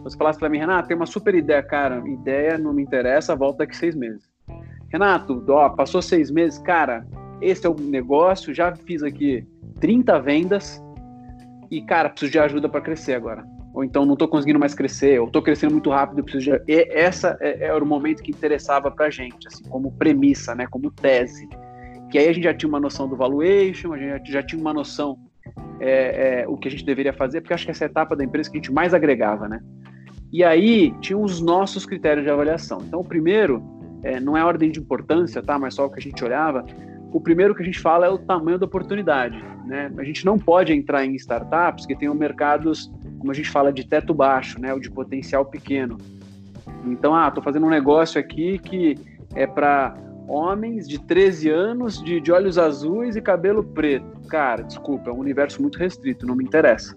Você 0.02 0.16
falasse 0.16 0.38
para 0.38 0.48
mim, 0.48 0.58
Renato, 0.58 0.88
tem 0.88 0.96
uma 0.96 1.06
super 1.06 1.34
ideia, 1.34 1.62
cara, 1.62 2.02
ideia 2.08 2.56
não 2.56 2.72
me 2.72 2.82
interessa, 2.82 3.36
volta 3.36 3.58
daqui 3.58 3.76
seis 3.76 3.94
meses. 3.94 4.28
Renato, 4.90 5.44
ó, 5.48 5.68
passou 5.68 6.00
seis 6.00 6.30
meses, 6.30 6.58
cara, 6.58 7.06
esse 7.40 7.66
é 7.66 7.70
o 7.70 7.74
negócio, 7.74 8.54
já 8.54 8.74
fiz 8.74 9.02
aqui 9.02 9.46
30 9.80 10.18
vendas 10.20 10.82
e, 11.70 11.82
cara, 11.82 12.08
preciso 12.08 12.32
de 12.32 12.38
ajuda 12.38 12.68
para 12.68 12.80
crescer 12.80 13.14
agora. 13.14 13.44
Ou 13.74 13.84
então 13.84 14.06
não 14.06 14.14
estou 14.14 14.26
conseguindo 14.26 14.58
mais 14.58 14.74
crescer, 14.74 15.20
ou 15.20 15.26
estou 15.26 15.42
crescendo 15.42 15.72
muito 15.72 15.90
rápido, 15.90 16.24
preciso 16.24 16.52
de... 16.52 16.62
E 16.66 16.88
essa 16.90 17.36
é, 17.40 17.64
era 17.66 17.82
o 17.82 17.86
momento 17.86 18.22
que 18.22 18.30
interessava 18.30 18.90
para 18.90 19.10
gente, 19.10 19.46
assim, 19.46 19.62
como 19.68 19.92
premissa, 19.92 20.54
né, 20.54 20.66
como 20.66 20.90
tese. 20.90 21.48
Que 22.10 22.18
aí 22.18 22.28
a 22.28 22.32
gente 22.32 22.44
já 22.44 22.54
tinha 22.54 22.68
uma 22.68 22.80
noção 22.80 23.08
do 23.08 23.16
valuation, 23.16 23.92
a 23.92 23.98
gente 23.98 24.32
já 24.32 24.42
tinha 24.42 24.60
uma 24.60 24.72
noção 24.72 25.18
é, 25.80 26.42
é, 26.42 26.48
o 26.48 26.56
que 26.56 26.68
a 26.68 26.70
gente 26.70 26.84
deveria 26.84 27.12
fazer, 27.12 27.40
porque 27.40 27.54
acho 27.54 27.64
que 27.64 27.70
essa 27.70 27.84
é 27.84 27.86
a 27.86 27.90
etapa 27.90 28.16
da 28.16 28.24
empresa 28.24 28.50
que 28.50 28.56
a 28.56 28.60
gente 28.60 28.72
mais 28.72 28.92
agregava, 28.94 29.48
né? 29.48 29.60
E 30.32 30.44
aí 30.44 30.92
tinha 31.00 31.18
os 31.18 31.40
nossos 31.40 31.86
critérios 31.86 32.24
de 32.24 32.30
avaliação. 32.30 32.82
Então, 32.86 33.00
o 33.00 33.04
primeiro, 33.04 33.62
é, 34.02 34.20
não 34.20 34.36
é 34.36 34.44
ordem 34.44 34.70
de 34.70 34.78
importância, 34.78 35.42
tá? 35.42 35.58
Mas 35.58 35.74
só 35.74 35.86
o 35.86 35.90
que 35.90 35.98
a 35.98 36.02
gente 36.02 36.22
olhava, 36.22 36.64
o 37.12 37.20
primeiro 37.20 37.54
que 37.54 37.62
a 37.62 37.64
gente 37.64 37.80
fala 37.80 38.06
é 38.06 38.10
o 38.10 38.18
tamanho 38.18 38.58
da 38.58 38.66
oportunidade. 38.66 39.42
Né? 39.64 39.90
A 39.96 40.04
gente 40.04 40.24
não 40.24 40.38
pode 40.38 40.72
entrar 40.72 41.04
em 41.04 41.14
startups 41.14 41.86
que 41.86 41.96
tenham 41.96 42.14
mercados, 42.14 42.92
como 43.18 43.30
a 43.30 43.34
gente 43.34 43.50
fala, 43.50 43.72
de 43.72 43.86
teto 43.86 44.12
baixo, 44.12 44.60
né? 44.60 44.72
ou 44.72 44.80
de 44.80 44.90
potencial 44.90 45.44
pequeno. 45.46 45.96
Então, 46.84 47.14
ah, 47.14 47.28
estou 47.28 47.42
fazendo 47.42 47.66
um 47.66 47.70
negócio 47.70 48.20
aqui 48.20 48.58
que 48.58 48.96
é 49.34 49.46
para 49.46 49.96
homens 50.28 50.86
de 50.86 51.00
13 51.00 51.48
anos, 51.48 52.02
de, 52.02 52.20
de 52.20 52.30
olhos 52.30 52.58
azuis 52.58 53.16
e 53.16 53.20
cabelo 53.20 53.64
preto. 53.64 54.20
Cara, 54.28 54.62
desculpa, 54.62 55.10
é 55.10 55.12
um 55.12 55.18
universo 55.18 55.60
muito 55.62 55.78
restrito, 55.78 56.26
não 56.26 56.36
me 56.36 56.44
interessa. 56.44 56.94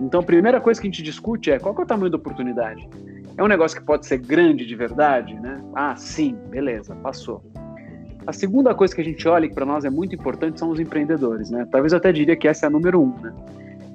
Então, 0.00 0.20
a 0.20 0.22
primeira 0.22 0.60
coisa 0.60 0.80
que 0.80 0.86
a 0.86 0.90
gente 0.90 1.02
discute 1.02 1.50
é 1.50 1.58
qual 1.58 1.74
é 1.76 1.82
o 1.82 1.86
tamanho 1.86 2.10
da 2.10 2.16
oportunidade. 2.16 2.88
É 3.36 3.42
um 3.42 3.48
negócio 3.48 3.78
que 3.78 3.84
pode 3.84 4.06
ser 4.06 4.18
grande 4.18 4.64
de 4.64 4.74
verdade, 4.74 5.34
né? 5.34 5.62
Ah, 5.74 5.94
sim, 5.96 6.36
beleza, 6.48 6.94
passou. 6.96 7.42
A 8.26 8.32
segunda 8.32 8.74
coisa 8.74 8.94
que 8.94 9.00
a 9.00 9.04
gente 9.04 9.26
olha, 9.26 9.48
que 9.48 9.54
para 9.54 9.66
nós 9.66 9.84
é 9.84 9.90
muito 9.90 10.14
importante, 10.14 10.58
são 10.58 10.70
os 10.70 10.78
empreendedores, 10.78 11.50
né? 11.50 11.66
Talvez 11.70 11.92
eu 11.92 11.98
até 11.98 12.12
diria 12.12 12.36
que 12.36 12.46
essa 12.46 12.66
é 12.66 12.68
a 12.68 12.70
número 12.70 13.00
um, 13.00 13.14
né? 13.20 13.32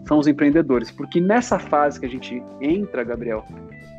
São 0.07 0.19
os 0.19 0.27
empreendedores, 0.27 0.91
porque 0.91 1.19
nessa 1.19 1.57
fase 1.57 1.99
que 1.99 2.05
a 2.05 2.09
gente 2.09 2.41
entra, 2.61 3.03
Gabriel, 3.03 3.43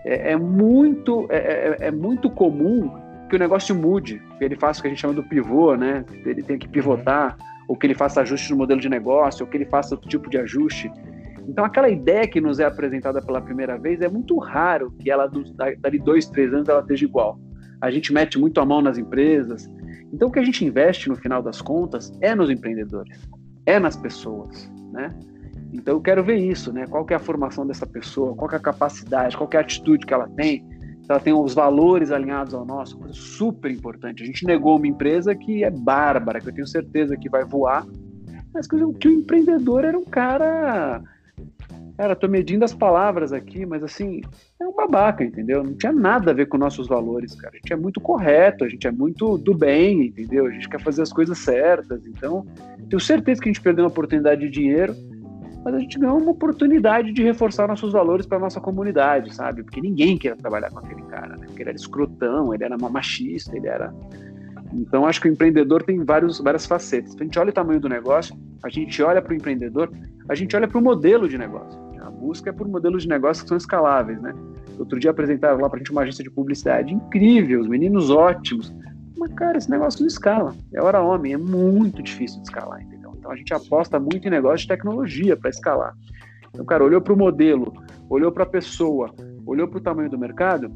é, 0.04 0.32
é 0.32 0.36
muito, 0.36 1.26
é, 1.30 1.36
é, 1.36 1.76
é, 1.80 1.90
muito 1.90 2.30
comum 2.30 2.90
que 3.28 3.36
o 3.36 3.38
negócio 3.38 3.74
mude, 3.74 4.22
que 4.38 4.44
ele 4.44 4.56
faça 4.56 4.80
o 4.80 4.82
que 4.82 4.88
a 4.88 4.90
gente 4.90 5.00
chama 5.00 5.14
do 5.14 5.22
pivô, 5.22 5.74
né? 5.76 6.04
Ele 6.24 6.42
tem 6.42 6.58
que 6.58 6.68
pivotar, 6.68 7.36
ou 7.68 7.76
que 7.76 7.86
ele 7.86 7.94
faça 7.94 8.20
ajuste 8.20 8.50
no 8.50 8.56
modelo 8.56 8.80
de 8.80 8.88
negócio, 8.88 9.44
ou 9.44 9.50
que 9.50 9.56
ele 9.56 9.66
faça 9.66 9.94
outro 9.94 10.08
tipo 10.08 10.30
de 10.30 10.38
ajuste. 10.38 10.90
Então, 11.48 11.64
aquela 11.64 11.88
ideia 11.88 12.26
que 12.26 12.40
nos 12.40 12.58
é 12.58 12.64
apresentada 12.64 13.22
pela 13.22 13.40
primeira 13.40 13.78
vez 13.78 14.00
é 14.00 14.08
muito 14.08 14.36
raro 14.38 14.92
que 14.98 15.10
ela, 15.10 15.30
dali 15.78 15.98
dois, 15.98 16.26
três 16.26 16.52
anos, 16.52 16.68
ela 16.68 16.80
esteja 16.80 17.04
igual. 17.04 17.38
A 17.80 17.90
gente 17.90 18.12
mete 18.12 18.38
muito 18.38 18.60
a 18.60 18.64
mão 18.64 18.80
nas 18.80 18.98
empresas, 18.98 19.68
então, 20.12 20.28
o 20.28 20.30
que 20.30 20.38
a 20.38 20.44
gente 20.44 20.64
investe 20.64 21.08
no 21.08 21.16
final 21.16 21.42
das 21.42 21.60
contas 21.60 22.12
é 22.20 22.34
nos 22.34 22.48
empreendedores, 22.48 23.28
é 23.64 23.78
nas 23.78 23.96
pessoas, 23.96 24.70
né? 24.92 25.14
Então, 25.72 25.96
eu 25.96 26.00
quero 26.00 26.22
ver 26.22 26.36
isso, 26.36 26.72
né? 26.72 26.86
Qual 26.86 27.04
que 27.04 27.12
é 27.12 27.16
a 27.16 27.20
formação 27.20 27.66
dessa 27.66 27.86
pessoa, 27.86 28.34
qual 28.34 28.48
que 28.48 28.54
é 28.54 28.58
a 28.58 28.62
capacidade, 28.62 29.36
qual 29.36 29.48
que 29.48 29.56
é 29.56 29.60
a 29.60 29.62
atitude 29.62 30.06
que 30.06 30.14
ela 30.14 30.28
tem, 30.28 30.64
ela 31.08 31.20
tem 31.20 31.32
os 31.32 31.54
valores 31.54 32.10
alinhados 32.10 32.54
ao 32.54 32.64
nosso, 32.64 32.98
coisa 32.98 33.14
super 33.14 33.70
importante. 33.70 34.22
A 34.22 34.26
gente 34.26 34.44
negou 34.44 34.76
uma 34.76 34.86
empresa 34.86 35.34
que 35.34 35.62
é 35.62 35.70
bárbara, 35.70 36.40
que 36.40 36.48
eu 36.48 36.54
tenho 36.54 36.66
certeza 36.66 37.16
que 37.16 37.28
vai 37.28 37.44
voar, 37.44 37.86
mas 38.52 38.66
que 38.66 38.74
o 38.76 39.12
empreendedor 39.12 39.84
era 39.84 39.98
um 39.98 40.04
cara 40.04 41.02
Cara, 41.96 42.14
tô 42.14 42.28
medindo 42.28 42.62
as 42.62 42.74
palavras 42.74 43.32
aqui, 43.32 43.64
mas 43.64 43.82
assim, 43.82 44.20
é 44.60 44.66
um 44.66 44.74
babaca, 44.74 45.24
entendeu? 45.24 45.64
Não 45.64 45.72
tinha 45.72 45.92
nada 45.92 46.30
a 46.30 46.34
ver 46.34 46.46
com 46.46 46.58
nossos 46.58 46.86
valores, 46.86 47.34
cara. 47.34 47.54
A 47.54 47.56
gente 47.56 47.72
é 47.72 47.76
muito 47.76 48.02
correto, 48.02 48.64
a 48.64 48.68
gente 48.68 48.86
é 48.86 48.90
muito 48.90 49.38
do 49.38 49.54
bem, 49.54 50.08
entendeu? 50.08 50.44
A 50.44 50.50
gente 50.50 50.68
quer 50.68 50.78
fazer 50.78 51.00
as 51.00 51.10
coisas 51.10 51.38
certas. 51.38 52.06
Então, 52.06 52.46
tenho 52.90 53.00
certeza 53.00 53.40
que 53.40 53.48
a 53.48 53.52
gente 53.52 53.62
perdeu 53.62 53.84
uma 53.84 53.90
oportunidade 53.90 54.42
de 54.42 54.50
dinheiro, 54.50 54.94
mas 55.66 55.74
a 55.74 55.78
gente 55.80 55.98
ganhou 55.98 56.16
uma 56.18 56.30
oportunidade 56.30 57.12
de 57.12 57.24
reforçar 57.24 57.66
nossos 57.66 57.92
valores 57.92 58.24
para 58.24 58.38
nossa 58.38 58.60
comunidade, 58.60 59.34
sabe? 59.34 59.64
Porque 59.64 59.80
ninguém 59.80 60.16
queria 60.16 60.36
trabalhar 60.36 60.70
com 60.70 60.78
aquele 60.78 61.02
cara, 61.02 61.36
né? 61.36 61.44
Porque 61.44 61.60
ele 61.60 61.70
era 61.70 61.76
escrotão, 61.76 62.54
ele 62.54 62.62
era 62.62 62.78
machista, 62.78 63.56
ele 63.56 63.66
era. 63.66 63.92
Então, 64.72 65.04
acho 65.04 65.20
que 65.20 65.28
o 65.28 65.32
empreendedor 65.32 65.82
tem 65.82 66.04
vários, 66.04 66.38
várias 66.38 66.66
facetas. 66.66 67.16
A 67.18 67.24
gente 67.24 67.36
olha 67.36 67.50
o 67.50 67.52
tamanho 67.52 67.80
do 67.80 67.88
negócio, 67.88 68.36
a 68.62 68.68
gente 68.68 69.02
olha 69.02 69.20
para 69.20 69.32
o 69.32 69.36
empreendedor, 69.36 69.90
a 70.28 70.36
gente 70.36 70.54
olha 70.54 70.68
para 70.68 70.78
o 70.78 70.82
modelo 70.82 71.28
de 71.28 71.36
negócio 71.36 71.86
busca 72.26 72.50
é 72.50 72.52
por 72.52 72.66
modelos 72.66 73.04
de 73.04 73.08
negócio 73.08 73.44
que 73.44 73.48
são 73.48 73.56
escaláveis, 73.56 74.20
né? 74.20 74.34
Outro 74.78 74.98
dia 74.98 75.10
apresentaram 75.10 75.60
lá 75.60 75.70
pra 75.70 75.78
gente 75.78 75.92
uma 75.92 76.02
agência 76.02 76.24
de 76.24 76.30
publicidade 76.30 76.92
incrível, 76.92 77.60
os 77.60 77.68
meninos 77.68 78.10
ótimos. 78.10 78.74
Mas, 79.16 79.32
cara, 79.32 79.56
esse 79.56 79.70
negócio 79.70 80.00
não 80.00 80.08
escala. 80.08 80.54
É 80.74 80.82
hora 80.82 81.00
homem, 81.00 81.32
é 81.32 81.38
muito 81.38 82.02
difícil 82.02 82.40
de 82.42 82.48
escalar, 82.48 82.82
entendeu? 82.82 82.95
Então 83.26 83.34
a 83.34 83.36
gente 83.36 83.52
aposta 83.52 83.98
muito 83.98 84.28
em 84.28 84.30
negócio 84.30 84.58
de 84.58 84.68
tecnologia 84.68 85.36
para 85.36 85.50
escalar. 85.50 85.94
Então, 86.50 86.64
cara, 86.64 86.84
olhou 86.84 87.00
para 87.00 87.12
o 87.12 87.16
modelo, 87.16 87.72
olhou 88.08 88.30
para 88.30 88.44
a 88.44 88.46
pessoa, 88.46 89.12
olhou 89.44 89.66
para 89.66 89.78
o 89.78 89.80
tamanho 89.80 90.08
do 90.08 90.16
mercado, 90.16 90.70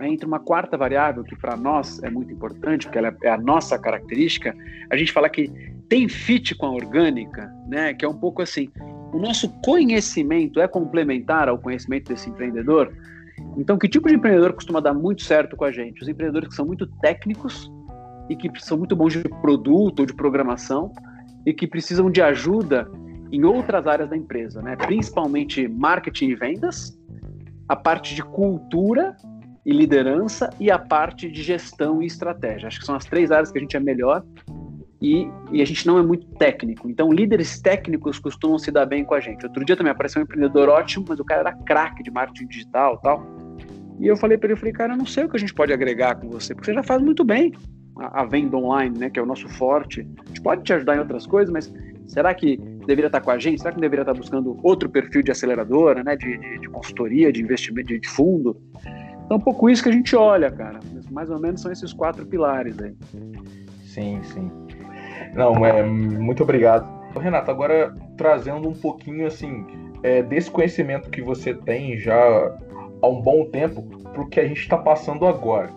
entra 0.00 0.26
uma 0.26 0.40
quarta 0.40 0.76
variável 0.76 1.22
que 1.22 1.36
para 1.36 1.56
nós 1.56 2.02
é 2.02 2.10
muito 2.10 2.32
importante, 2.32 2.86
porque 2.86 2.98
ela 2.98 3.16
é 3.22 3.30
a 3.30 3.38
nossa 3.38 3.78
característica, 3.78 4.52
a 4.90 4.96
gente 4.96 5.12
fala 5.12 5.28
que 5.28 5.48
tem 5.88 6.08
fit 6.08 6.52
com 6.56 6.66
a 6.66 6.72
orgânica, 6.72 7.48
né? 7.68 7.94
Que 7.94 8.04
é 8.04 8.08
um 8.08 8.18
pouco 8.18 8.42
assim, 8.42 8.68
o 9.12 9.18
nosso 9.18 9.48
conhecimento 9.64 10.60
é 10.60 10.66
complementar 10.66 11.48
ao 11.48 11.58
conhecimento 11.58 12.08
desse 12.08 12.28
empreendedor? 12.28 12.92
Então, 13.56 13.78
que 13.78 13.88
tipo 13.88 14.08
de 14.08 14.16
empreendedor 14.16 14.52
costuma 14.52 14.80
dar 14.80 14.94
muito 14.94 15.22
certo 15.22 15.56
com 15.56 15.64
a 15.64 15.70
gente? 15.70 16.02
Os 16.02 16.08
empreendedores 16.08 16.48
que 16.48 16.56
são 16.56 16.66
muito 16.66 16.88
técnicos 17.00 17.70
e 18.28 18.34
que 18.34 18.50
são 18.60 18.76
muito 18.76 18.96
bons 18.96 19.12
de 19.12 19.22
produto 19.40 20.00
ou 20.00 20.06
de 20.06 20.14
programação 20.14 20.92
e 21.46 21.52
que 21.52 21.66
precisam 21.66 22.10
de 22.10 22.22
ajuda 22.22 22.90
em 23.30 23.44
outras 23.44 23.86
áreas 23.86 24.10
da 24.10 24.16
empresa, 24.16 24.60
né? 24.60 24.76
principalmente 24.76 25.66
marketing 25.66 26.28
e 26.28 26.34
vendas, 26.34 26.98
a 27.68 27.74
parte 27.74 28.14
de 28.14 28.22
cultura 28.22 29.16
e 29.64 29.72
liderança 29.72 30.50
e 30.60 30.70
a 30.70 30.78
parte 30.78 31.30
de 31.30 31.42
gestão 31.42 32.02
e 32.02 32.06
estratégia. 32.06 32.68
Acho 32.68 32.80
que 32.80 32.86
são 32.86 32.94
as 32.94 33.04
três 33.04 33.30
áreas 33.30 33.50
que 33.50 33.58
a 33.58 33.60
gente 33.60 33.76
é 33.76 33.80
melhor 33.80 34.22
e, 35.00 35.28
e, 35.50 35.60
a 35.60 35.64
gente 35.64 35.84
não 35.84 35.98
é 35.98 36.02
muito 36.02 36.26
técnico. 36.36 36.88
Então, 36.88 37.12
líderes 37.12 37.60
técnicos 37.60 38.20
costumam 38.20 38.56
se 38.56 38.70
dar 38.70 38.86
bem 38.86 39.04
com 39.04 39.14
a 39.14 39.20
gente. 39.20 39.44
Outro 39.44 39.64
dia 39.64 39.76
também 39.76 39.90
apareceu 39.90 40.20
um 40.20 40.24
empreendedor 40.24 40.68
ótimo, 40.68 41.06
mas 41.08 41.18
o 41.18 41.24
cara 41.24 41.40
era 41.40 41.52
craque 41.52 42.04
de 42.04 42.10
marketing 42.10 42.46
digital 42.46 42.98
tal. 42.98 43.26
E 43.98 44.06
eu 44.06 44.16
falei 44.16 44.38
para 44.38 44.46
ele, 44.46 44.54
eu 44.54 44.58
falei, 44.58 44.72
cara, 44.72 44.92
eu 44.92 44.96
não 44.96 45.06
sei 45.06 45.24
o 45.24 45.28
que 45.28 45.36
a 45.36 45.40
gente 45.40 45.54
pode 45.54 45.72
agregar 45.72 46.14
com 46.14 46.30
você, 46.30 46.54
porque 46.54 46.66
você 46.66 46.74
já 46.74 46.84
faz 46.84 47.02
muito 47.02 47.24
bem 47.24 47.52
a, 47.96 48.24
venda 48.24 48.56
online, 48.56 48.98
né, 48.98 49.10
que 49.10 49.18
é 49.18 49.22
o 49.22 49.26
nosso 49.26 49.48
forte. 49.48 50.06
A 50.24 50.28
gente 50.28 50.42
pode 50.42 50.62
te 50.62 50.72
ajudar 50.72 50.96
em 50.96 51.00
outras 51.00 51.26
coisas, 51.26 51.52
mas 51.52 51.72
será 52.06 52.34
que 52.34 52.56
deveria 52.86 53.06
estar 53.06 53.20
com 53.20 53.30
a 53.30 53.38
gente? 53.38 53.60
Será 53.60 53.74
que 53.74 53.80
deveria 53.80 54.02
estar 54.02 54.14
buscando 54.14 54.58
outro 54.62 54.88
perfil 54.88 55.22
de 55.22 55.30
aceleradora, 55.30 56.02
né, 56.02 56.16
de, 56.16 56.38
de, 56.38 56.58
de 56.58 56.68
consultoria, 56.68 57.32
de 57.32 57.42
investimento, 57.42 57.88
de, 57.88 58.00
de 58.00 58.08
fundo? 58.08 58.60
Então, 59.24 59.36
um 59.36 59.40
pouco 59.40 59.70
isso 59.70 59.82
que 59.82 59.88
a 59.88 59.92
gente 59.92 60.14
olha, 60.16 60.50
cara. 60.50 60.80
Mais 61.10 61.30
ou 61.30 61.38
menos 61.38 61.60
são 61.60 61.70
esses 61.70 61.92
quatro 61.92 62.26
pilares 62.26 62.78
aí. 62.80 62.94
Sim, 63.84 64.20
sim. 64.22 64.50
Não, 65.34 65.64
é, 65.64 65.82
muito 65.82 66.42
obrigado. 66.42 66.86
Renato, 67.18 67.50
agora 67.50 67.94
trazendo 68.16 68.68
um 68.68 68.74
pouquinho 68.74 69.26
assim 69.26 69.66
é, 70.02 70.22
desse 70.22 70.50
conhecimento 70.50 71.10
que 71.10 71.22
você 71.22 71.54
tem 71.54 71.98
já 71.98 72.16
há 73.02 73.06
um 73.06 73.20
bom 73.20 73.44
tempo 73.46 73.82
para 73.82 74.22
o 74.22 74.28
que 74.28 74.40
a 74.40 74.46
gente 74.46 74.60
está 74.60 74.76
passando 74.76 75.26
agora. 75.26 75.70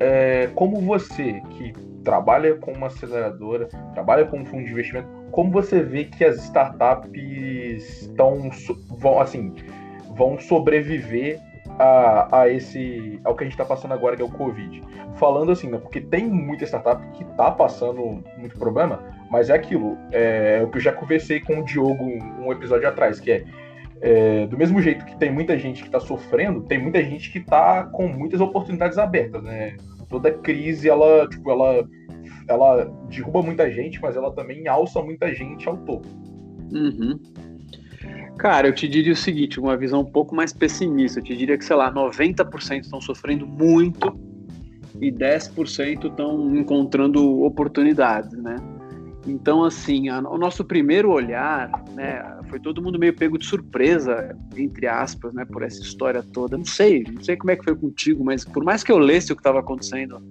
É, 0.00 0.48
como 0.54 0.80
você 0.80 1.40
que 1.50 1.72
trabalha 2.02 2.54
com 2.56 2.72
uma 2.72 2.86
aceleradora, 2.86 3.68
trabalha 3.92 4.24
com 4.24 4.38
um 4.38 4.44
fundo 4.44 4.64
de 4.64 4.72
investimento, 4.72 5.08
como 5.30 5.50
você 5.50 5.82
vê 5.82 6.04
que 6.04 6.24
as 6.24 6.36
startups 6.44 8.02
estão 8.02 8.50
vão 8.98 9.20
assim 9.20 9.54
vão 10.16 10.38
sobreviver 10.38 11.38
a, 11.78 12.40
a 12.42 12.48
esse 12.48 13.20
ao 13.24 13.34
que 13.34 13.44
a 13.44 13.46
gente 13.46 13.54
está 13.54 13.64
passando 13.64 13.92
agora 13.92 14.16
que 14.16 14.22
é 14.22 14.24
o 14.24 14.30
Covid. 14.30 14.82
Falando 15.14 15.52
assim, 15.52 15.68
né, 15.68 15.78
porque 15.78 16.00
tem 16.00 16.26
muita 16.26 16.64
startup 16.64 17.06
que 17.12 17.24
está 17.24 17.50
passando 17.50 18.22
muito 18.36 18.58
problema, 18.58 19.02
mas 19.30 19.50
é 19.50 19.54
aquilo, 19.54 19.96
é, 20.12 20.58
é, 20.58 20.62
o 20.62 20.68
que 20.68 20.78
eu 20.78 20.82
já 20.82 20.92
conversei 20.92 21.40
com 21.40 21.60
o 21.60 21.64
Diogo 21.64 22.04
um 22.04 22.52
episódio 22.52 22.88
atrás, 22.88 23.20
que 23.20 23.30
é, 23.30 23.44
é 24.00 24.46
do 24.46 24.56
mesmo 24.56 24.80
jeito 24.80 25.04
que 25.04 25.16
tem 25.18 25.30
muita 25.32 25.58
gente 25.58 25.82
que 25.82 25.88
está 25.88 26.00
sofrendo, 26.00 26.62
tem 26.62 26.78
muita 26.78 27.02
gente 27.02 27.30
que 27.30 27.38
está 27.38 27.84
com 27.84 28.08
muitas 28.08 28.40
oportunidades 28.40 28.98
abertas, 28.98 29.42
né? 29.42 29.76
Toda 30.08 30.32
crise 30.32 30.88
ela 30.88 31.28
tipo 31.28 31.50
ela 31.50 31.86
ela 32.48 32.84
derruba 33.08 33.42
muita 33.42 33.70
gente, 33.70 34.00
mas 34.00 34.16
ela 34.16 34.32
também 34.32 34.66
alça 34.66 35.00
muita 35.02 35.32
gente 35.34 35.68
ao 35.68 35.76
topo. 35.78 36.08
Uhum. 36.72 37.18
Cara, 38.38 38.68
eu 38.68 38.74
te 38.74 38.88
diria 38.88 39.12
o 39.12 39.16
seguinte, 39.16 39.60
uma 39.60 39.76
visão 39.76 40.00
um 40.00 40.10
pouco 40.10 40.34
mais 40.34 40.52
pessimista. 40.52 41.20
Eu 41.20 41.24
te 41.24 41.36
diria 41.36 41.58
que, 41.58 41.64
sei 41.64 41.76
lá, 41.76 41.92
90% 41.92 42.80
estão 42.80 43.00
sofrendo 43.00 43.46
muito 43.46 44.18
e 44.98 45.12
10% 45.12 46.06
estão 46.06 46.56
encontrando 46.56 47.42
oportunidades, 47.42 48.32
né? 48.42 48.56
Então, 49.26 49.64
assim, 49.64 50.08
a, 50.08 50.18
o 50.20 50.38
nosso 50.38 50.64
primeiro 50.64 51.10
olhar, 51.10 51.70
né, 51.94 52.22
foi 52.48 52.58
todo 52.58 52.82
mundo 52.82 52.98
meio 52.98 53.14
pego 53.14 53.36
de 53.36 53.44
surpresa, 53.44 54.36
entre 54.56 54.86
aspas, 54.86 55.32
né, 55.34 55.44
por 55.44 55.62
essa 55.62 55.80
história 55.82 56.22
toda. 56.22 56.56
Não 56.56 56.64
sei, 56.64 57.04
não 57.04 57.22
sei 57.22 57.36
como 57.36 57.50
é 57.50 57.56
que 57.56 57.64
foi 57.64 57.74
contigo, 57.74 58.24
mas 58.24 58.44
por 58.44 58.64
mais 58.64 58.82
que 58.82 58.90
eu 58.90 58.98
lesse 58.98 59.32
o 59.32 59.36
que 59.36 59.40
estava 59.40 59.60
acontecendo 59.60 60.22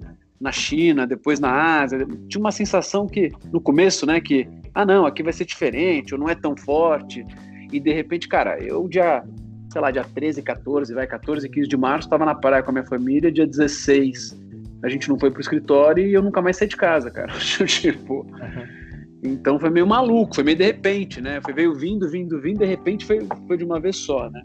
na 0.42 0.52
China, 0.52 1.06
depois 1.06 1.40
na 1.40 1.82
Ásia, 1.82 2.08
tinha 2.28 2.40
uma 2.40 2.52
sensação 2.52 3.06
que, 3.06 3.32
no 3.52 3.62
começo, 3.62 4.06
né, 4.06 4.20
que, 4.20 4.48
ah, 4.74 4.86
não, 4.86 5.06
aqui 5.06 5.22
vai 5.22 5.34
ser 5.34 5.46
diferente, 5.46 6.14
ou 6.14 6.20
não 6.20 6.30
é 6.30 6.36
tão 6.36 6.56
forte. 6.58 7.26
E 7.72 7.80
de 7.80 7.94
repente, 7.94 8.28
cara, 8.28 8.58
eu 8.60 8.88
dia, 8.88 9.24
sei 9.72 9.82
lá, 9.82 9.92
dia 9.92 10.04
13, 10.04 10.42
14, 10.42 10.94
vai, 10.94 11.06
14, 11.06 11.48
15 11.48 11.68
de 11.68 11.78
março, 11.78 12.08
estava 12.08 12.26
na 12.26 12.34
praia 12.34 12.64
com 12.64 12.72
a 12.72 12.74
minha 12.74 12.86
família, 12.86 13.32
dia 13.32 13.46
16 13.46 14.50
a 14.82 14.88
gente 14.88 15.10
não 15.10 15.20
foi 15.20 15.30
pro 15.30 15.42
escritório 15.42 16.08
e 16.08 16.14
eu 16.14 16.22
nunca 16.22 16.42
mais 16.42 16.58
saí 16.58 16.68
de 16.68 16.78
casa, 16.78 17.12
cara. 17.12 17.34
tipo. 17.68 18.22
Uhum. 18.22 18.79
Então 19.22 19.60
foi 19.60 19.70
meio 19.70 19.86
maluco, 19.86 20.36
foi 20.36 20.44
meio 20.44 20.58
de 20.58 20.64
repente, 20.64 21.22
né? 21.22 21.42
Foi 21.42 21.54
veio 21.54 21.76
vindo, 21.76 22.10
vindo, 22.10 22.40
vindo, 22.40 22.60
de 22.60 22.66
repente 22.66 23.06
foi, 23.06 23.20
foi 23.48 23.58
de 23.58 23.66
uma 23.66 23.80
vez 23.80 23.98
só, 23.98 24.30
né? 24.30 24.42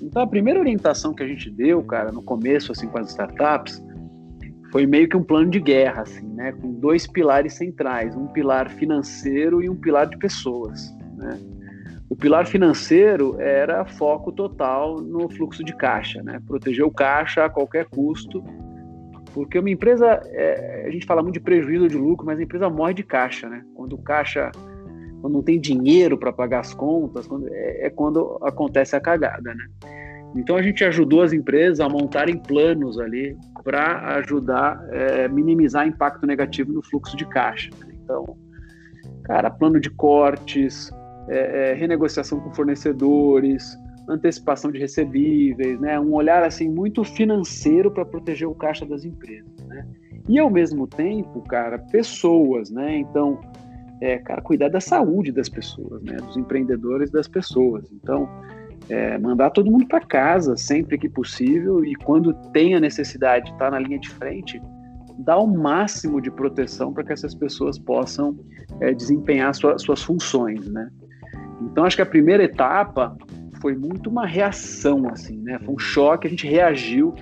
Então 0.00 0.22
a 0.22 0.26
primeira 0.26 0.60
orientação 0.60 1.14
que 1.14 1.22
a 1.22 1.26
gente 1.26 1.50
deu, 1.50 1.82
cara, 1.82 2.12
no 2.12 2.22
começo, 2.22 2.72
assim, 2.72 2.86
com 2.88 2.98
as 2.98 3.10
startups, 3.10 3.82
foi 4.70 4.86
meio 4.86 5.08
que 5.08 5.16
um 5.16 5.22
plano 5.22 5.50
de 5.50 5.60
guerra, 5.60 6.02
assim, 6.02 6.26
né? 6.34 6.52
Com 6.52 6.72
dois 6.72 7.06
pilares 7.06 7.54
centrais, 7.54 8.14
um 8.16 8.26
pilar 8.26 8.70
financeiro 8.70 9.62
e 9.62 9.68
um 9.68 9.76
pilar 9.76 10.06
de 10.06 10.18
pessoas, 10.18 10.94
né? 11.16 11.38
O 12.08 12.16
pilar 12.16 12.46
financeiro 12.46 13.40
era 13.40 13.86
foco 13.86 14.30
total 14.30 15.00
no 15.00 15.30
fluxo 15.30 15.64
de 15.64 15.74
caixa, 15.74 16.22
né? 16.22 16.38
Proteger 16.46 16.84
o 16.84 16.90
caixa 16.90 17.46
a 17.46 17.48
qualquer 17.48 17.86
custo, 17.86 18.44
porque 19.32 19.58
uma 19.58 19.70
empresa, 19.70 20.20
é, 20.26 20.84
a 20.86 20.90
gente 20.90 21.06
fala 21.06 21.22
muito 21.22 21.34
de 21.34 21.40
prejuízo 21.40 21.88
de 21.88 21.96
lucro, 21.96 22.26
mas 22.26 22.38
a 22.38 22.42
empresa 22.42 22.68
morre 22.68 22.94
de 22.94 23.02
caixa, 23.02 23.48
né? 23.48 23.64
Quando 23.74 23.94
o 23.94 24.02
caixa, 24.02 24.50
quando 25.20 25.34
não 25.34 25.42
tem 25.42 25.60
dinheiro 25.60 26.18
para 26.18 26.32
pagar 26.32 26.60
as 26.60 26.74
contas, 26.74 27.26
quando, 27.26 27.48
é, 27.48 27.86
é 27.86 27.90
quando 27.90 28.38
acontece 28.42 28.94
a 28.94 29.00
cagada, 29.00 29.54
né? 29.54 29.66
Então 30.34 30.56
a 30.56 30.62
gente 30.62 30.82
ajudou 30.84 31.22
as 31.22 31.32
empresas 31.32 31.80
a 31.80 31.88
montarem 31.88 32.38
planos 32.38 32.98
ali 32.98 33.36
para 33.62 34.16
ajudar 34.16 34.78
a 34.90 34.96
é, 34.96 35.28
minimizar 35.28 35.86
impacto 35.86 36.26
negativo 36.26 36.72
no 36.72 36.82
fluxo 36.82 37.16
de 37.16 37.26
caixa. 37.26 37.70
Então, 38.02 38.36
cara, 39.24 39.50
plano 39.50 39.78
de 39.78 39.90
cortes, 39.90 40.90
é, 41.28 41.70
é, 41.70 41.74
renegociação 41.74 42.40
com 42.40 42.52
fornecedores, 42.52 43.76
antecipação 44.12 44.70
de 44.70 44.78
recebíveis, 44.78 45.80
né? 45.80 45.98
Um 45.98 46.12
olhar 46.12 46.42
assim 46.42 46.68
muito 46.68 47.04
financeiro 47.04 47.90
para 47.90 48.04
proteger 48.04 48.48
o 48.48 48.54
caixa 48.54 48.84
das 48.84 49.04
empresas, 49.04 49.52
né? 49.66 49.86
E 50.28 50.38
ao 50.38 50.50
mesmo 50.50 50.86
tempo, 50.86 51.40
cara, 51.42 51.78
pessoas, 51.78 52.70
né? 52.70 52.98
Então, 52.98 53.40
é, 54.00 54.18
cara, 54.18 54.40
cuidar 54.40 54.68
da 54.68 54.80
saúde 54.80 55.32
das 55.32 55.48
pessoas, 55.48 56.02
né? 56.02 56.16
Dos 56.16 56.36
empreendedores 56.36 57.10
das 57.10 57.26
pessoas. 57.26 57.90
Então, 57.92 58.28
é, 58.88 59.18
mandar 59.18 59.50
todo 59.50 59.70
mundo 59.70 59.86
para 59.86 60.00
casa 60.00 60.56
sempre 60.56 60.98
que 60.98 61.08
possível 61.08 61.84
e 61.84 61.94
quando 61.94 62.34
tem 62.52 62.74
a 62.74 62.80
necessidade 62.80 63.46
de 63.46 63.52
estar 63.52 63.70
na 63.70 63.78
linha 63.78 63.98
de 63.98 64.10
frente, 64.10 64.60
dar 65.18 65.38
o 65.38 65.46
máximo 65.46 66.20
de 66.20 66.30
proteção 66.30 66.92
para 66.92 67.04
que 67.04 67.12
essas 67.12 67.34
pessoas 67.34 67.78
possam 67.78 68.38
é, 68.80 68.92
desempenhar 68.92 69.54
sua, 69.54 69.78
suas 69.78 70.02
funções, 70.02 70.66
né? 70.68 70.90
Então 71.62 71.84
acho 71.84 71.96
que 71.96 72.02
a 72.02 72.06
primeira 72.06 72.42
etapa 72.42 73.16
foi 73.62 73.76
muito 73.76 74.10
uma 74.10 74.26
reação, 74.26 75.08
assim, 75.08 75.38
né? 75.38 75.58
Foi 75.64 75.72
um 75.72 75.78
choque, 75.78 76.26
a 76.26 76.30
gente 76.30 76.46
reagiu 76.46 77.14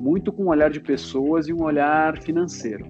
muito 0.00 0.32
com 0.32 0.44
um 0.44 0.48
olhar 0.48 0.70
de 0.70 0.78
pessoas 0.78 1.48
e 1.48 1.52
um 1.52 1.64
olhar 1.64 2.16
financeiro. 2.18 2.86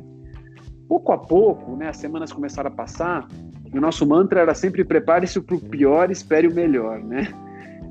Pouco 0.86 1.10
a 1.10 1.18
pouco, 1.18 1.74
né, 1.74 1.88
as 1.88 1.96
semanas 1.96 2.30
começaram 2.30 2.68
a 2.68 2.72
passar 2.72 3.26
e 3.72 3.76
o 3.76 3.80
nosso 3.80 4.06
mantra 4.06 4.40
era 4.40 4.54
sempre 4.54 4.84
prepare-se 4.84 5.40
para 5.40 5.56
o 5.56 5.60
pior, 5.60 6.10
espere 6.10 6.46
o 6.46 6.54
melhor, 6.54 7.02
né? 7.02 7.26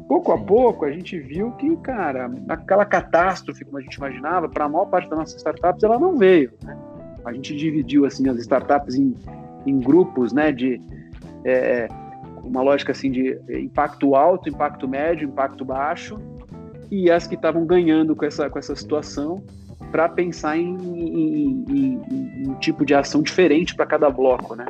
pouco 0.08 0.32
a 0.32 0.38
pouco 0.38 0.86
a 0.86 0.92
gente 0.92 1.20
viu 1.20 1.52
que, 1.54 1.76
cara, 1.78 2.32
aquela 2.48 2.86
catástrofe, 2.86 3.66
como 3.66 3.78
a 3.78 3.82
gente 3.82 3.96
imaginava, 3.96 4.48
para 4.48 4.66
a 4.66 4.70
maior 4.70 4.86
parte 4.86 5.10
das 5.10 5.20
nossas 5.20 5.36
startups, 5.36 5.84
ela 5.84 6.00
não 6.00 6.16
veio. 6.16 6.54
Né? 6.64 6.78
A 7.26 7.34
gente 7.34 7.56
dividiu 7.56 8.06
assim 8.06 8.30
as 8.30 8.38
startups 8.38 8.96
em, 8.96 9.14
em 9.66 9.80
grupos, 9.80 10.32
né, 10.32 10.52
de 10.52 10.82
é, 11.44 11.88
uma 12.48 12.62
lógica 12.62 12.92
assim 12.92 13.12
de 13.12 13.40
impacto 13.50 14.16
alto, 14.16 14.50
impacto 14.50 14.88
médio, 14.88 15.28
impacto 15.28 15.66
baixo, 15.66 16.20
e 16.90 17.12
as 17.12 17.28
que 17.28 17.36
estavam 17.36 17.66
ganhando 17.66 18.16
com 18.16 18.26
essa, 18.26 18.50
com 18.50 18.58
essa 18.58 18.76
situação 18.76 19.44
para 19.92 20.08
pensar 20.10 20.58
em, 20.58 20.76
em, 20.76 21.66
em, 21.70 22.02
em, 22.12 22.50
um 22.50 22.56
tipo 22.56 22.86
de 22.86 22.94
ação 22.94 23.22
diferente 23.22 23.76
para 23.76 23.86
cada 23.86 24.10
bloco, 24.10 24.56
né? 24.56 24.66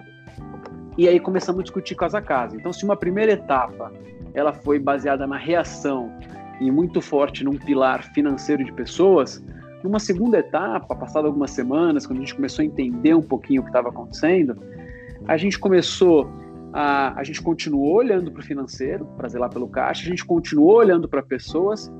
E 0.97 1.07
aí 1.07 1.19
começamos 1.19 1.59
a 1.61 1.63
discutir 1.63 1.95
casa 1.95 2.17
a 2.17 2.21
casa. 2.21 2.55
Então, 2.55 2.73
se 2.73 2.83
uma 2.83 2.95
primeira 2.95 3.31
etapa 3.31 3.91
ela 4.37 4.53
foi 4.53 4.77
baseada 4.77 5.25
na 5.25 5.37
reação 5.37 6.11
e 6.61 6.69
muito 6.69 7.01
forte 7.01 7.43
num 7.43 7.57
pilar 7.57 8.03
financeiro 8.13 8.63
de 8.63 8.71
pessoas. 8.71 9.43
Numa 9.83 9.99
segunda 9.99 10.37
etapa, 10.37 10.95
passado 10.95 11.25
algumas 11.25 11.51
semanas, 11.51 12.05
quando 12.05 12.17
a 12.17 12.21
gente 12.21 12.35
começou 12.35 12.61
a 12.61 12.65
entender 12.65 13.15
um 13.15 13.21
pouquinho 13.21 13.61
o 13.61 13.63
que 13.63 13.69
estava 13.69 13.89
acontecendo, 13.89 14.55
a 15.27 15.37
gente 15.37 15.57
começou 15.57 16.29
a, 16.73 17.19
a 17.19 17.23
gente 17.23 17.41
continuou 17.41 17.95
olhando 17.95 18.31
para 18.31 18.41
o 18.41 18.43
financeiro, 18.43 19.05
para 19.17 19.27
zelar 19.27 19.49
pelo 19.49 19.67
caixa, 19.67 20.03
a 20.03 20.09
gente 20.09 20.25
continuou 20.25 20.75
olhando 20.75 21.07
para 21.07 21.21
pessoas, 21.21 21.91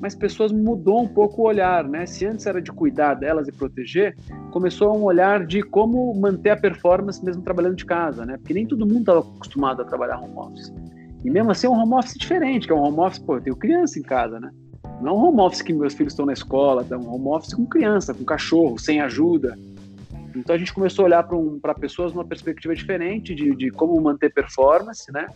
mas 0.00 0.14
pessoas 0.14 0.50
mudou 0.50 1.02
um 1.02 1.08
pouco 1.08 1.42
o 1.42 1.44
olhar, 1.44 1.84
né? 1.86 2.06
Se 2.06 2.24
antes 2.24 2.46
era 2.46 2.60
de 2.60 2.72
cuidar 2.72 3.14
delas 3.14 3.48
e 3.48 3.52
proteger, 3.52 4.16
começou 4.50 4.96
um 4.96 5.02
olhar 5.02 5.44
de 5.44 5.62
como 5.62 6.14
manter 6.14 6.50
a 6.50 6.56
performance 6.56 7.22
mesmo 7.22 7.42
trabalhando 7.42 7.76
de 7.76 7.84
casa, 7.84 8.24
né? 8.24 8.38
Porque 8.38 8.54
nem 8.54 8.66
todo 8.66 8.86
mundo 8.86 9.00
estava 9.00 9.20
acostumado 9.20 9.82
a 9.82 9.84
trabalhar 9.84 10.18
home 10.18 10.36
office. 10.36 10.72
E 11.22 11.30
mesmo 11.30 11.50
assim 11.50 11.66
é 11.66 11.70
um 11.70 11.74
home 11.74 11.94
office 11.94 12.14
diferente, 12.14 12.66
que 12.66 12.72
é 12.72 12.76
um 12.76 12.80
home 12.80 13.00
office, 13.00 13.18
pô, 13.18 13.36
eu 13.36 13.42
tenho 13.42 13.56
criança 13.56 13.98
em 13.98 14.02
casa, 14.02 14.40
né? 14.40 14.50
Não 15.02 15.10
é 15.10 15.12
um 15.12 15.24
home 15.28 15.40
office 15.40 15.62
que 15.62 15.72
meus 15.72 15.92
filhos 15.92 16.14
estão 16.14 16.24
na 16.24 16.32
escola, 16.32 16.84
é 16.88 16.96
um 16.96 17.14
home 17.14 17.28
office 17.28 17.52
com 17.52 17.66
criança, 17.66 18.14
com 18.14 18.24
cachorro, 18.24 18.78
sem 18.78 19.00
ajuda. 19.00 19.58
Então 20.34 20.54
a 20.54 20.58
gente 20.58 20.72
começou 20.72 21.04
a 21.04 21.06
olhar 21.06 21.22
para 21.24 21.36
um, 21.36 21.58
pessoas 21.78 22.12
numa 22.12 22.24
perspectiva 22.24 22.74
diferente 22.74 23.34
de, 23.34 23.54
de, 23.54 23.70
como 23.70 24.00
manter 24.00 24.32
performance, 24.32 25.10
né? 25.12 25.26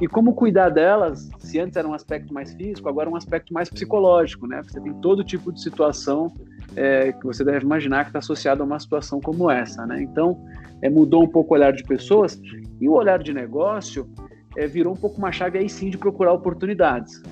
E 0.00 0.06
como 0.06 0.34
cuidar 0.34 0.68
delas, 0.68 1.30
se 1.38 1.58
antes 1.58 1.76
era 1.76 1.88
um 1.88 1.94
aspecto 1.94 2.32
mais 2.32 2.52
físico, 2.52 2.88
agora 2.88 3.08
é 3.08 3.12
um 3.12 3.16
aspecto 3.16 3.52
mais 3.52 3.70
psicológico, 3.70 4.46
né? 4.46 4.62
Você 4.62 4.80
tem 4.80 4.92
todo 4.94 5.24
tipo 5.24 5.52
de 5.52 5.60
situação 5.60 6.32
é, 6.74 7.12
que 7.12 7.24
você 7.24 7.44
deve 7.44 7.64
imaginar 7.64 8.04
que 8.04 8.10
está 8.10 8.18
associado 8.18 8.62
a 8.62 8.66
uma 8.66 8.78
situação 8.78 9.20
como 9.20 9.50
essa, 9.50 9.86
né? 9.86 10.02
Então 10.02 10.38
é, 10.82 10.90
mudou 10.90 11.22
um 11.22 11.28
pouco 11.28 11.54
o 11.54 11.56
olhar 11.56 11.72
de 11.72 11.82
pessoas 11.82 12.40
e 12.80 12.88
o 12.88 12.92
olhar 12.92 13.22
de 13.22 13.32
negócio 13.32 14.08
é, 14.56 14.66
virou 14.66 14.92
um 14.92 14.96
pouco 14.96 15.18
uma 15.18 15.32
chave 15.32 15.58
aí 15.58 15.68
sim 15.68 15.90
de 15.90 15.96
procurar 15.96 16.32
oportunidades. 16.32 17.22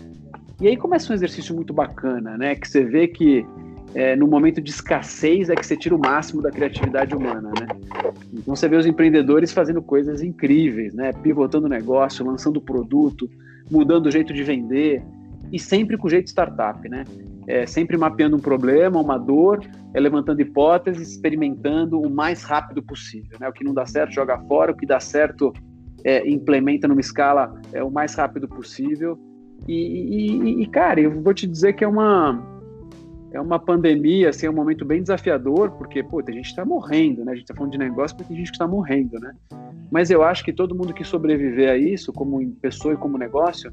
E 0.61 0.69
aí 0.69 0.77
começa 0.77 1.13
um 1.13 1.15
exercício 1.15 1.55
muito 1.55 1.75
bacana, 1.75 2.39
né? 2.39 2.55
Que 2.55 2.69
você 2.69 2.85
vê 2.85 3.09
que 3.09 3.45
é, 3.95 4.17
no 4.17 4.27
momento 4.27 4.61
de 4.61 4.71
escassez 4.71 5.49
é 5.49 5.55
que 5.55 5.65
você 5.65 5.77
tira 5.77 5.95
o 5.95 5.99
máximo 5.99 6.43
da 6.43 6.51
criatividade 6.51 7.15
humana, 7.15 7.53
né? 7.59 7.67
Então 8.33 8.55
você 8.57 8.69
vê 8.69 8.77
os 8.77 8.87
empreendedores 8.87 9.53
fazendo 9.53 9.81
coisas 9.81 10.23
incríveis, 10.23 10.95
né? 10.95 11.13
Pivotando 11.13 11.67
o 11.67 11.71
negócio, 11.71 12.27
lançando 12.27 12.61
produto, 12.61 13.29
mudando 13.71 14.07
o 14.07 14.11
jeito 14.11 14.33
de 14.33 14.43
vender 14.43 15.03
e 15.53 15.59
sempre 15.59 15.97
com 15.97 16.07
o 16.07 16.11
jeito 16.11 16.29
startup, 16.29 16.89
né? 16.89 17.05
é, 17.47 17.67
sempre 17.67 17.97
mapeando 17.97 18.37
um 18.37 18.41
problema, 18.41 19.01
uma 19.01 19.19
dor, 19.19 19.61
é, 19.93 20.01
levantando 20.01 20.41
hipóteses, 20.41 21.13
experimentando 21.13 22.01
o 22.01 22.11
mais 22.11 22.43
rápido 22.43 22.83
possível. 22.83 23.39
Né? 23.39 23.49
O 23.49 23.53
que 23.53 23.65
não 23.65 23.75
dá 23.75 23.87
certo, 23.87 24.13
joga 24.13 24.39
fora, 24.39 24.73
o 24.73 24.77
que 24.77 24.87
dá 24.87 24.99
certo, 24.99 25.53
é, 26.05 26.29
implementa 26.29 26.89
numa 26.89 27.01
escala 27.01 27.61
é, 27.73 27.83
o 27.83 27.91
mais 27.91 28.15
rápido 28.15 28.49
possível. 28.49 29.19
E, 29.69 29.75
e, 29.75 30.63
e, 30.63 30.67
cara, 30.67 31.01
eu 31.01 31.23
vou 31.23 31.33
te 31.33 31.47
dizer 31.47 31.75
que 31.75 31.85
é 31.85 31.89
uma 31.89 32.43
é 33.35 33.41
uma 33.41 33.59
pandemia, 33.59 34.31
assim, 34.31 34.47
é 34.47 34.51
um 34.51 34.55
momento 34.55 34.85
bem 34.85 35.03
desafiador, 35.03 35.73
porque, 35.73 36.05
pô, 36.05 36.23
a 36.25 36.31
gente 36.31 36.47
está 36.47 36.65
morrendo, 36.65 37.25
né? 37.25 37.33
A 37.33 37.35
gente 37.35 37.45
está 37.45 37.55
falando 37.55 37.73
de 37.73 37.79
negócio, 37.79 38.17
mas 38.17 38.29
tem 38.29 38.37
gente 38.37 38.47
que 38.47 38.55
está 38.55 38.69
morrendo, 38.69 39.19
né? 39.19 39.35
Mas 39.91 40.09
eu 40.09 40.23
acho 40.23 40.45
que 40.45 40.53
todo 40.53 40.75
mundo 40.75 40.95
que 40.95 41.03
sobreviver 41.03 41.69
a 41.69 41.77
isso, 41.77 42.13
como 42.13 42.49
pessoa 42.63 42.95
e 42.95 42.97
como 42.97 43.19
negócio, 43.19 43.73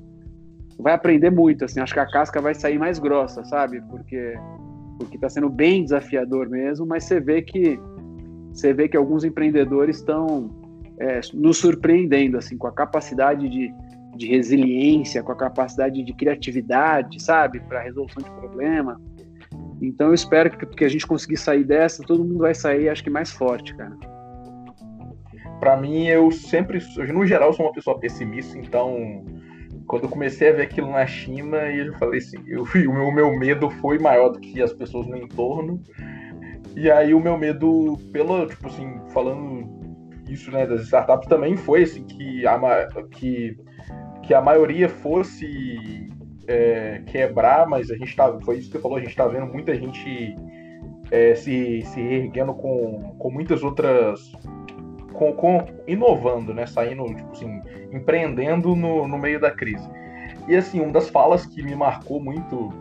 vai 0.80 0.93
aprender 0.93 1.30
muito, 1.30 1.64
assim. 1.64 1.80
Acho 1.80 1.93
que 1.93 1.99
a 1.99 2.09
casca 2.09 2.41
vai 2.41 2.55
sair 2.55 2.80
mais 2.80 2.97
grossa, 2.97 3.43
sabe? 3.43 3.82
Porque 3.82 4.36
porque 4.97 5.18
está 5.18 5.30
sendo 5.30 5.49
bem 5.49 5.84
desafiador 5.84 6.47
mesmo, 6.47 6.86
mas 6.86 7.05
você 7.05 7.20
vê 7.20 7.41
que 7.41 7.80
você 8.53 8.74
vê 8.74 8.88
que 8.88 8.97
alguns 8.97 9.24
empreendedores 9.24 9.97
estão 9.97 10.49
é, 10.99 11.22
nos 11.34 11.57
surpreendendo, 11.57 12.38
assim, 12.38 12.57
com 12.57 12.68
a 12.68 12.72
capacidade 12.72 13.47
de, 13.47 13.74
de 14.16 14.28
resiliência, 14.28 15.24
com 15.24 15.32
a 15.32 15.36
capacidade 15.36 16.03
de 16.03 16.14
criatividade, 16.14 17.22
sabe, 17.22 17.59
para 17.62 17.82
resolução 17.82 18.22
de 18.22 18.30
problema. 18.32 18.99
Então 19.82 20.07
eu 20.07 20.13
espero 20.13 20.49
que, 20.49 20.65
que 20.65 20.86
a 20.86 20.89
gente 20.89 21.07
conseguir 21.07 21.38
sair 21.38 21.63
dessa, 21.63 22.03
todo 22.03 22.23
mundo 22.23 22.39
vai 22.39 22.53
sair, 22.53 22.88
acho 22.88 23.03
que 23.03 23.09
mais 23.09 23.32
forte, 23.32 23.75
cara. 23.75 23.97
Para 25.59 25.77
mim, 25.77 26.07
eu 26.07 26.32
sempre, 26.32 26.79
no 27.11 27.25
geral, 27.25 27.53
sou 27.53 27.65
uma 27.65 27.73
pessoa 27.73 27.99
pessimista, 27.99 28.57
então 28.57 29.23
quando 29.88 30.03
eu 30.03 30.09
comecei 30.09 30.49
a 30.49 30.53
ver 30.53 30.63
aquilo 30.63 30.89
na 30.89 31.05
China, 31.05 31.57
eu 31.57 31.93
falei 31.97 32.19
assim, 32.19 32.38
eu, 32.47 32.63
o 32.89 32.93
meu, 32.93 33.11
meu 33.11 33.38
medo 33.38 33.69
foi 33.69 33.99
maior 33.99 34.29
do 34.29 34.39
que 34.39 34.61
as 34.61 34.71
pessoas 34.71 35.07
no 35.07 35.17
entorno. 35.17 35.82
E 36.75 36.89
aí 36.89 37.13
o 37.13 37.19
meu 37.19 37.38
medo, 37.38 37.97
pelo, 38.13 38.47
tipo 38.47 38.67
assim, 38.67 39.01
falando 39.09 39.69
isso, 40.29 40.49
né, 40.51 40.65
das 40.65 40.84
startups 40.84 41.27
também 41.27 41.57
foi 41.57 41.84
assim 41.84 42.03
que 42.05 42.47
a, 42.47 42.88
que, 43.11 43.57
que 44.23 44.34
a 44.34 44.41
maioria 44.41 44.88
fosse 44.88 46.09
é, 46.48 47.02
quebrar, 47.08 47.68
mas 47.68 47.92
a 47.92 47.96
gente 47.96 48.16
tá, 48.16 48.39
foi 48.42 48.58
isso 48.58 48.68
que 48.68 48.78
você 48.78 48.82
falou, 48.82 48.98
a 48.98 49.02
gente 49.02 49.16
tá 49.16 49.28
vendo 49.28 49.46
muita 49.46 49.76
gente 49.76 50.36
é, 51.12 51.36
se, 51.36 51.82
se 51.82 52.00
erguendo 52.00 52.54
com, 52.54 53.16
com 53.18 53.30
muitas 53.30 53.64
outras 53.64 54.32
com, 55.14 55.34
com, 55.34 55.66
inovando, 55.88 56.54
né? 56.54 56.66
Saindo, 56.66 57.06
tipo 57.06 57.32
assim, 57.32 57.62
empreendendo 57.92 58.76
no, 58.76 59.08
no 59.08 59.18
meio 59.18 59.39
da 59.39 59.52
crise. 59.52 59.88
E 60.48 60.56
assim, 60.56 60.80
uma 60.80 60.92
das 60.92 61.10
falas 61.10 61.46
que 61.46 61.62
me 61.62 61.76
marcou 61.76 62.20
muito 62.20 62.74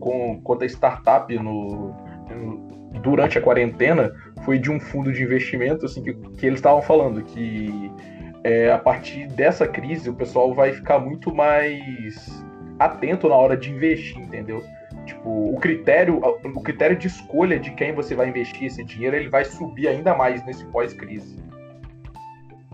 com, 0.00 0.40
quanto 0.42 0.64
a 0.64 0.66
startup 0.66 1.32
no, 1.38 1.94
no, 2.28 3.00
durante 3.00 3.38
a 3.38 3.40
quarentena 3.40 4.12
foi 4.44 4.58
de 4.58 4.70
um 4.70 4.80
fundo 4.80 5.12
de 5.12 5.22
investimento, 5.22 5.86
assim, 5.86 6.02
que, 6.02 6.14
que 6.14 6.46
eles 6.46 6.58
estavam 6.58 6.82
falando 6.82 7.22
que 7.22 7.92
é, 8.42 8.72
a 8.72 8.78
partir 8.78 9.26
dessa 9.28 9.66
crise 9.66 10.10
o 10.10 10.14
pessoal 10.14 10.52
vai 10.52 10.72
ficar 10.72 10.98
muito 10.98 11.34
mais 11.34 12.43
atento 12.78 13.28
na 13.28 13.34
hora 13.34 13.56
de 13.56 13.70
investir, 13.70 14.18
entendeu? 14.18 14.62
Tipo, 15.06 15.54
o 15.54 15.56
critério, 15.60 16.18
o 16.18 16.60
critério 16.62 16.96
de 16.96 17.06
escolha 17.06 17.58
de 17.58 17.70
quem 17.72 17.92
você 17.92 18.14
vai 18.14 18.28
investir 18.28 18.64
esse 18.64 18.82
dinheiro, 18.84 19.16
ele 19.16 19.28
vai 19.28 19.44
subir 19.44 19.88
ainda 19.88 20.14
mais 20.14 20.44
nesse 20.46 20.64
pós-crise. 20.66 21.36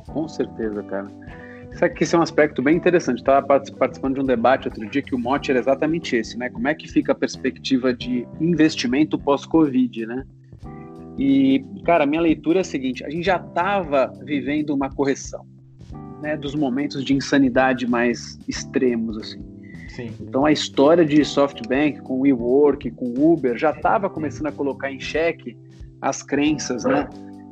Com 0.06 0.28
certeza, 0.28 0.82
cara. 0.82 1.08
Que 1.94 2.02
esse 2.02 2.14
é 2.14 2.18
um 2.18 2.22
aspecto 2.22 2.60
bem 2.60 2.76
interessante. 2.76 3.18
Estava 3.18 3.46
participando 3.46 4.14
de 4.14 4.20
um 4.20 4.24
debate 4.24 4.68
outro 4.68 4.84
dia 4.88 5.02
que 5.02 5.14
o 5.14 5.18
mote 5.18 5.50
era 5.50 5.60
exatamente 5.60 6.16
esse, 6.16 6.36
né? 6.36 6.50
Como 6.50 6.66
é 6.66 6.74
que 6.74 6.88
fica 6.88 7.12
a 7.12 7.14
perspectiva 7.14 7.94
de 7.94 8.26
investimento 8.40 9.18
pós-Covid, 9.18 10.04
né? 10.06 10.24
E, 11.16 11.64
cara, 11.84 12.06
minha 12.06 12.20
leitura 12.20 12.58
é 12.58 12.62
a 12.62 12.64
seguinte: 12.64 13.04
a 13.04 13.10
gente 13.10 13.24
já 13.24 13.36
estava 13.36 14.12
vivendo 14.24 14.70
uma 14.70 14.90
correção, 14.90 15.46
né? 16.20 16.36
Dos 16.36 16.54
momentos 16.54 17.04
de 17.04 17.14
insanidade 17.14 17.86
mais 17.86 18.38
extremos, 18.48 19.16
assim. 19.16 19.49
Então 20.20 20.44
a 20.44 20.52
história 20.52 21.04
de 21.04 21.24
SoftBank 21.24 22.00
com 22.00 22.20
WeWork, 22.20 22.90
com 22.92 23.14
Uber, 23.16 23.56
já 23.56 23.70
estava 23.70 24.08
começando 24.08 24.46
a 24.46 24.52
colocar 24.52 24.90
em 24.90 25.00
xeque 25.00 25.56
as 26.00 26.22
crenças, 26.22 26.84
né? 26.84 27.08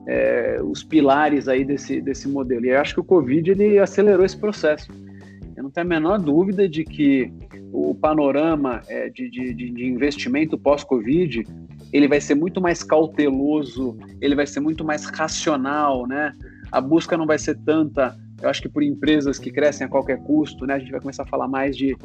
é, 0.09 0.59
os 0.63 0.83
pilares 0.83 1.49
aí 1.49 1.65
desse, 1.65 2.01
desse 2.01 2.27
modelo. 2.27 2.65
E 2.65 2.71
eu 2.71 2.81
acho 2.81 2.95
que 2.95 3.01
o 3.01 3.05
Covid 3.05 3.51
ele 3.51 3.79
acelerou 3.79 4.25
esse 4.25 4.37
processo. 4.37 4.91
Eu 5.55 5.63
não 5.63 5.71
tenho 5.71 5.87
a 5.87 5.89
menor 5.89 6.19
dúvida 6.19 6.67
de 6.67 6.83
que 6.83 7.31
o 7.71 7.95
panorama 7.95 8.81
é, 8.89 9.11
de, 9.11 9.29
de, 9.29 9.53
de 9.53 9.87
investimento 9.87 10.57
pós-Covid 10.57 11.45
ele 11.93 12.09
vai 12.09 12.21
ser 12.21 12.35
muito 12.35 12.61
mais 12.61 12.83
cauteloso, 12.83 13.99
ele 14.21 14.35
vai 14.35 14.47
ser 14.47 14.61
muito 14.61 14.85
mais 14.85 15.05
racional, 15.05 16.07
né? 16.07 16.33
A 16.73 16.81
busca 16.81 17.17
não 17.17 17.27
vai 17.27 17.39
ser 17.39 17.59
tanta, 17.65 18.17
eu 18.43 18.49
acho 18.49 18.63
que 18.63 18.69
por 18.69 18.83
empresas 18.83 19.39
que 19.39 19.51
crescem 19.51 19.87
a 19.87 19.91
qualquer 19.91 20.23
custo, 20.23 20.67
né? 20.67 20.75
A 20.75 20.79
gente 20.79 20.91
vai 20.91 21.01
começar 21.01 21.25
a 21.25 21.27
falar 21.27 21.49
mais 21.49 21.77
de, 21.77 21.97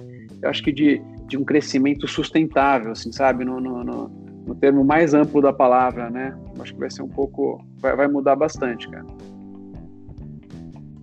eu 0.44 0.50
acho 0.50 0.62
que 0.62 0.72
de, 0.72 1.02
de 1.28 1.38
um 1.38 1.44
crescimento 1.44 2.08
sustentável, 2.08 2.92
assim, 2.92 3.12
sabe? 3.12 3.44
No, 3.44 3.60
no, 3.60 3.84
no 3.84 4.24
no 4.46 4.56
termo 4.56 4.84
mais 4.84 5.14
amplo 5.14 5.42
da 5.42 5.54
palavra, 5.54 6.10
né? 6.10 6.38
Acho 6.60 6.74
que 6.74 6.80
vai 6.80 6.92
ser 6.92 7.02
um 7.02 7.08
pouco. 7.08 7.64
Vai, 7.80 7.96
vai 7.96 8.08
mudar 8.08 8.36
bastante, 8.36 8.90
cara. 8.90 9.06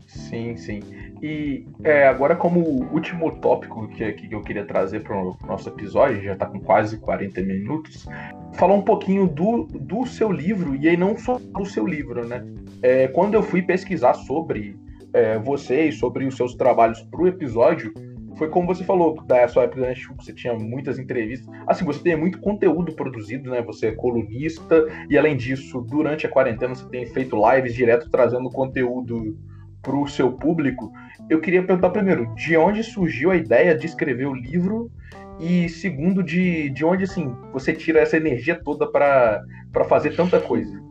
Sim, 0.06 0.56
sim. 0.56 0.80
E 1.22 1.66
é, 1.82 2.06
agora, 2.06 2.34
como 2.34 2.60
último 2.92 3.30
tópico 3.40 3.88
que, 3.88 4.12
que 4.12 4.34
eu 4.34 4.40
queria 4.42 4.64
trazer 4.64 5.02
para 5.02 5.16
o 5.16 5.36
nosso 5.46 5.68
episódio, 5.68 6.22
já 6.22 6.32
está 6.32 6.46
com 6.46 6.60
quase 6.60 6.98
40 6.98 7.42
minutos, 7.42 8.06
falar 8.54 8.74
um 8.74 8.82
pouquinho 8.82 9.26
do, 9.26 9.64
do 9.64 10.06
seu 10.06 10.32
livro, 10.32 10.74
e 10.74 10.88
aí 10.88 10.96
não 10.96 11.16
só 11.16 11.38
do 11.38 11.66
seu 11.66 11.86
livro, 11.86 12.26
né? 12.26 12.44
É, 12.82 13.08
quando 13.08 13.34
eu 13.34 13.42
fui 13.42 13.60
pesquisar 13.60 14.14
sobre 14.14 14.78
é, 15.12 15.38
você 15.38 15.88
e 15.88 15.92
sobre 15.92 16.24
os 16.24 16.36
seus 16.36 16.54
trabalhos 16.54 17.02
para 17.02 17.20
o 17.20 17.26
episódio, 17.26 17.92
foi 18.36 18.48
como 18.48 18.66
você 18.66 18.84
falou, 18.84 19.20
da 19.24 19.46
sua 19.48 19.64
época 19.64 19.82
da 19.82 19.94
você 20.16 20.32
tinha 20.32 20.54
muitas 20.54 20.98
entrevistas. 20.98 21.52
Assim, 21.66 21.84
você 21.84 22.02
tem 22.02 22.16
muito 22.16 22.40
conteúdo 22.40 22.92
produzido, 22.92 23.50
né? 23.50 23.62
Você 23.62 23.88
é 23.88 23.92
colunista, 23.92 24.84
e 25.08 25.18
além 25.18 25.36
disso, 25.36 25.80
durante 25.82 26.26
a 26.26 26.30
quarentena, 26.30 26.74
você 26.74 26.86
tem 26.88 27.06
feito 27.06 27.36
lives 27.36 27.74
direto 27.74 28.10
trazendo 28.10 28.50
conteúdo 28.50 29.36
para 29.82 29.96
o 29.96 30.06
seu 30.06 30.32
público. 30.32 30.92
Eu 31.28 31.40
queria 31.40 31.62
perguntar 31.62 31.90
primeiro, 31.90 32.34
de 32.34 32.56
onde 32.56 32.82
surgiu 32.82 33.30
a 33.30 33.36
ideia 33.36 33.74
de 33.74 33.86
escrever 33.86 34.26
o 34.26 34.34
livro? 34.34 34.90
E 35.38 35.68
segundo, 35.68 36.22
de, 36.22 36.68
de 36.70 36.84
onde 36.84 37.04
assim 37.04 37.34
você 37.52 37.72
tira 37.72 38.00
essa 38.00 38.16
energia 38.16 38.60
toda 38.62 38.86
para 38.90 39.42
fazer 39.88 40.14
tanta 40.14 40.38
coisa? 40.38 40.82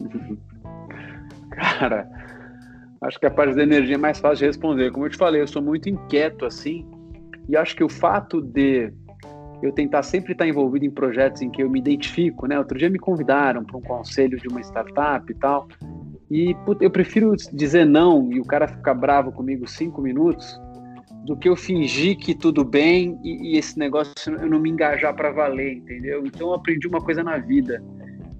Cara, 1.50 2.08
Acho 3.00 3.18
que 3.18 3.26
a 3.26 3.30
parte 3.30 3.54
da 3.54 3.62
energia 3.62 3.94
é 3.94 3.98
mais 3.98 4.18
fácil 4.18 4.38
de 4.38 4.46
responder. 4.46 4.90
Como 4.90 5.06
eu 5.06 5.10
te 5.10 5.16
falei, 5.16 5.40
eu 5.40 5.46
sou 5.46 5.62
muito 5.62 5.88
inquieto 5.88 6.44
assim, 6.44 6.86
e 7.48 7.56
acho 7.56 7.76
que 7.76 7.84
o 7.84 7.88
fato 7.88 8.40
de 8.40 8.92
eu 9.62 9.72
tentar 9.72 10.02
sempre 10.02 10.32
estar 10.32 10.46
envolvido 10.46 10.84
em 10.84 10.90
projetos 10.90 11.42
em 11.42 11.50
que 11.50 11.62
eu 11.62 11.70
me 11.70 11.78
identifico, 11.78 12.46
né? 12.46 12.58
Outro 12.58 12.78
dia 12.78 12.88
me 12.90 12.98
convidaram 12.98 13.64
para 13.64 13.76
um 13.76 13.80
conselho 13.80 14.38
de 14.38 14.48
uma 14.48 14.60
startup 14.60 15.30
e 15.30 15.34
tal, 15.34 15.68
e 16.30 16.54
put, 16.66 16.82
eu 16.84 16.90
prefiro 16.90 17.34
dizer 17.52 17.86
não 17.86 18.30
e 18.30 18.38
o 18.38 18.44
cara 18.44 18.68
ficar 18.68 18.94
bravo 18.94 19.32
comigo 19.32 19.66
cinco 19.66 20.00
minutos 20.02 20.60
do 21.24 21.36
que 21.36 21.48
eu 21.48 21.56
fingir 21.56 22.16
que 22.18 22.34
tudo 22.34 22.64
bem 22.64 23.18
e, 23.24 23.54
e 23.54 23.58
esse 23.58 23.78
negócio 23.78 24.14
eu 24.26 24.48
não 24.48 24.60
me 24.60 24.70
engajar 24.70 25.14
para 25.14 25.30
valer, 25.30 25.74
entendeu? 25.74 26.24
Então 26.26 26.48
eu 26.48 26.54
aprendi 26.54 26.86
uma 26.86 27.00
coisa 27.00 27.22
na 27.22 27.38
vida. 27.38 27.82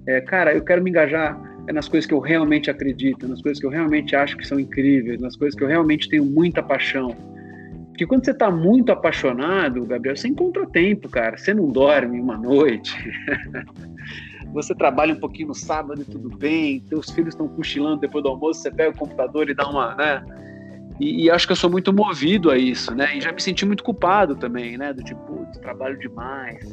É, 0.07 0.21
cara, 0.21 0.55
eu 0.55 0.63
quero 0.63 0.81
me 0.81 0.89
engajar 0.89 1.39
é 1.67 1.73
nas 1.73 1.87
coisas 1.87 2.07
que 2.07 2.13
eu 2.13 2.19
realmente 2.19 2.69
acredito, 2.69 3.27
nas 3.27 3.41
coisas 3.41 3.59
que 3.59 3.65
eu 3.65 3.69
realmente 3.69 4.15
acho 4.15 4.37
que 4.37 4.47
são 4.47 4.59
incríveis, 4.59 5.21
nas 5.21 5.35
coisas 5.35 5.57
que 5.57 5.63
eu 5.63 5.67
realmente 5.67 6.09
tenho 6.09 6.25
muita 6.25 6.63
paixão. 6.63 7.15
Porque 7.99 8.07
quando 8.07 8.23
você 8.23 8.31
está 8.31 8.49
muito 8.49 8.91
apaixonado, 8.91 9.85
Gabriel, 9.85 10.15
você 10.15 10.29
encontra 10.29 10.65
tempo, 10.65 11.09
cara. 11.09 11.37
Você 11.37 11.53
não 11.53 11.69
dorme 11.69 12.19
uma 12.19 12.37
noite. 12.37 12.95
você 14.53 14.73
trabalha 14.73 15.13
um 15.13 15.19
pouquinho 15.19 15.49
no 15.49 15.53
sábado 15.53 16.01
e 16.01 16.05
tudo 16.05 16.29
bem. 16.29 16.79
Teus 16.79 17.09
filhos 17.09 17.33
estão 17.33 17.47
cochilando 17.49 17.99
depois 17.99 18.23
do 18.23 18.29
almoço, 18.29 18.61
você 18.61 18.71
pega 18.71 18.91
o 18.91 18.97
computador 18.97 19.49
e 19.49 19.53
dá 19.53 19.69
uma, 19.69 19.95
né? 19.95 20.23
E, 20.99 21.25
e, 21.25 21.29
acho 21.29 21.45
que 21.45 21.51
eu 21.51 21.57
sou 21.57 21.69
muito 21.69 21.93
movido 21.93 22.49
a 22.51 22.57
isso, 22.57 22.95
né? 22.95 23.17
E 23.17 23.21
já 23.21 23.31
me 23.31 23.41
senti 23.41 23.65
muito 23.65 23.83
culpado 23.83 24.35
também, 24.35 24.77
né? 24.77 24.93
Do 24.93 25.03
tipo, 25.03 25.45
trabalho 25.61 25.97
demais. 25.97 26.65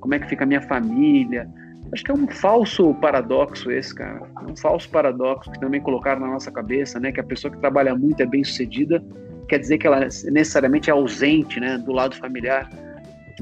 Como 0.00 0.14
é 0.14 0.18
que 0.18 0.26
fica 0.26 0.44
a 0.44 0.46
minha 0.46 0.60
família? 0.60 1.48
Acho 1.92 2.04
que 2.04 2.10
é 2.10 2.14
um 2.14 2.26
falso 2.26 2.94
paradoxo 2.94 3.70
esse, 3.70 3.94
cara. 3.94 4.22
Um 4.48 4.56
falso 4.56 4.88
paradoxo 4.88 5.50
que 5.50 5.60
também 5.60 5.80
colocaram 5.80 6.20
na 6.20 6.28
nossa 6.28 6.50
cabeça, 6.50 6.98
né? 6.98 7.12
Que 7.12 7.20
a 7.20 7.24
pessoa 7.24 7.52
que 7.52 7.58
trabalha 7.58 7.94
muito 7.94 8.20
é 8.20 8.26
bem 8.26 8.42
sucedida, 8.42 9.02
quer 9.48 9.58
dizer 9.58 9.78
que 9.78 9.86
ela 9.86 10.00
necessariamente 10.00 10.90
é 10.90 10.92
ausente, 10.92 11.60
né? 11.60 11.78
Do 11.78 11.92
lado 11.92 12.16
familiar. 12.16 12.68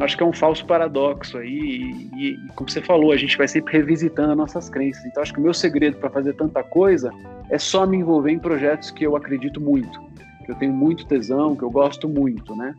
Acho 0.01 0.17
que 0.17 0.23
é 0.23 0.27
um 0.27 0.33
falso 0.33 0.67
paradoxo 0.67 1.39
aí. 1.39 2.11
E, 2.15 2.33
e, 2.33 2.37
como 2.55 2.69
você 2.69 2.83
falou, 2.83 3.13
a 3.13 3.17
gente 3.17 3.39
vai 3.39 3.49
sempre 3.49 3.73
revisitando 3.79 4.33
as 4.33 4.37
nossas 4.37 4.69
crenças. 4.69 5.05
Então 5.07 5.23
acho 5.23 5.33
que 5.33 5.41
o 5.41 5.43
meu 5.43 5.55
segredo 5.55 5.97
para 5.97 6.11
fazer 6.11 6.35
tanta 6.35 6.63
coisa 6.63 7.11
é 7.49 7.59
só 7.59 7.87
me 7.87 7.97
envolver 7.97 8.33
em 8.33 8.39
projetos 8.39 8.91
que 8.91 9.07
eu 9.07 9.17
acredito 9.17 9.61
muito, 9.61 10.01
que 10.45 10.51
eu 10.51 10.57
tenho 10.57 10.73
muito 10.73 11.07
tesão, 11.07 11.55
que 11.55 11.63
eu 11.63 11.71
gosto 11.71 12.09
muito, 12.09 12.55
né? 12.57 12.75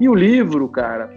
E 0.00 0.08
o 0.08 0.14
livro, 0.14 0.66
cara, 0.68 1.10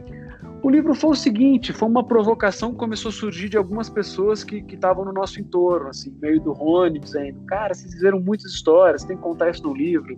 O 0.64 0.70
livro 0.70 0.95
foi 0.95 1.09
o 1.09 1.16
seguinte, 1.16 1.74
foi 1.74 1.89
uma 1.89 2.05
provocação 2.05 2.72
que 2.72 2.78
começou 2.78 3.09
a 3.09 3.11
surgir 3.11 3.49
de 3.49 3.57
algumas 3.57 3.89
pessoas 3.89 4.45
que 4.45 4.64
estavam 4.72 5.03
no 5.03 5.11
nosso 5.11 5.41
entorno, 5.41 5.89
assim, 5.89 6.16
meio 6.22 6.39
do 6.39 6.53
Rony, 6.53 6.99
dizendo, 6.99 7.41
cara, 7.41 7.74
vocês 7.74 7.93
fizeram 7.93 8.22
muitas 8.22 8.53
histórias, 8.53 9.03
tem 9.03 9.18
que 9.18 9.22
contar 9.22 9.49
isso 9.49 9.61
no 9.61 9.74
livro. 9.74 10.18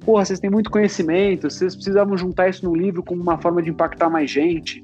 Porra, 0.00 0.24
vocês 0.24 0.40
têm 0.40 0.48
muito 0.48 0.70
conhecimento, 0.70 1.50
vocês 1.50 1.74
precisavam 1.74 2.16
juntar 2.16 2.48
isso 2.48 2.64
no 2.64 2.74
livro 2.74 3.02
como 3.02 3.20
uma 3.20 3.36
forma 3.36 3.60
de 3.60 3.68
impactar 3.68 4.08
mais 4.08 4.30
gente. 4.30 4.82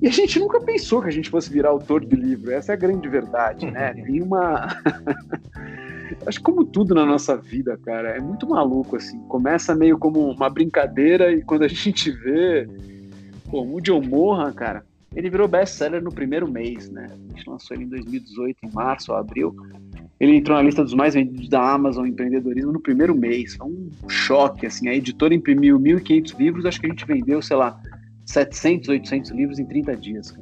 E 0.00 0.08
a 0.08 0.10
gente 0.10 0.40
nunca 0.40 0.58
pensou 0.62 1.02
que 1.02 1.08
a 1.08 1.12
gente 1.12 1.28
fosse 1.28 1.52
virar 1.52 1.68
autor 1.68 2.02
de 2.02 2.16
livro, 2.16 2.50
essa 2.52 2.72
é 2.72 2.76
a 2.76 2.78
grande 2.78 3.06
verdade, 3.06 3.70
né? 3.70 3.92
Tem 4.02 4.22
uma... 4.22 4.66
Acho 6.26 6.38
que 6.38 6.44
como 6.44 6.64
tudo 6.64 6.94
na 6.94 7.04
nossa 7.04 7.36
vida, 7.36 7.78
cara, 7.84 8.16
é 8.16 8.20
muito 8.20 8.48
maluco, 8.48 8.96
assim. 8.96 9.18
Começa 9.28 9.74
meio 9.74 9.98
como 9.98 10.30
uma 10.30 10.48
brincadeira 10.48 11.30
e 11.30 11.42
quando 11.42 11.64
a 11.64 11.68
gente 11.68 12.10
vê 12.10 12.66
Pô, 13.50 13.62
o 13.62 13.80
John 13.80 14.00
Mohan, 14.02 14.52
cara, 14.52 14.84
ele 15.14 15.28
virou 15.28 15.48
best-seller 15.48 16.02
no 16.02 16.12
primeiro 16.12 16.48
mês, 16.48 16.88
né? 16.88 17.08
A 17.10 17.36
gente 17.36 17.50
lançou 17.50 17.76
ele 17.76 17.84
em 17.84 17.88
2018, 17.88 18.58
em 18.62 18.70
março 18.72 19.10
ou 19.10 19.18
abril. 19.18 19.54
Ele 20.20 20.36
entrou 20.36 20.56
na 20.56 20.62
lista 20.62 20.84
dos 20.84 20.94
mais 20.94 21.14
vendidos 21.14 21.48
da 21.48 21.72
Amazon 21.72 22.06
empreendedorismo 22.06 22.72
no 22.72 22.80
primeiro 22.80 23.14
mês. 23.14 23.56
Foi 23.56 23.66
um 23.66 24.08
choque, 24.08 24.66
assim. 24.66 24.88
A 24.88 24.94
editora 24.94 25.34
imprimiu 25.34 25.80
1.500 25.80 26.38
livros, 26.38 26.66
acho 26.66 26.80
que 26.80 26.86
a 26.86 26.90
gente 26.90 27.04
vendeu, 27.04 27.42
sei 27.42 27.56
lá, 27.56 27.80
700, 28.24 28.88
800 28.88 29.30
livros 29.32 29.58
em 29.58 29.66
30 29.66 29.96
dias. 29.96 30.32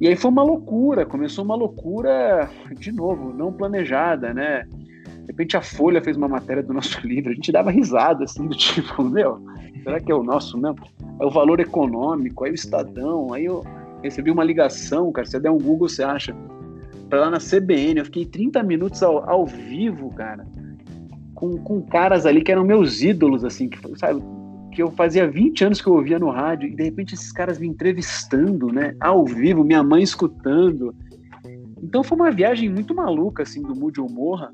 E 0.00 0.08
aí 0.08 0.16
foi 0.16 0.30
uma 0.30 0.42
loucura, 0.42 1.06
começou 1.06 1.44
uma 1.44 1.54
loucura, 1.54 2.50
de 2.76 2.90
novo, 2.90 3.32
não 3.32 3.52
planejada, 3.52 4.34
né? 4.34 4.66
De 5.20 5.26
repente 5.28 5.56
a 5.56 5.62
Folha 5.62 6.02
fez 6.02 6.16
uma 6.16 6.26
matéria 6.26 6.64
do 6.64 6.72
nosso 6.72 6.98
livro, 7.06 7.30
a 7.30 7.34
gente 7.34 7.52
dava 7.52 7.70
risada, 7.70 8.24
assim, 8.24 8.44
do 8.48 8.56
tipo, 8.56 9.04
meu, 9.04 9.40
será 9.84 10.00
que 10.00 10.10
é 10.10 10.14
o 10.14 10.24
nosso 10.24 10.58
mesmo? 10.58 10.80
O 11.22 11.30
valor 11.30 11.60
econômico, 11.60 12.44
aí 12.44 12.50
o 12.50 12.54
Estadão, 12.54 13.32
aí 13.32 13.44
eu 13.44 13.64
recebi 14.02 14.30
uma 14.30 14.44
ligação, 14.44 15.10
cara, 15.12 15.26
você 15.26 15.38
der 15.38 15.50
um 15.50 15.58
Google, 15.58 15.88
você 15.88 16.02
acha, 16.02 16.34
pra 17.08 17.20
lá 17.20 17.30
na 17.30 17.38
CBN, 17.38 18.00
eu 18.00 18.04
fiquei 18.04 18.26
30 18.26 18.62
minutos 18.62 19.02
ao, 19.02 19.28
ao 19.28 19.46
vivo, 19.46 20.10
cara, 20.10 20.46
com, 21.34 21.56
com 21.58 21.80
caras 21.82 22.26
ali 22.26 22.42
que 22.42 22.50
eram 22.50 22.64
meus 22.64 23.02
ídolos, 23.02 23.44
assim, 23.44 23.68
que, 23.68 23.78
sabe, 23.98 24.22
que 24.72 24.82
eu 24.82 24.90
fazia 24.90 25.28
20 25.28 25.64
anos 25.64 25.80
que 25.80 25.88
eu 25.88 25.94
ouvia 25.94 26.18
no 26.18 26.30
rádio, 26.30 26.68
e 26.68 26.74
de 26.74 26.82
repente 26.82 27.14
esses 27.14 27.30
caras 27.30 27.58
me 27.58 27.68
entrevistando, 27.68 28.72
né, 28.72 28.94
ao 29.00 29.24
vivo, 29.24 29.62
minha 29.62 29.82
mãe 29.82 30.02
escutando. 30.02 30.94
Então 31.82 32.02
foi 32.02 32.16
uma 32.16 32.30
viagem 32.30 32.68
muito 32.68 32.94
maluca, 32.94 33.42
assim, 33.42 33.62
do 33.62 33.74
Moody 33.74 34.00
Morra, 34.00 34.52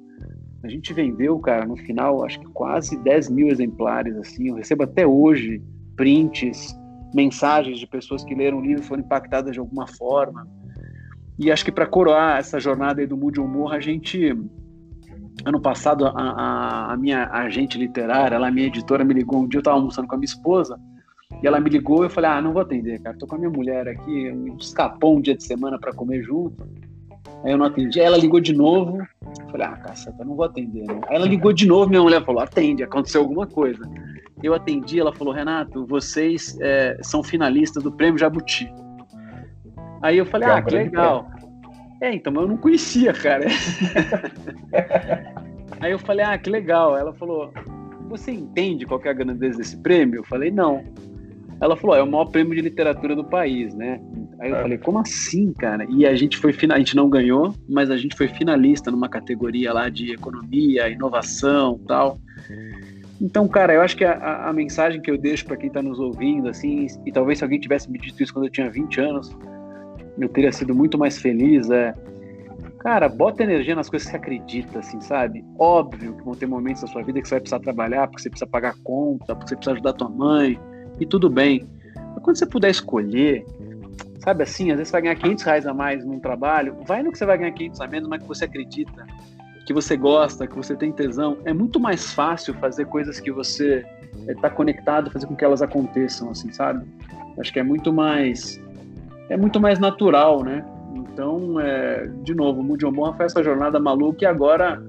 a 0.62 0.68
gente 0.68 0.92
vendeu, 0.92 1.38
cara, 1.38 1.64
no 1.64 1.76
final, 1.76 2.24
acho 2.24 2.40
que 2.40 2.46
quase 2.46 2.96
10 2.98 3.30
mil 3.30 3.48
exemplares, 3.48 4.16
assim. 4.16 4.48
Eu 4.48 4.56
recebo 4.56 4.82
até 4.82 5.06
hoje 5.06 5.62
prints, 5.98 6.74
mensagens 7.12 7.78
de 7.78 7.86
pessoas 7.86 8.24
que 8.24 8.34
leram 8.34 8.58
o 8.58 8.62
livro 8.62 8.82
e 8.82 8.86
foram 8.86 9.02
impactadas 9.02 9.52
de 9.52 9.58
alguma 9.58 9.86
forma. 9.86 10.48
E 11.38 11.52
acho 11.52 11.64
que 11.64 11.72
para 11.72 11.86
coroar 11.86 12.38
essa 12.38 12.58
jornada 12.58 13.00
aí 13.00 13.06
do 13.06 13.16
Mude 13.16 13.40
Humor, 13.40 13.74
a 13.74 13.80
gente. 13.80 14.34
Ano 15.44 15.60
passado, 15.60 16.04
a, 16.04 16.10
a, 16.10 16.92
a, 16.92 16.96
minha 16.96 17.30
agente 17.30 17.78
literária, 17.78 18.34
ela, 18.34 18.50
minha 18.50 18.66
editora, 18.66 19.04
me 19.04 19.14
ligou. 19.14 19.40
Um 19.40 19.46
dia 19.46 19.58
eu 19.58 19.60
estava 19.60 19.76
almoçando 19.76 20.08
com 20.08 20.16
a 20.16 20.18
minha 20.18 20.26
esposa 20.26 20.76
e 21.40 21.46
ela 21.46 21.60
me 21.60 21.70
ligou. 21.70 22.02
Eu 22.02 22.10
falei: 22.10 22.30
Ah, 22.30 22.42
não 22.42 22.52
vou 22.52 22.62
atender, 22.62 23.00
cara. 23.00 23.16
Tô 23.16 23.26
com 23.26 23.36
a 23.36 23.38
minha 23.38 23.50
mulher 23.50 23.86
aqui. 23.86 24.32
Escapou 24.58 25.16
um 25.16 25.20
dia 25.20 25.36
de 25.36 25.44
semana 25.44 25.78
para 25.78 25.92
comer 25.92 26.22
junto. 26.22 26.66
Aí 27.44 27.52
eu 27.52 27.58
não 27.58 27.66
atendi. 27.66 28.00
Aí 28.00 28.06
ela 28.06 28.16
ligou 28.16 28.40
de 28.40 28.52
novo. 28.52 28.98
Falei, 29.50 29.66
ah, 29.66 29.76
caceta, 29.76 30.24
não 30.24 30.34
vou 30.34 30.44
atender. 30.44 30.86
Né? 30.86 31.00
Aí 31.08 31.16
ela 31.16 31.26
ligou 31.26 31.52
de 31.52 31.66
novo, 31.66 31.88
minha 31.88 32.02
mulher 32.02 32.24
falou, 32.24 32.42
atende, 32.42 32.82
aconteceu 32.82 33.20
alguma 33.20 33.46
coisa. 33.46 33.82
Eu 34.42 34.54
atendi, 34.54 35.00
ela 35.00 35.12
falou, 35.12 35.32
Renato, 35.32 35.86
vocês 35.86 36.56
é, 36.60 36.98
são 37.02 37.22
finalistas 37.22 37.82
do 37.82 37.92
Prêmio 37.92 38.18
Jabuti. 38.18 38.72
Aí 40.02 40.18
eu 40.18 40.26
falei, 40.26 40.48
ah, 40.48 40.62
que 40.62 40.74
legal. 40.74 41.28
É, 42.00 42.14
então, 42.14 42.32
eu 42.34 42.46
não 42.46 42.56
conhecia, 42.56 43.12
cara. 43.12 43.46
Aí 45.80 45.90
eu 45.90 45.98
falei, 45.98 46.24
ah, 46.24 46.38
que 46.38 46.48
legal. 46.48 46.96
Ela 46.96 47.12
falou, 47.14 47.52
você 48.08 48.30
entende 48.30 48.86
qual 48.86 49.00
é 49.04 49.08
a 49.08 49.12
grandeza 49.12 49.58
desse 49.58 49.76
prêmio? 49.78 50.20
Eu 50.20 50.24
falei, 50.24 50.50
não. 50.50 50.84
Ela 51.60 51.76
falou, 51.76 51.96
é 51.96 52.02
o 52.02 52.06
maior 52.06 52.26
prêmio 52.26 52.54
de 52.54 52.60
literatura 52.60 53.16
do 53.16 53.24
país, 53.24 53.74
né? 53.74 54.00
Aí 54.40 54.50
eu 54.50 54.56
é. 54.56 54.62
falei, 54.62 54.78
como 54.78 54.98
assim, 55.00 55.52
cara? 55.52 55.84
E 55.88 56.06
a 56.06 56.14
gente 56.14 56.36
foi 56.36 56.54
a 56.70 56.78
gente 56.78 56.94
não 56.94 57.08
ganhou, 57.08 57.54
mas 57.68 57.90
a 57.90 57.96
gente 57.96 58.16
foi 58.16 58.28
finalista 58.28 58.90
numa 58.90 59.08
categoria 59.08 59.72
lá 59.72 59.88
de 59.88 60.12
economia, 60.12 60.88
inovação, 60.88 61.80
tal. 61.86 62.18
Então, 63.20 63.48
cara, 63.48 63.74
eu 63.74 63.80
acho 63.80 63.96
que 63.96 64.04
a, 64.04 64.48
a 64.48 64.52
mensagem 64.52 65.00
que 65.00 65.10
eu 65.10 65.18
deixo 65.18 65.44
para 65.44 65.56
quem 65.56 65.66
está 65.66 65.82
nos 65.82 65.98
ouvindo, 65.98 66.48
assim, 66.48 66.86
e 67.04 67.10
talvez 67.10 67.38
se 67.38 67.44
alguém 67.44 67.58
tivesse 67.58 67.90
me 67.90 67.98
dito 67.98 68.22
isso 68.22 68.32
quando 68.32 68.46
eu 68.46 68.50
tinha 68.50 68.70
20 68.70 69.00
anos, 69.00 69.36
eu 70.16 70.28
teria 70.28 70.52
sido 70.52 70.74
muito 70.74 70.96
mais 70.96 71.18
feliz, 71.18 71.68
é, 71.68 71.92
cara, 72.78 73.08
bota 73.08 73.42
energia 73.42 73.74
nas 73.74 73.90
coisas 73.90 74.06
que 74.06 74.12
você 74.12 74.16
acredita, 74.16 74.78
assim, 74.78 75.00
sabe? 75.00 75.44
Óbvio 75.58 76.14
que 76.14 76.22
vão 76.22 76.34
ter 76.34 76.46
momentos 76.46 76.82
da 76.82 76.88
sua 76.88 77.02
vida 77.02 77.20
que 77.20 77.26
você 77.26 77.34
vai 77.34 77.40
precisar 77.40 77.60
trabalhar, 77.60 78.06
porque 78.06 78.22
você 78.22 78.30
precisa 78.30 78.48
pagar 78.48 78.74
conta, 78.84 79.34
porque 79.34 79.48
você 79.48 79.56
precisa 79.56 79.72
ajudar 79.72 79.92
tua 79.94 80.08
mãe, 80.08 80.58
e 81.00 81.06
tudo 81.06 81.28
bem. 81.30 81.66
Mas 81.94 82.22
quando 82.22 82.36
você 82.36 82.46
puder 82.46 82.70
escolher, 82.70 83.44
Sabe 84.28 84.42
assim, 84.42 84.70
às 84.70 84.76
vezes 84.76 84.88
você 84.88 84.92
vai 84.92 85.02
ganhar 85.02 85.14
500 85.14 85.44
reais 85.44 85.66
a 85.66 85.72
mais 85.72 86.04
num 86.04 86.18
trabalho, 86.18 86.76
vai 86.86 87.02
no 87.02 87.12
que 87.12 87.18
você 87.18 87.24
vai 87.24 87.38
ganhar 87.38 87.52
500 87.52 87.80
a 87.80 87.86
menos, 87.86 88.08
mas 88.08 88.20
que 88.20 88.28
você 88.28 88.44
acredita, 88.44 89.06
que 89.64 89.72
você 89.72 89.96
gosta, 89.96 90.46
que 90.46 90.56
você 90.56 90.74
tem 90.74 90.90
tesão. 90.92 91.38
É 91.44 91.52
muito 91.52 91.78
mais 91.78 92.12
fácil 92.12 92.52
fazer 92.54 92.86
coisas 92.86 93.20
que 93.20 93.30
você 93.30 93.84
está 94.28 94.48
eh, 94.48 94.50
conectado, 94.50 95.10
fazer 95.10 95.26
com 95.26 95.36
que 95.36 95.44
elas 95.44 95.62
aconteçam, 95.62 96.30
assim, 96.30 96.52
sabe? 96.52 96.84
Acho 97.38 97.52
que 97.52 97.60
é 97.60 97.62
muito 97.62 97.92
mais 97.92 98.60
é 99.30 99.36
muito 99.36 99.60
mais 99.60 99.78
natural, 99.78 100.42
né? 100.42 100.64
Então, 100.94 101.60
é, 101.60 102.06
de 102.22 102.34
novo, 102.34 102.60
o 102.60 102.92
Morra 102.92 103.14
foi 103.14 103.26
essa 103.26 103.42
jornada 103.42 103.78
maluca 103.78 104.24
e 104.24 104.26
agora 104.26 104.82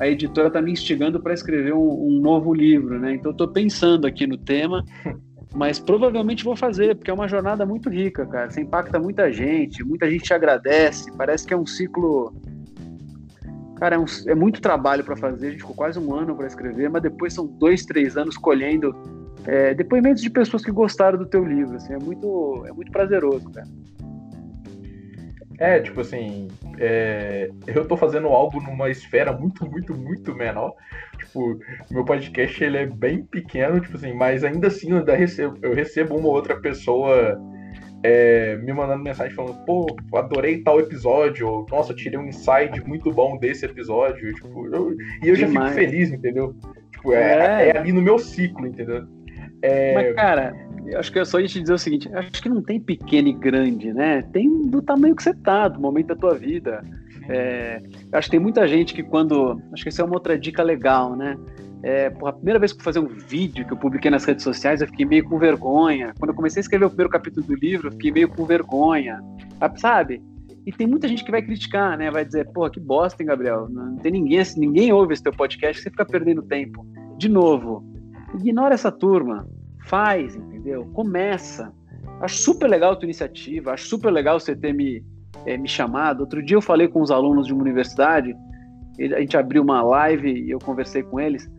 a 0.00 0.08
editora 0.08 0.48
está 0.48 0.60
me 0.60 0.72
instigando 0.72 1.20
para 1.20 1.32
escrever 1.32 1.74
um, 1.74 2.08
um, 2.08 2.20
novo 2.20 2.52
livro, 2.52 2.98
né? 2.98 3.14
Então, 3.14 3.30
estou 3.30 3.48
pensando 3.48 4.06
aqui 4.06 4.26
no 4.26 4.36
tema 4.36 4.84
mas 5.54 5.78
provavelmente 5.78 6.44
vou 6.44 6.56
fazer, 6.56 6.96
porque 6.96 7.10
é 7.10 7.14
uma 7.14 7.28
jornada 7.28 7.64
muito 7.64 7.88
rica, 7.88 8.26
cara. 8.26 8.50
Você 8.50 8.60
impacta 8.60 8.98
muita 8.98 9.32
gente, 9.32 9.84
muita 9.84 10.10
gente 10.10 10.24
te 10.24 10.34
agradece. 10.34 11.12
Parece 11.16 11.46
que 11.46 11.54
é 11.54 11.56
um 11.56 11.64
ciclo. 11.64 12.34
Cara, 13.76 13.94
é, 13.94 13.98
um, 13.98 14.04
é 14.26 14.34
muito 14.34 14.60
trabalho 14.60 15.04
para 15.04 15.16
fazer. 15.16 15.46
A 15.46 15.50
gente 15.50 15.60
ficou 15.60 15.76
quase 15.76 15.98
um 15.98 16.12
ano 16.12 16.34
para 16.34 16.48
escrever, 16.48 16.90
mas 16.90 17.02
depois 17.02 17.32
são 17.32 17.46
dois, 17.46 17.84
três 17.84 18.16
anos 18.16 18.36
colhendo 18.36 18.96
é, 19.46 19.72
depoimentos 19.74 20.22
de 20.22 20.30
pessoas 20.30 20.64
que 20.64 20.72
gostaram 20.72 21.16
do 21.16 21.26
teu 21.26 21.44
livro. 21.44 21.76
Assim, 21.76 21.92
é 21.92 21.98
muito, 21.98 22.64
é 22.66 22.72
muito 22.72 22.90
prazeroso, 22.90 23.48
cara. 23.50 23.68
É, 25.58 25.80
tipo 25.80 26.00
assim, 26.00 26.48
é, 26.78 27.50
eu 27.66 27.86
tô 27.86 27.96
fazendo 27.96 28.28
algo 28.28 28.60
numa 28.60 28.90
esfera 28.90 29.32
muito, 29.32 29.68
muito, 29.68 29.94
muito 29.94 30.34
menor. 30.34 30.72
Tipo, 31.18 31.58
meu 31.90 32.04
podcast 32.04 32.62
ele 32.62 32.78
é 32.78 32.86
bem 32.86 33.24
pequeno, 33.24 33.80
tipo 33.80 33.96
assim, 33.96 34.12
mas 34.12 34.44
ainda 34.44 34.66
assim 34.66 34.90
eu, 34.90 34.98
ainda 34.98 35.14
recebo, 35.14 35.58
eu 35.62 35.74
recebo 35.74 36.16
uma 36.16 36.28
ou 36.28 36.34
outra 36.34 36.60
pessoa 36.60 37.40
é, 38.04 38.56
me 38.56 38.72
mandando 38.72 39.02
mensagem 39.02 39.34
falando, 39.34 39.64
pô, 39.64 39.86
adorei 40.14 40.62
tal 40.62 40.78
episódio, 40.78 41.48
ou, 41.48 41.66
nossa, 41.70 41.94
tirei 41.94 42.18
um 42.18 42.26
insight 42.26 42.86
muito 42.86 43.10
bom 43.10 43.38
desse 43.38 43.64
episódio, 43.64 44.34
tipo, 44.34 44.66
eu, 44.66 44.94
e 45.22 45.28
eu 45.28 45.34
Demais. 45.34 45.52
já 45.52 45.60
fico 45.60 45.74
feliz, 45.74 46.12
entendeu? 46.12 46.54
Tipo, 46.92 47.12
é, 47.14 47.64
é. 47.64 47.68
é 47.68 47.78
ali 47.78 47.92
no 47.92 48.02
meu 48.02 48.18
ciclo, 48.18 48.66
entendeu? 48.66 49.06
É... 49.62 49.94
Mas, 49.94 50.14
cara, 50.14 50.54
acho 50.96 51.12
que 51.12 51.18
é 51.18 51.24
só 51.24 51.38
a 51.38 51.40
gente 51.40 51.60
dizer 51.60 51.74
o 51.74 51.78
seguinte: 51.78 52.08
acho 52.14 52.42
que 52.42 52.48
não 52.48 52.62
tem 52.62 52.80
pequeno 52.80 53.28
e 53.28 53.32
grande, 53.32 53.92
né? 53.92 54.22
Tem 54.22 54.66
do 54.66 54.82
tamanho 54.82 55.16
que 55.16 55.22
você 55.22 55.32
tá, 55.32 55.68
do 55.68 55.80
momento 55.80 56.08
da 56.08 56.16
tua 56.16 56.34
vida. 56.34 56.84
É, 57.28 57.82
acho 58.12 58.26
que 58.26 58.32
tem 58.32 58.40
muita 58.40 58.66
gente 58.68 58.92
que 58.92 59.02
quando. 59.02 59.60
Acho 59.72 59.82
que 59.82 59.88
essa 59.88 60.02
é 60.02 60.04
uma 60.04 60.14
outra 60.14 60.38
dica 60.38 60.62
legal, 60.62 61.16
né? 61.16 61.36
É, 61.82 62.08
porra, 62.10 62.30
a 62.30 62.34
primeira 62.34 62.58
vez 62.58 62.72
que 62.72 62.80
eu 62.80 62.84
fazer 62.84 62.98
um 62.98 63.08
vídeo 63.08 63.66
que 63.66 63.72
eu 63.72 63.76
publiquei 63.76 64.10
nas 64.10 64.24
redes 64.24 64.42
sociais, 64.42 64.80
eu 64.80 64.86
fiquei 64.86 65.04
meio 65.04 65.24
com 65.24 65.38
vergonha. 65.38 66.14
Quando 66.18 66.30
eu 66.30 66.34
comecei 66.34 66.60
a 66.60 66.62
escrever 66.62 66.86
o 66.86 66.88
primeiro 66.88 67.10
capítulo 67.10 67.46
do 67.46 67.54
livro, 67.54 67.88
eu 67.88 67.92
fiquei 67.92 68.10
meio 68.10 68.28
com 68.28 68.44
vergonha. 68.44 69.20
Sabe? 69.76 70.22
E 70.66 70.72
tem 70.72 70.86
muita 70.86 71.06
gente 71.06 71.22
que 71.22 71.30
vai 71.30 71.42
criticar, 71.42 71.98
né? 71.98 72.10
Vai 72.10 72.24
dizer, 72.24 72.50
porra, 72.52 72.70
que 72.70 72.80
bosta, 72.80 73.22
hein, 73.22 73.26
Gabriel? 73.26 73.68
Não 73.68 73.96
tem 73.96 74.12
ninguém, 74.12 74.42
ninguém 74.56 74.92
ouve 74.92 75.12
esse 75.12 75.22
teu 75.22 75.32
podcast, 75.32 75.82
você 75.82 75.90
fica 75.90 76.06
perdendo 76.06 76.42
tempo. 76.42 76.86
De 77.18 77.28
novo, 77.28 77.84
ignora 78.34 78.72
essa 78.72 78.90
turma. 78.90 79.46
Faz, 79.84 80.34
entendeu? 80.34 80.86
Começa. 80.92 81.72
Acho 82.20 82.36
super 82.36 82.68
legal 82.68 82.92
a 82.92 82.96
tua 82.96 83.06
iniciativa, 83.06 83.72
acho 83.72 83.86
super 83.86 84.10
legal 84.10 84.38
você 84.38 84.54
ter 84.54 84.72
me, 84.72 85.04
é, 85.44 85.56
me 85.56 85.68
chamado. 85.68 86.20
Outro 86.20 86.42
dia 86.42 86.56
eu 86.56 86.62
falei 86.62 86.88
com 86.88 87.00
os 87.00 87.10
alunos 87.10 87.46
de 87.46 87.52
uma 87.52 87.62
universidade, 87.62 88.34
a 88.98 89.20
gente 89.20 89.36
abriu 89.36 89.62
uma 89.62 89.82
live 89.82 90.30
e 90.30 90.50
eu 90.50 90.58
conversei 90.58 91.02
com 91.02 91.20
eles. 91.20 91.50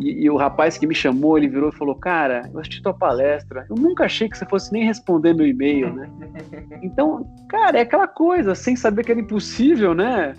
E, 0.00 0.24
e, 0.24 0.30
o 0.30 0.36
rapaz 0.36 0.76
que 0.78 0.86
me 0.86 0.94
chamou, 0.94 1.38
ele 1.38 1.48
virou 1.48 1.68
e 1.68 1.76
falou: 1.76 1.94
Cara, 1.94 2.50
eu 2.52 2.58
assisti 2.58 2.82
tua 2.82 2.94
palestra. 2.94 3.66
Eu 3.70 3.76
nunca 3.76 4.04
achei 4.04 4.28
que 4.28 4.36
você 4.36 4.44
fosse 4.46 4.72
nem 4.72 4.84
responder 4.84 5.32
meu 5.32 5.46
e-mail, 5.46 5.92
né? 5.94 6.10
Então, 6.82 7.24
cara, 7.48 7.78
é 7.78 7.82
aquela 7.82 8.08
coisa, 8.08 8.56
sem 8.56 8.74
saber 8.74 9.04
que 9.04 9.12
era 9.12 9.20
impossível, 9.20 9.94
né? 9.94 10.34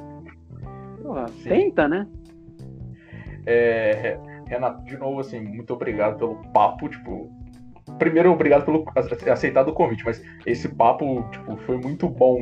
Porra, 1.01 1.25
tenta, 1.43 1.87
né? 1.87 2.05
É, 3.45 4.17
Renato, 4.47 4.83
de 4.83 4.97
novo, 4.97 5.19
assim, 5.19 5.39
muito 5.39 5.73
obrigado 5.73 6.17
pelo 6.17 6.35
papo, 6.51 6.89
tipo, 6.89 7.31
primeiro, 7.97 8.31
obrigado 8.31 8.65
pelo 8.65 8.85
aceitado 9.31 9.69
o 9.69 9.73
convite, 9.73 10.03
mas 10.05 10.23
esse 10.45 10.69
papo, 10.69 11.23
tipo, 11.31 11.57
foi 11.57 11.77
muito 11.77 12.07
bom. 12.09 12.39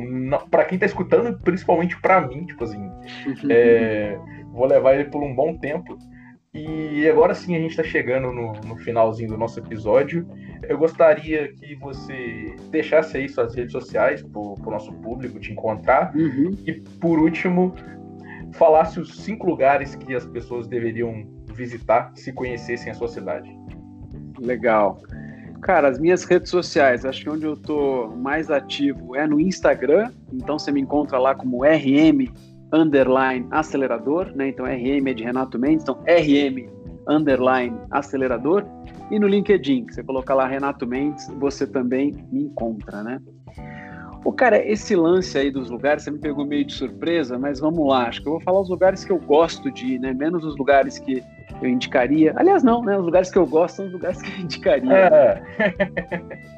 para 0.50 0.64
quem 0.64 0.78
tá 0.78 0.86
escutando, 0.86 1.38
principalmente 1.40 2.00
para 2.00 2.26
mim, 2.26 2.44
tipo 2.44 2.64
assim, 2.64 2.90
é, 3.50 4.18
vou 4.52 4.66
levar 4.66 4.94
ele 4.94 5.04
por 5.06 5.22
um 5.22 5.34
bom 5.34 5.56
tempo. 5.56 5.96
E 6.54 7.08
agora 7.08 7.34
sim 7.34 7.56
a 7.56 7.58
gente 7.58 7.70
está 7.70 7.82
chegando 7.82 8.30
no, 8.30 8.52
no, 8.66 8.76
finalzinho 8.76 9.30
do 9.30 9.38
nosso 9.38 9.58
episódio. 9.58 10.28
Eu 10.68 10.76
gostaria 10.76 11.50
que 11.50 11.74
você 11.76 12.54
deixasse 12.70 13.16
aí 13.16 13.26
suas 13.26 13.54
redes 13.54 13.72
sociais 13.72 14.22
para 14.22 14.38
o 14.38 14.70
nosso 14.70 14.92
público 14.92 15.40
te 15.40 15.50
encontrar. 15.50 16.14
Uhum. 16.14 16.50
E 16.66 16.74
por 17.00 17.18
último, 17.18 17.74
falasse 18.52 19.00
os 19.00 19.16
cinco 19.24 19.46
lugares 19.46 19.94
que 19.94 20.14
as 20.14 20.26
pessoas 20.26 20.68
deveriam 20.68 21.24
visitar 21.52 22.10
se 22.14 22.32
conhecessem 22.32 22.90
a 22.90 22.94
sua 22.94 23.08
cidade. 23.08 23.54
Legal. 24.38 25.00
Cara, 25.62 25.88
as 25.88 25.98
minhas 25.98 26.24
redes 26.24 26.50
sociais, 26.50 27.04
acho 27.04 27.22
que 27.22 27.30
onde 27.30 27.44
eu 27.44 27.56
tô 27.56 28.08
mais 28.16 28.50
ativo 28.50 29.14
é 29.14 29.26
no 29.26 29.38
Instagram, 29.38 30.10
então 30.32 30.58
você 30.58 30.72
me 30.72 30.80
encontra 30.80 31.18
lá 31.18 31.36
como 31.36 31.64
RM 31.64 32.26
underline 32.72 33.46
acelerador, 33.50 34.34
né? 34.34 34.48
Então 34.48 34.66
RM 34.66 35.06
é 35.06 35.14
de 35.14 35.22
Renato 35.22 35.58
Mendes, 35.58 35.84
então 35.84 36.02
RM 36.06 36.68
underline 37.08 37.78
acelerador. 37.90 38.64
E 39.10 39.18
no 39.18 39.28
LinkedIn, 39.28 39.86
você 39.88 40.02
colocar 40.02 40.34
lá 40.34 40.46
Renato 40.46 40.86
Mendes, 40.86 41.28
você 41.38 41.66
também 41.66 42.12
me 42.32 42.44
encontra, 42.44 43.02
né? 43.02 43.20
O 44.24 44.32
cara, 44.32 44.56
esse 44.64 44.94
lance 44.94 45.36
aí 45.36 45.50
dos 45.50 45.68
lugares, 45.68 46.04
você 46.04 46.10
me 46.10 46.18
pegou 46.18 46.46
meio 46.46 46.64
de 46.64 46.72
surpresa, 46.72 47.36
mas 47.38 47.58
vamos 47.58 47.88
lá. 47.88 48.06
Acho 48.06 48.22
que 48.22 48.28
eu 48.28 48.32
vou 48.34 48.40
falar 48.40 48.60
os 48.60 48.68
lugares 48.68 49.04
que 49.04 49.10
eu 49.10 49.18
gosto 49.18 49.68
de 49.70 49.94
ir, 49.94 49.98
né? 49.98 50.12
Menos 50.12 50.44
os 50.44 50.56
lugares 50.56 50.96
que 50.98 51.24
eu 51.60 51.68
indicaria. 51.68 52.32
Aliás, 52.36 52.62
não, 52.62 52.82
né? 52.84 52.96
Os 52.96 53.04
lugares 53.04 53.30
que 53.32 53.38
eu 53.38 53.46
gosto 53.46 53.76
são 53.76 53.86
os 53.86 53.92
lugares 53.92 54.22
que 54.22 54.30
eu 54.30 54.44
indicaria. 54.44 54.92
É. 54.92 55.42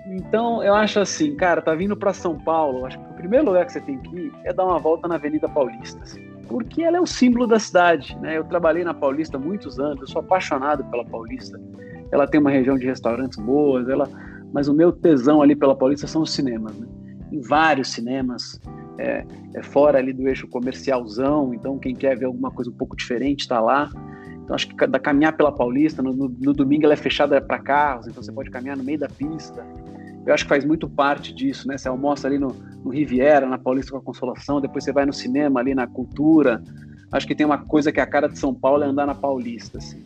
então, 0.08 0.62
eu 0.62 0.74
acho 0.74 1.00
assim, 1.00 1.34
cara, 1.36 1.62
tá 1.62 1.74
vindo 1.74 1.96
para 1.96 2.12
São 2.12 2.38
Paulo. 2.38 2.84
Acho 2.84 2.98
que 2.98 3.10
o 3.12 3.14
primeiro 3.14 3.46
lugar 3.46 3.64
que 3.64 3.72
você 3.72 3.80
tem 3.80 3.98
que 3.98 4.14
ir 4.14 4.32
é 4.44 4.52
dar 4.52 4.66
uma 4.66 4.78
volta 4.78 5.08
na 5.08 5.14
Avenida 5.14 5.48
Paulista, 5.48 6.02
assim, 6.02 6.20
porque 6.46 6.82
ela 6.82 6.98
é 6.98 7.00
o 7.00 7.06
símbolo 7.06 7.46
da 7.46 7.58
cidade, 7.58 8.14
né? 8.20 8.36
Eu 8.36 8.44
trabalhei 8.44 8.84
na 8.84 8.92
Paulista 8.92 9.38
há 9.38 9.40
muitos 9.40 9.80
anos, 9.80 10.02
eu 10.02 10.08
sou 10.08 10.20
apaixonado 10.20 10.84
pela 10.84 11.04
Paulista. 11.04 11.58
Ela 12.12 12.26
tem 12.26 12.38
uma 12.38 12.50
região 12.50 12.76
de 12.76 12.84
restaurantes 12.84 13.38
boas, 13.38 13.88
ela, 13.88 14.06
mas 14.52 14.68
o 14.68 14.74
meu 14.74 14.92
tesão 14.92 15.40
ali 15.40 15.56
pela 15.56 15.74
Paulista 15.74 16.06
são 16.06 16.20
os 16.20 16.32
cinemas, 16.32 16.78
né? 16.78 16.86
Em 17.34 17.40
vários 17.40 17.92
cinemas, 17.92 18.60
é, 18.96 19.24
é, 19.54 19.62
fora 19.62 19.98
ali 19.98 20.12
do 20.12 20.28
eixo 20.28 20.46
comercialzão, 20.46 21.52
então 21.52 21.78
quem 21.78 21.94
quer 21.94 22.16
ver 22.16 22.26
alguma 22.26 22.50
coisa 22.50 22.70
um 22.70 22.74
pouco 22.74 22.96
diferente 22.96 23.40
está 23.40 23.60
lá. 23.60 23.90
Então 24.44 24.54
acho 24.54 24.68
que 24.68 24.86
da 24.86 24.98
caminhar 24.98 25.36
pela 25.36 25.50
Paulista, 25.50 26.02
no, 26.02 26.12
no, 26.12 26.28
no 26.28 26.52
domingo 26.52 26.84
ela 26.84 26.92
é 26.92 26.96
fechada 26.96 27.40
para 27.40 27.58
carros, 27.58 28.06
então 28.06 28.22
você 28.22 28.30
pode 28.30 28.50
caminhar 28.50 28.76
no 28.76 28.84
meio 28.84 28.98
da 28.98 29.08
pista. 29.08 29.66
Eu 30.24 30.32
acho 30.32 30.44
que 30.44 30.48
faz 30.48 30.64
muito 30.64 30.88
parte 30.88 31.34
disso, 31.34 31.66
né? 31.68 31.76
Você 31.76 31.88
almoça 31.88 32.28
ali 32.28 32.38
no, 32.38 32.54
no 32.82 32.90
Riviera, 32.90 33.46
na 33.46 33.58
Paulista 33.58 33.92
com 33.92 33.98
a 33.98 34.02
Consolação, 34.02 34.60
depois 34.60 34.84
você 34.84 34.92
vai 34.92 35.04
no 35.04 35.12
cinema 35.12 35.60
ali 35.60 35.74
na 35.74 35.86
Cultura. 35.86 36.62
Acho 37.12 37.26
que 37.26 37.34
tem 37.34 37.44
uma 37.44 37.58
coisa 37.58 37.92
que 37.92 38.00
é 38.00 38.02
a 38.02 38.06
cara 38.06 38.28
de 38.28 38.38
São 38.38 38.54
Paulo 38.54 38.84
é 38.84 38.86
andar 38.86 39.06
na 39.06 39.14
Paulista, 39.14 39.78
assim. 39.78 40.02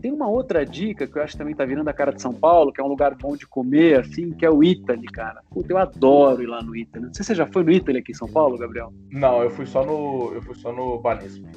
Tem 0.00 0.12
uma 0.12 0.28
outra 0.28 0.64
dica 0.64 1.06
que 1.06 1.16
eu 1.16 1.22
acho 1.22 1.32
que 1.32 1.38
também 1.38 1.54
tá 1.54 1.64
virando 1.64 1.88
a 1.88 1.92
cara 1.92 2.12
de 2.12 2.22
São 2.22 2.32
Paulo, 2.32 2.72
que 2.72 2.80
é 2.80 2.84
um 2.84 2.88
lugar 2.88 3.14
bom 3.14 3.36
de 3.36 3.46
comer, 3.46 4.00
assim, 4.00 4.30
que 4.30 4.44
é 4.44 4.50
o 4.50 4.62
Italy, 4.62 5.06
cara. 5.06 5.42
Puta, 5.50 5.72
eu 5.72 5.78
adoro 5.78 6.42
ir 6.42 6.46
lá 6.46 6.62
no 6.62 6.76
Italy. 6.76 7.06
Não 7.06 7.14
sei 7.14 7.24
se 7.24 7.28
você 7.28 7.34
já 7.34 7.46
foi 7.46 7.64
no 7.64 7.70
Italy 7.70 7.98
aqui 7.98 8.12
em 8.12 8.14
São 8.14 8.28
Paulo, 8.28 8.56
Gabriel. 8.58 8.92
Não, 9.10 9.42
eu 9.42 9.50
fui 9.50 9.66
só 9.66 9.84
no. 9.84 10.32
Eu 10.34 10.42
fui 10.42 10.54
só 10.54 10.72
no 10.72 10.98
Banespa. 10.98 11.48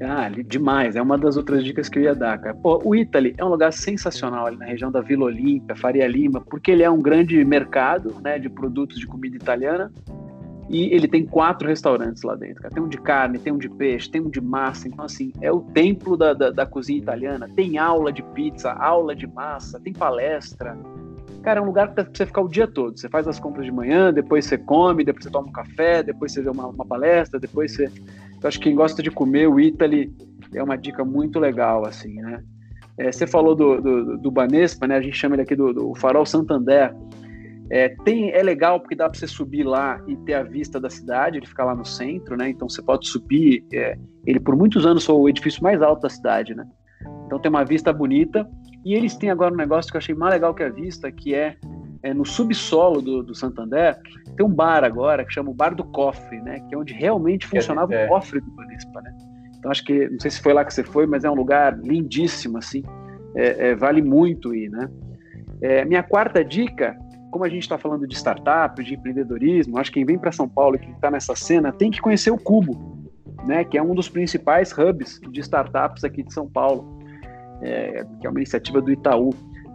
Ah, 0.00 0.28
demais. 0.28 0.96
É 0.96 1.02
uma 1.02 1.16
das 1.16 1.36
outras 1.36 1.62
dicas 1.62 1.88
que 1.88 1.98
eu 1.98 2.02
ia 2.02 2.14
dar, 2.14 2.38
cara. 2.38 2.54
Pô, 2.56 2.80
o 2.84 2.94
Italy 2.94 3.34
é 3.38 3.44
um 3.44 3.48
lugar 3.48 3.72
sensacional 3.72 4.46
ali 4.46 4.56
na 4.56 4.64
região 4.64 4.90
da 4.90 5.00
Vila 5.00 5.26
Olímpia, 5.26 5.76
Faria 5.76 6.06
Lima, 6.08 6.40
porque 6.40 6.72
ele 6.72 6.82
é 6.82 6.90
um 6.90 7.00
grande 7.00 7.44
mercado, 7.44 8.16
né, 8.20 8.38
de 8.38 8.48
produtos 8.48 8.98
de 8.98 9.06
comida 9.06 9.36
italiana 9.36 9.92
e 10.68 10.94
ele 10.94 11.08
tem 11.08 11.26
quatro 11.26 11.68
restaurantes 11.68 12.22
lá 12.22 12.34
dentro. 12.34 12.62
Cara. 12.62 12.74
Tem 12.74 12.82
um 12.82 12.88
de 12.88 12.98
carne, 12.98 13.38
tem 13.38 13.52
um 13.52 13.58
de 13.58 13.68
peixe, 13.68 14.10
tem 14.10 14.20
um 14.20 14.30
de 14.30 14.40
massa. 14.40 14.88
Então, 14.88 15.04
assim, 15.04 15.32
é 15.40 15.52
o 15.52 15.60
templo 15.60 16.16
da, 16.16 16.32
da, 16.32 16.50
da 16.50 16.66
cozinha 16.66 16.98
italiana. 16.98 17.48
Tem 17.54 17.78
aula 17.78 18.12
de 18.12 18.22
pizza, 18.22 18.72
aula 18.72 19.14
de 19.14 19.26
massa, 19.26 19.80
tem 19.80 19.92
palestra. 19.92 20.76
Cara, 21.42 21.58
é 21.58 21.62
um 21.62 21.66
lugar 21.66 21.92
para 21.92 22.04
você 22.04 22.24
ficar 22.24 22.42
o 22.42 22.48
dia 22.48 22.68
todo. 22.68 22.98
Você 22.98 23.08
faz 23.08 23.26
as 23.26 23.40
compras 23.40 23.66
de 23.66 23.72
manhã, 23.72 24.12
depois 24.12 24.46
você 24.46 24.56
come, 24.56 25.04
depois 25.04 25.24
você 25.24 25.30
toma 25.30 25.48
um 25.48 25.52
café, 25.52 26.02
depois 26.02 26.32
você 26.32 26.40
vê 26.40 26.48
uma, 26.48 26.68
uma 26.68 26.86
palestra, 26.86 27.40
depois 27.40 27.74
você. 27.74 27.86
Eu 28.40 28.48
acho 28.48 28.58
que 28.58 28.64
quem 28.64 28.74
gosta 28.74 29.02
de 29.02 29.10
comer, 29.10 29.48
o 29.48 29.58
Italy 29.58 30.12
é 30.54 30.62
uma 30.62 30.76
dica 30.76 31.04
muito 31.04 31.40
legal, 31.40 31.84
assim, 31.84 32.14
né? 32.14 32.42
É, 32.96 33.10
você 33.10 33.26
falou 33.26 33.54
do, 33.54 33.80
do, 33.80 34.18
do 34.18 34.30
Banespa, 34.30 34.86
né? 34.86 34.96
A 34.96 35.00
gente 35.00 35.16
chama 35.16 35.34
ele 35.34 35.42
aqui 35.42 35.56
do, 35.56 35.72
do 35.72 35.94
Farol 35.94 36.26
Santander. 36.26 36.94
É, 37.72 37.88
tem, 38.04 38.30
é 38.30 38.42
legal 38.42 38.78
porque 38.78 38.94
dá 38.94 39.08
para 39.08 39.18
você 39.18 39.26
subir 39.26 39.64
lá 39.64 39.98
e 40.06 40.14
ter 40.14 40.34
a 40.34 40.42
vista 40.42 40.78
da 40.78 40.90
cidade, 40.90 41.38
ele 41.38 41.46
fica 41.46 41.64
lá 41.64 41.74
no 41.74 41.86
centro, 41.86 42.36
né? 42.36 42.50
Então 42.50 42.68
você 42.68 42.82
pode 42.82 43.08
subir. 43.08 43.64
É, 43.72 43.96
ele 44.26 44.38
por 44.38 44.54
muitos 44.54 44.84
anos 44.84 45.06
foi 45.06 45.14
o 45.14 45.26
edifício 45.26 45.62
mais 45.62 45.80
alto 45.80 46.02
da 46.02 46.10
cidade, 46.10 46.54
né? 46.54 46.66
Então 47.24 47.38
tem 47.38 47.48
uma 47.48 47.64
vista 47.64 47.90
bonita. 47.90 48.46
E 48.84 48.94
eles 48.94 49.16
têm 49.16 49.30
agora 49.30 49.54
um 49.54 49.56
negócio 49.56 49.90
que 49.90 49.96
eu 49.96 50.00
achei 50.00 50.14
mais 50.14 50.34
legal 50.34 50.52
que 50.52 50.62
a 50.62 50.68
vista, 50.68 51.10
que 51.10 51.34
é, 51.34 51.56
é 52.02 52.12
no 52.12 52.26
subsolo 52.26 53.00
do, 53.00 53.22
do, 53.22 53.34
Santander, 53.34 53.96
tem 54.36 54.44
um 54.44 54.50
bar 54.50 54.84
agora 54.84 55.24
que 55.24 55.32
chama 55.32 55.50
o 55.50 55.54
Bar 55.54 55.74
do 55.74 55.84
Cofre, 55.84 56.42
né? 56.42 56.60
Que 56.68 56.74
é 56.74 56.78
onde 56.78 56.92
realmente 56.92 57.46
funcionava 57.46 57.94
é, 57.94 58.04
o 58.04 58.08
cofre 58.10 58.38
do 58.40 58.50
Banespa, 58.50 59.00
né? 59.00 59.16
Então 59.56 59.70
acho 59.70 59.82
que, 59.82 60.10
não 60.10 60.20
sei 60.20 60.30
se 60.30 60.42
foi 60.42 60.52
lá 60.52 60.62
que 60.62 60.74
você 60.74 60.84
foi, 60.84 61.06
mas 61.06 61.24
é 61.24 61.30
um 61.30 61.34
lugar 61.34 61.78
lindíssimo, 61.78 62.58
assim. 62.58 62.82
É, 63.34 63.70
é, 63.70 63.74
vale 63.74 64.02
muito 64.02 64.54
ir, 64.54 64.68
né? 64.68 64.90
É, 65.62 65.86
minha 65.86 66.02
quarta 66.02 66.44
dica 66.44 66.94
como 67.32 67.44
a 67.46 67.48
gente 67.48 67.62
está 67.62 67.78
falando 67.78 68.06
de 68.06 68.14
startup, 68.14 68.84
de 68.84 68.94
empreendedorismo, 68.94 69.78
acho 69.78 69.90
que 69.90 69.98
quem 69.98 70.04
vem 70.04 70.18
para 70.18 70.30
São 70.30 70.46
Paulo 70.46 70.76
e 70.76 70.90
está 70.92 71.10
nessa 71.10 71.34
cena 71.34 71.72
tem 71.72 71.90
que 71.90 72.00
conhecer 72.00 72.30
o 72.30 72.36
Cubo, 72.36 73.08
né, 73.46 73.64
que 73.64 73.78
é 73.78 73.82
um 73.82 73.94
dos 73.94 74.08
principais 74.08 74.70
hubs 74.76 75.18
de 75.18 75.40
startups 75.40 76.04
aqui 76.04 76.22
de 76.22 76.32
São 76.32 76.46
Paulo, 76.46 77.00
é, 77.62 78.04
que 78.20 78.26
é 78.26 78.30
uma 78.30 78.38
iniciativa 78.38 78.80
do 78.80 78.92
Itaú. 78.92 79.30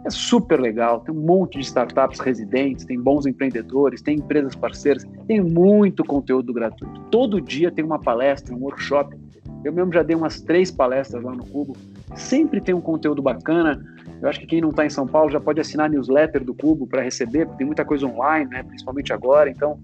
É 0.06 0.10
super 0.10 0.60
legal, 0.60 1.00
tem 1.00 1.12
um 1.12 1.20
monte 1.20 1.58
de 1.58 1.64
startups 1.64 2.20
residentes, 2.20 2.84
tem 2.84 2.98
bons 2.98 3.26
empreendedores, 3.26 4.00
tem 4.00 4.18
empresas 4.18 4.54
parceiras, 4.54 5.04
tem 5.26 5.42
muito 5.42 6.04
conteúdo 6.04 6.52
gratuito. 6.52 7.00
Todo 7.10 7.40
dia 7.40 7.72
tem 7.72 7.84
uma 7.84 7.98
palestra, 7.98 8.54
um 8.54 8.62
workshop. 8.62 9.16
Eu 9.64 9.72
mesmo 9.72 9.92
já 9.92 10.04
dei 10.04 10.14
umas 10.14 10.40
três 10.40 10.70
palestras 10.70 11.24
lá 11.24 11.32
no 11.32 11.44
Cubo. 11.44 11.76
Sempre 12.14 12.60
tem 12.60 12.72
um 12.74 12.80
conteúdo 12.80 13.20
bacana. 13.20 13.84
Eu 14.20 14.28
acho 14.28 14.40
que 14.40 14.46
quem 14.46 14.60
não 14.60 14.70
está 14.70 14.84
em 14.84 14.90
São 14.90 15.06
Paulo 15.06 15.30
já 15.30 15.40
pode 15.40 15.60
assinar 15.60 15.86
a 15.86 15.88
newsletter 15.88 16.44
do 16.44 16.54
Cubo 16.54 16.86
para 16.86 17.02
receber, 17.02 17.46
porque 17.46 17.58
tem 17.58 17.66
muita 17.66 17.84
coisa 17.84 18.06
online, 18.06 18.50
né? 18.50 18.62
principalmente 18.62 19.12
agora. 19.12 19.48
Então, 19.48 19.78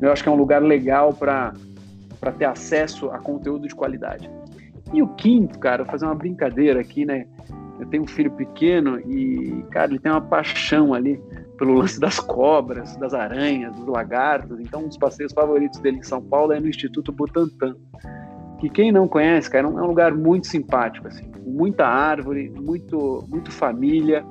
eu 0.00 0.10
acho 0.10 0.22
que 0.22 0.28
é 0.28 0.32
um 0.32 0.36
lugar 0.36 0.62
legal 0.62 1.12
para 1.12 1.52
ter 2.38 2.46
acesso 2.46 3.10
a 3.10 3.18
conteúdo 3.18 3.68
de 3.68 3.74
qualidade. 3.74 4.30
E 4.92 5.02
o 5.02 5.08
quinto, 5.08 5.58
cara, 5.58 5.82
vou 5.82 5.90
fazer 5.90 6.06
uma 6.06 6.14
brincadeira 6.14 6.80
aqui, 6.80 7.04
né? 7.04 7.26
Eu 7.78 7.86
tenho 7.86 8.04
um 8.04 8.06
filho 8.06 8.30
pequeno 8.30 8.98
e, 9.00 9.62
cara, 9.70 9.90
ele 9.90 9.98
tem 9.98 10.10
uma 10.10 10.20
paixão 10.20 10.94
ali 10.94 11.20
pelo 11.58 11.74
lance 11.74 12.00
das 12.00 12.18
cobras, 12.18 12.96
das 12.96 13.12
aranhas, 13.12 13.74
dos 13.76 13.86
lagartos. 13.86 14.58
Então, 14.60 14.84
um 14.84 14.88
dos 14.88 14.96
passeios 14.96 15.32
favoritos 15.32 15.80
dele 15.80 15.98
em 15.98 16.02
São 16.02 16.22
Paulo 16.22 16.52
é 16.52 16.60
no 16.60 16.68
Instituto 16.68 17.12
Butantan 17.12 17.76
que 18.58 18.68
quem 18.68 18.90
não 18.90 19.06
conhece, 19.06 19.50
cara, 19.50 19.66
é 19.66 19.70
um 19.70 19.86
lugar 19.86 20.14
muito 20.14 20.46
simpático, 20.46 21.08
assim, 21.08 21.24
muita 21.44 21.86
árvore, 21.86 22.50
muito, 22.50 23.24
muito 23.28 23.50
família, 23.50 24.24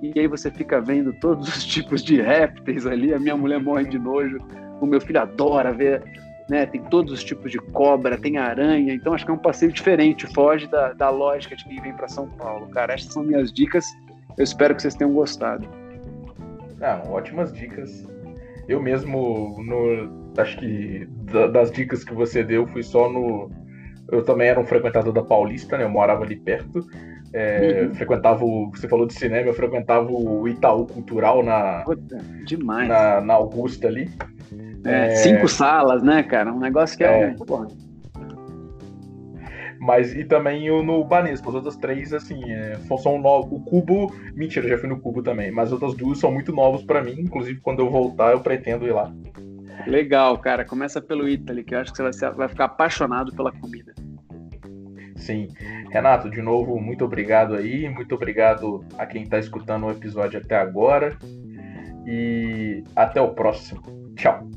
e 0.00 0.18
aí 0.18 0.26
você 0.26 0.50
fica 0.50 0.80
vendo 0.80 1.12
todos 1.14 1.48
os 1.48 1.64
tipos 1.66 2.02
de 2.02 2.20
répteis 2.20 2.86
ali, 2.86 3.12
a 3.12 3.18
minha 3.18 3.36
mulher 3.36 3.60
morre 3.60 3.84
de 3.84 3.98
nojo, 3.98 4.38
o 4.80 4.86
meu 4.86 5.00
filho 5.00 5.20
adora 5.20 5.72
ver, 5.72 6.02
né, 6.48 6.66
tem 6.66 6.82
todos 6.82 7.12
os 7.12 7.24
tipos 7.24 7.50
de 7.50 7.58
cobra, 7.58 8.18
tem 8.18 8.36
aranha, 8.36 8.92
então 8.94 9.14
acho 9.14 9.24
que 9.24 9.30
é 9.30 9.34
um 9.34 9.38
passeio 9.38 9.72
diferente, 9.72 10.26
foge 10.32 10.66
da, 10.66 10.92
da 10.92 11.10
lógica 11.10 11.56
de 11.56 11.64
quem 11.64 11.80
vem 11.80 11.92
para 11.92 12.08
São 12.08 12.28
Paulo, 12.28 12.68
cara, 12.68 12.94
essas 12.94 13.12
são 13.12 13.22
minhas 13.22 13.52
dicas, 13.52 13.86
eu 14.36 14.44
espero 14.44 14.74
que 14.74 14.82
vocês 14.82 14.94
tenham 14.94 15.12
gostado. 15.12 15.66
Ah, 16.80 17.00
ótimas 17.08 17.52
dicas. 17.52 18.08
Eu 18.68 18.82
mesmo, 18.82 19.62
no, 19.62 20.32
acho 20.40 20.58
que 20.58 21.06
das 21.52 21.70
dicas 21.70 22.02
que 22.02 22.14
você 22.14 22.42
deu, 22.42 22.66
fui 22.66 22.82
só 22.82 23.08
no, 23.08 23.50
eu 24.12 24.22
também 24.22 24.48
era 24.48 24.60
um 24.60 24.66
frequentador 24.66 25.12
da 25.12 25.22
Paulista, 25.22 25.78
né? 25.78 25.84
Eu 25.84 25.90
morava 25.90 26.22
ali 26.22 26.36
perto. 26.36 26.86
É, 27.32 27.84
uhum. 27.86 27.94
Frequentava 27.94 28.44
o. 28.44 28.70
Você 28.70 28.86
falou 28.86 29.06
de 29.06 29.14
cinema, 29.14 29.48
eu 29.48 29.54
frequentava 29.54 30.06
o 30.10 30.46
Itaú 30.46 30.86
Cultural 30.86 31.42
na. 31.42 31.82
Puta, 31.84 32.18
demais. 32.44 32.88
Na, 32.88 33.22
na 33.22 33.34
Augusta 33.34 33.88
ali. 33.88 34.10
É, 34.84 35.06
é, 35.06 35.16
cinco 35.16 35.48
salas, 35.48 36.02
né, 36.02 36.22
cara? 36.22 36.52
Um 36.52 36.60
negócio 36.60 36.96
que 36.96 37.04
é. 37.04 37.22
é 37.22 37.36
mas 39.80 40.14
e 40.14 40.24
também 40.24 40.70
o 40.70 40.80
no 40.80 41.02
Banespa, 41.02 41.48
as 41.48 41.56
outras 41.56 41.76
três, 41.76 42.12
assim, 42.12 42.40
é, 42.52 42.76
são 43.02 43.18
novos. 43.18 43.50
O 43.50 43.60
Cubo, 43.64 44.14
mentira, 44.32 44.68
já 44.68 44.78
fui 44.78 44.88
no 44.88 45.00
Cubo 45.00 45.22
também, 45.22 45.50
mas 45.50 45.66
as 45.66 45.72
outras 45.72 45.96
duas 45.96 46.18
são 46.20 46.30
muito 46.30 46.52
novos 46.52 46.84
para 46.84 47.02
mim, 47.02 47.16
inclusive 47.18 47.58
quando 47.60 47.80
eu 47.80 47.90
voltar 47.90 48.30
eu 48.30 48.40
pretendo 48.40 48.86
ir 48.86 48.92
lá. 48.92 49.12
Legal, 49.86 50.38
cara. 50.38 50.64
Começa 50.64 51.00
pelo 51.00 51.28
Italy, 51.28 51.64
que 51.64 51.74
eu 51.74 51.80
acho 51.80 51.92
que 51.92 52.02
você 52.02 52.26
vai, 52.26 52.32
vai 52.34 52.48
ficar 52.48 52.64
apaixonado 52.66 53.32
pela 53.34 53.52
comida. 53.52 53.94
Sim. 55.16 55.48
Renato, 55.90 56.30
de 56.30 56.42
novo, 56.42 56.80
muito 56.80 57.04
obrigado 57.04 57.54
aí. 57.54 57.88
Muito 57.88 58.14
obrigado 58.14 58.84
a 58.98 59.06
quem 59.06 59.22
está 59.22 59.38
escutando 59.38 59.86
o 59.86 59.90
episódio 59.90 60.40
até 60.40 60.56
agora. 60.56 61.16
E 62.06 62.82
até 62.96 63.20
o 63.20 63.32
próximo. 63.32 63.82
Tchau. 64.16 64.48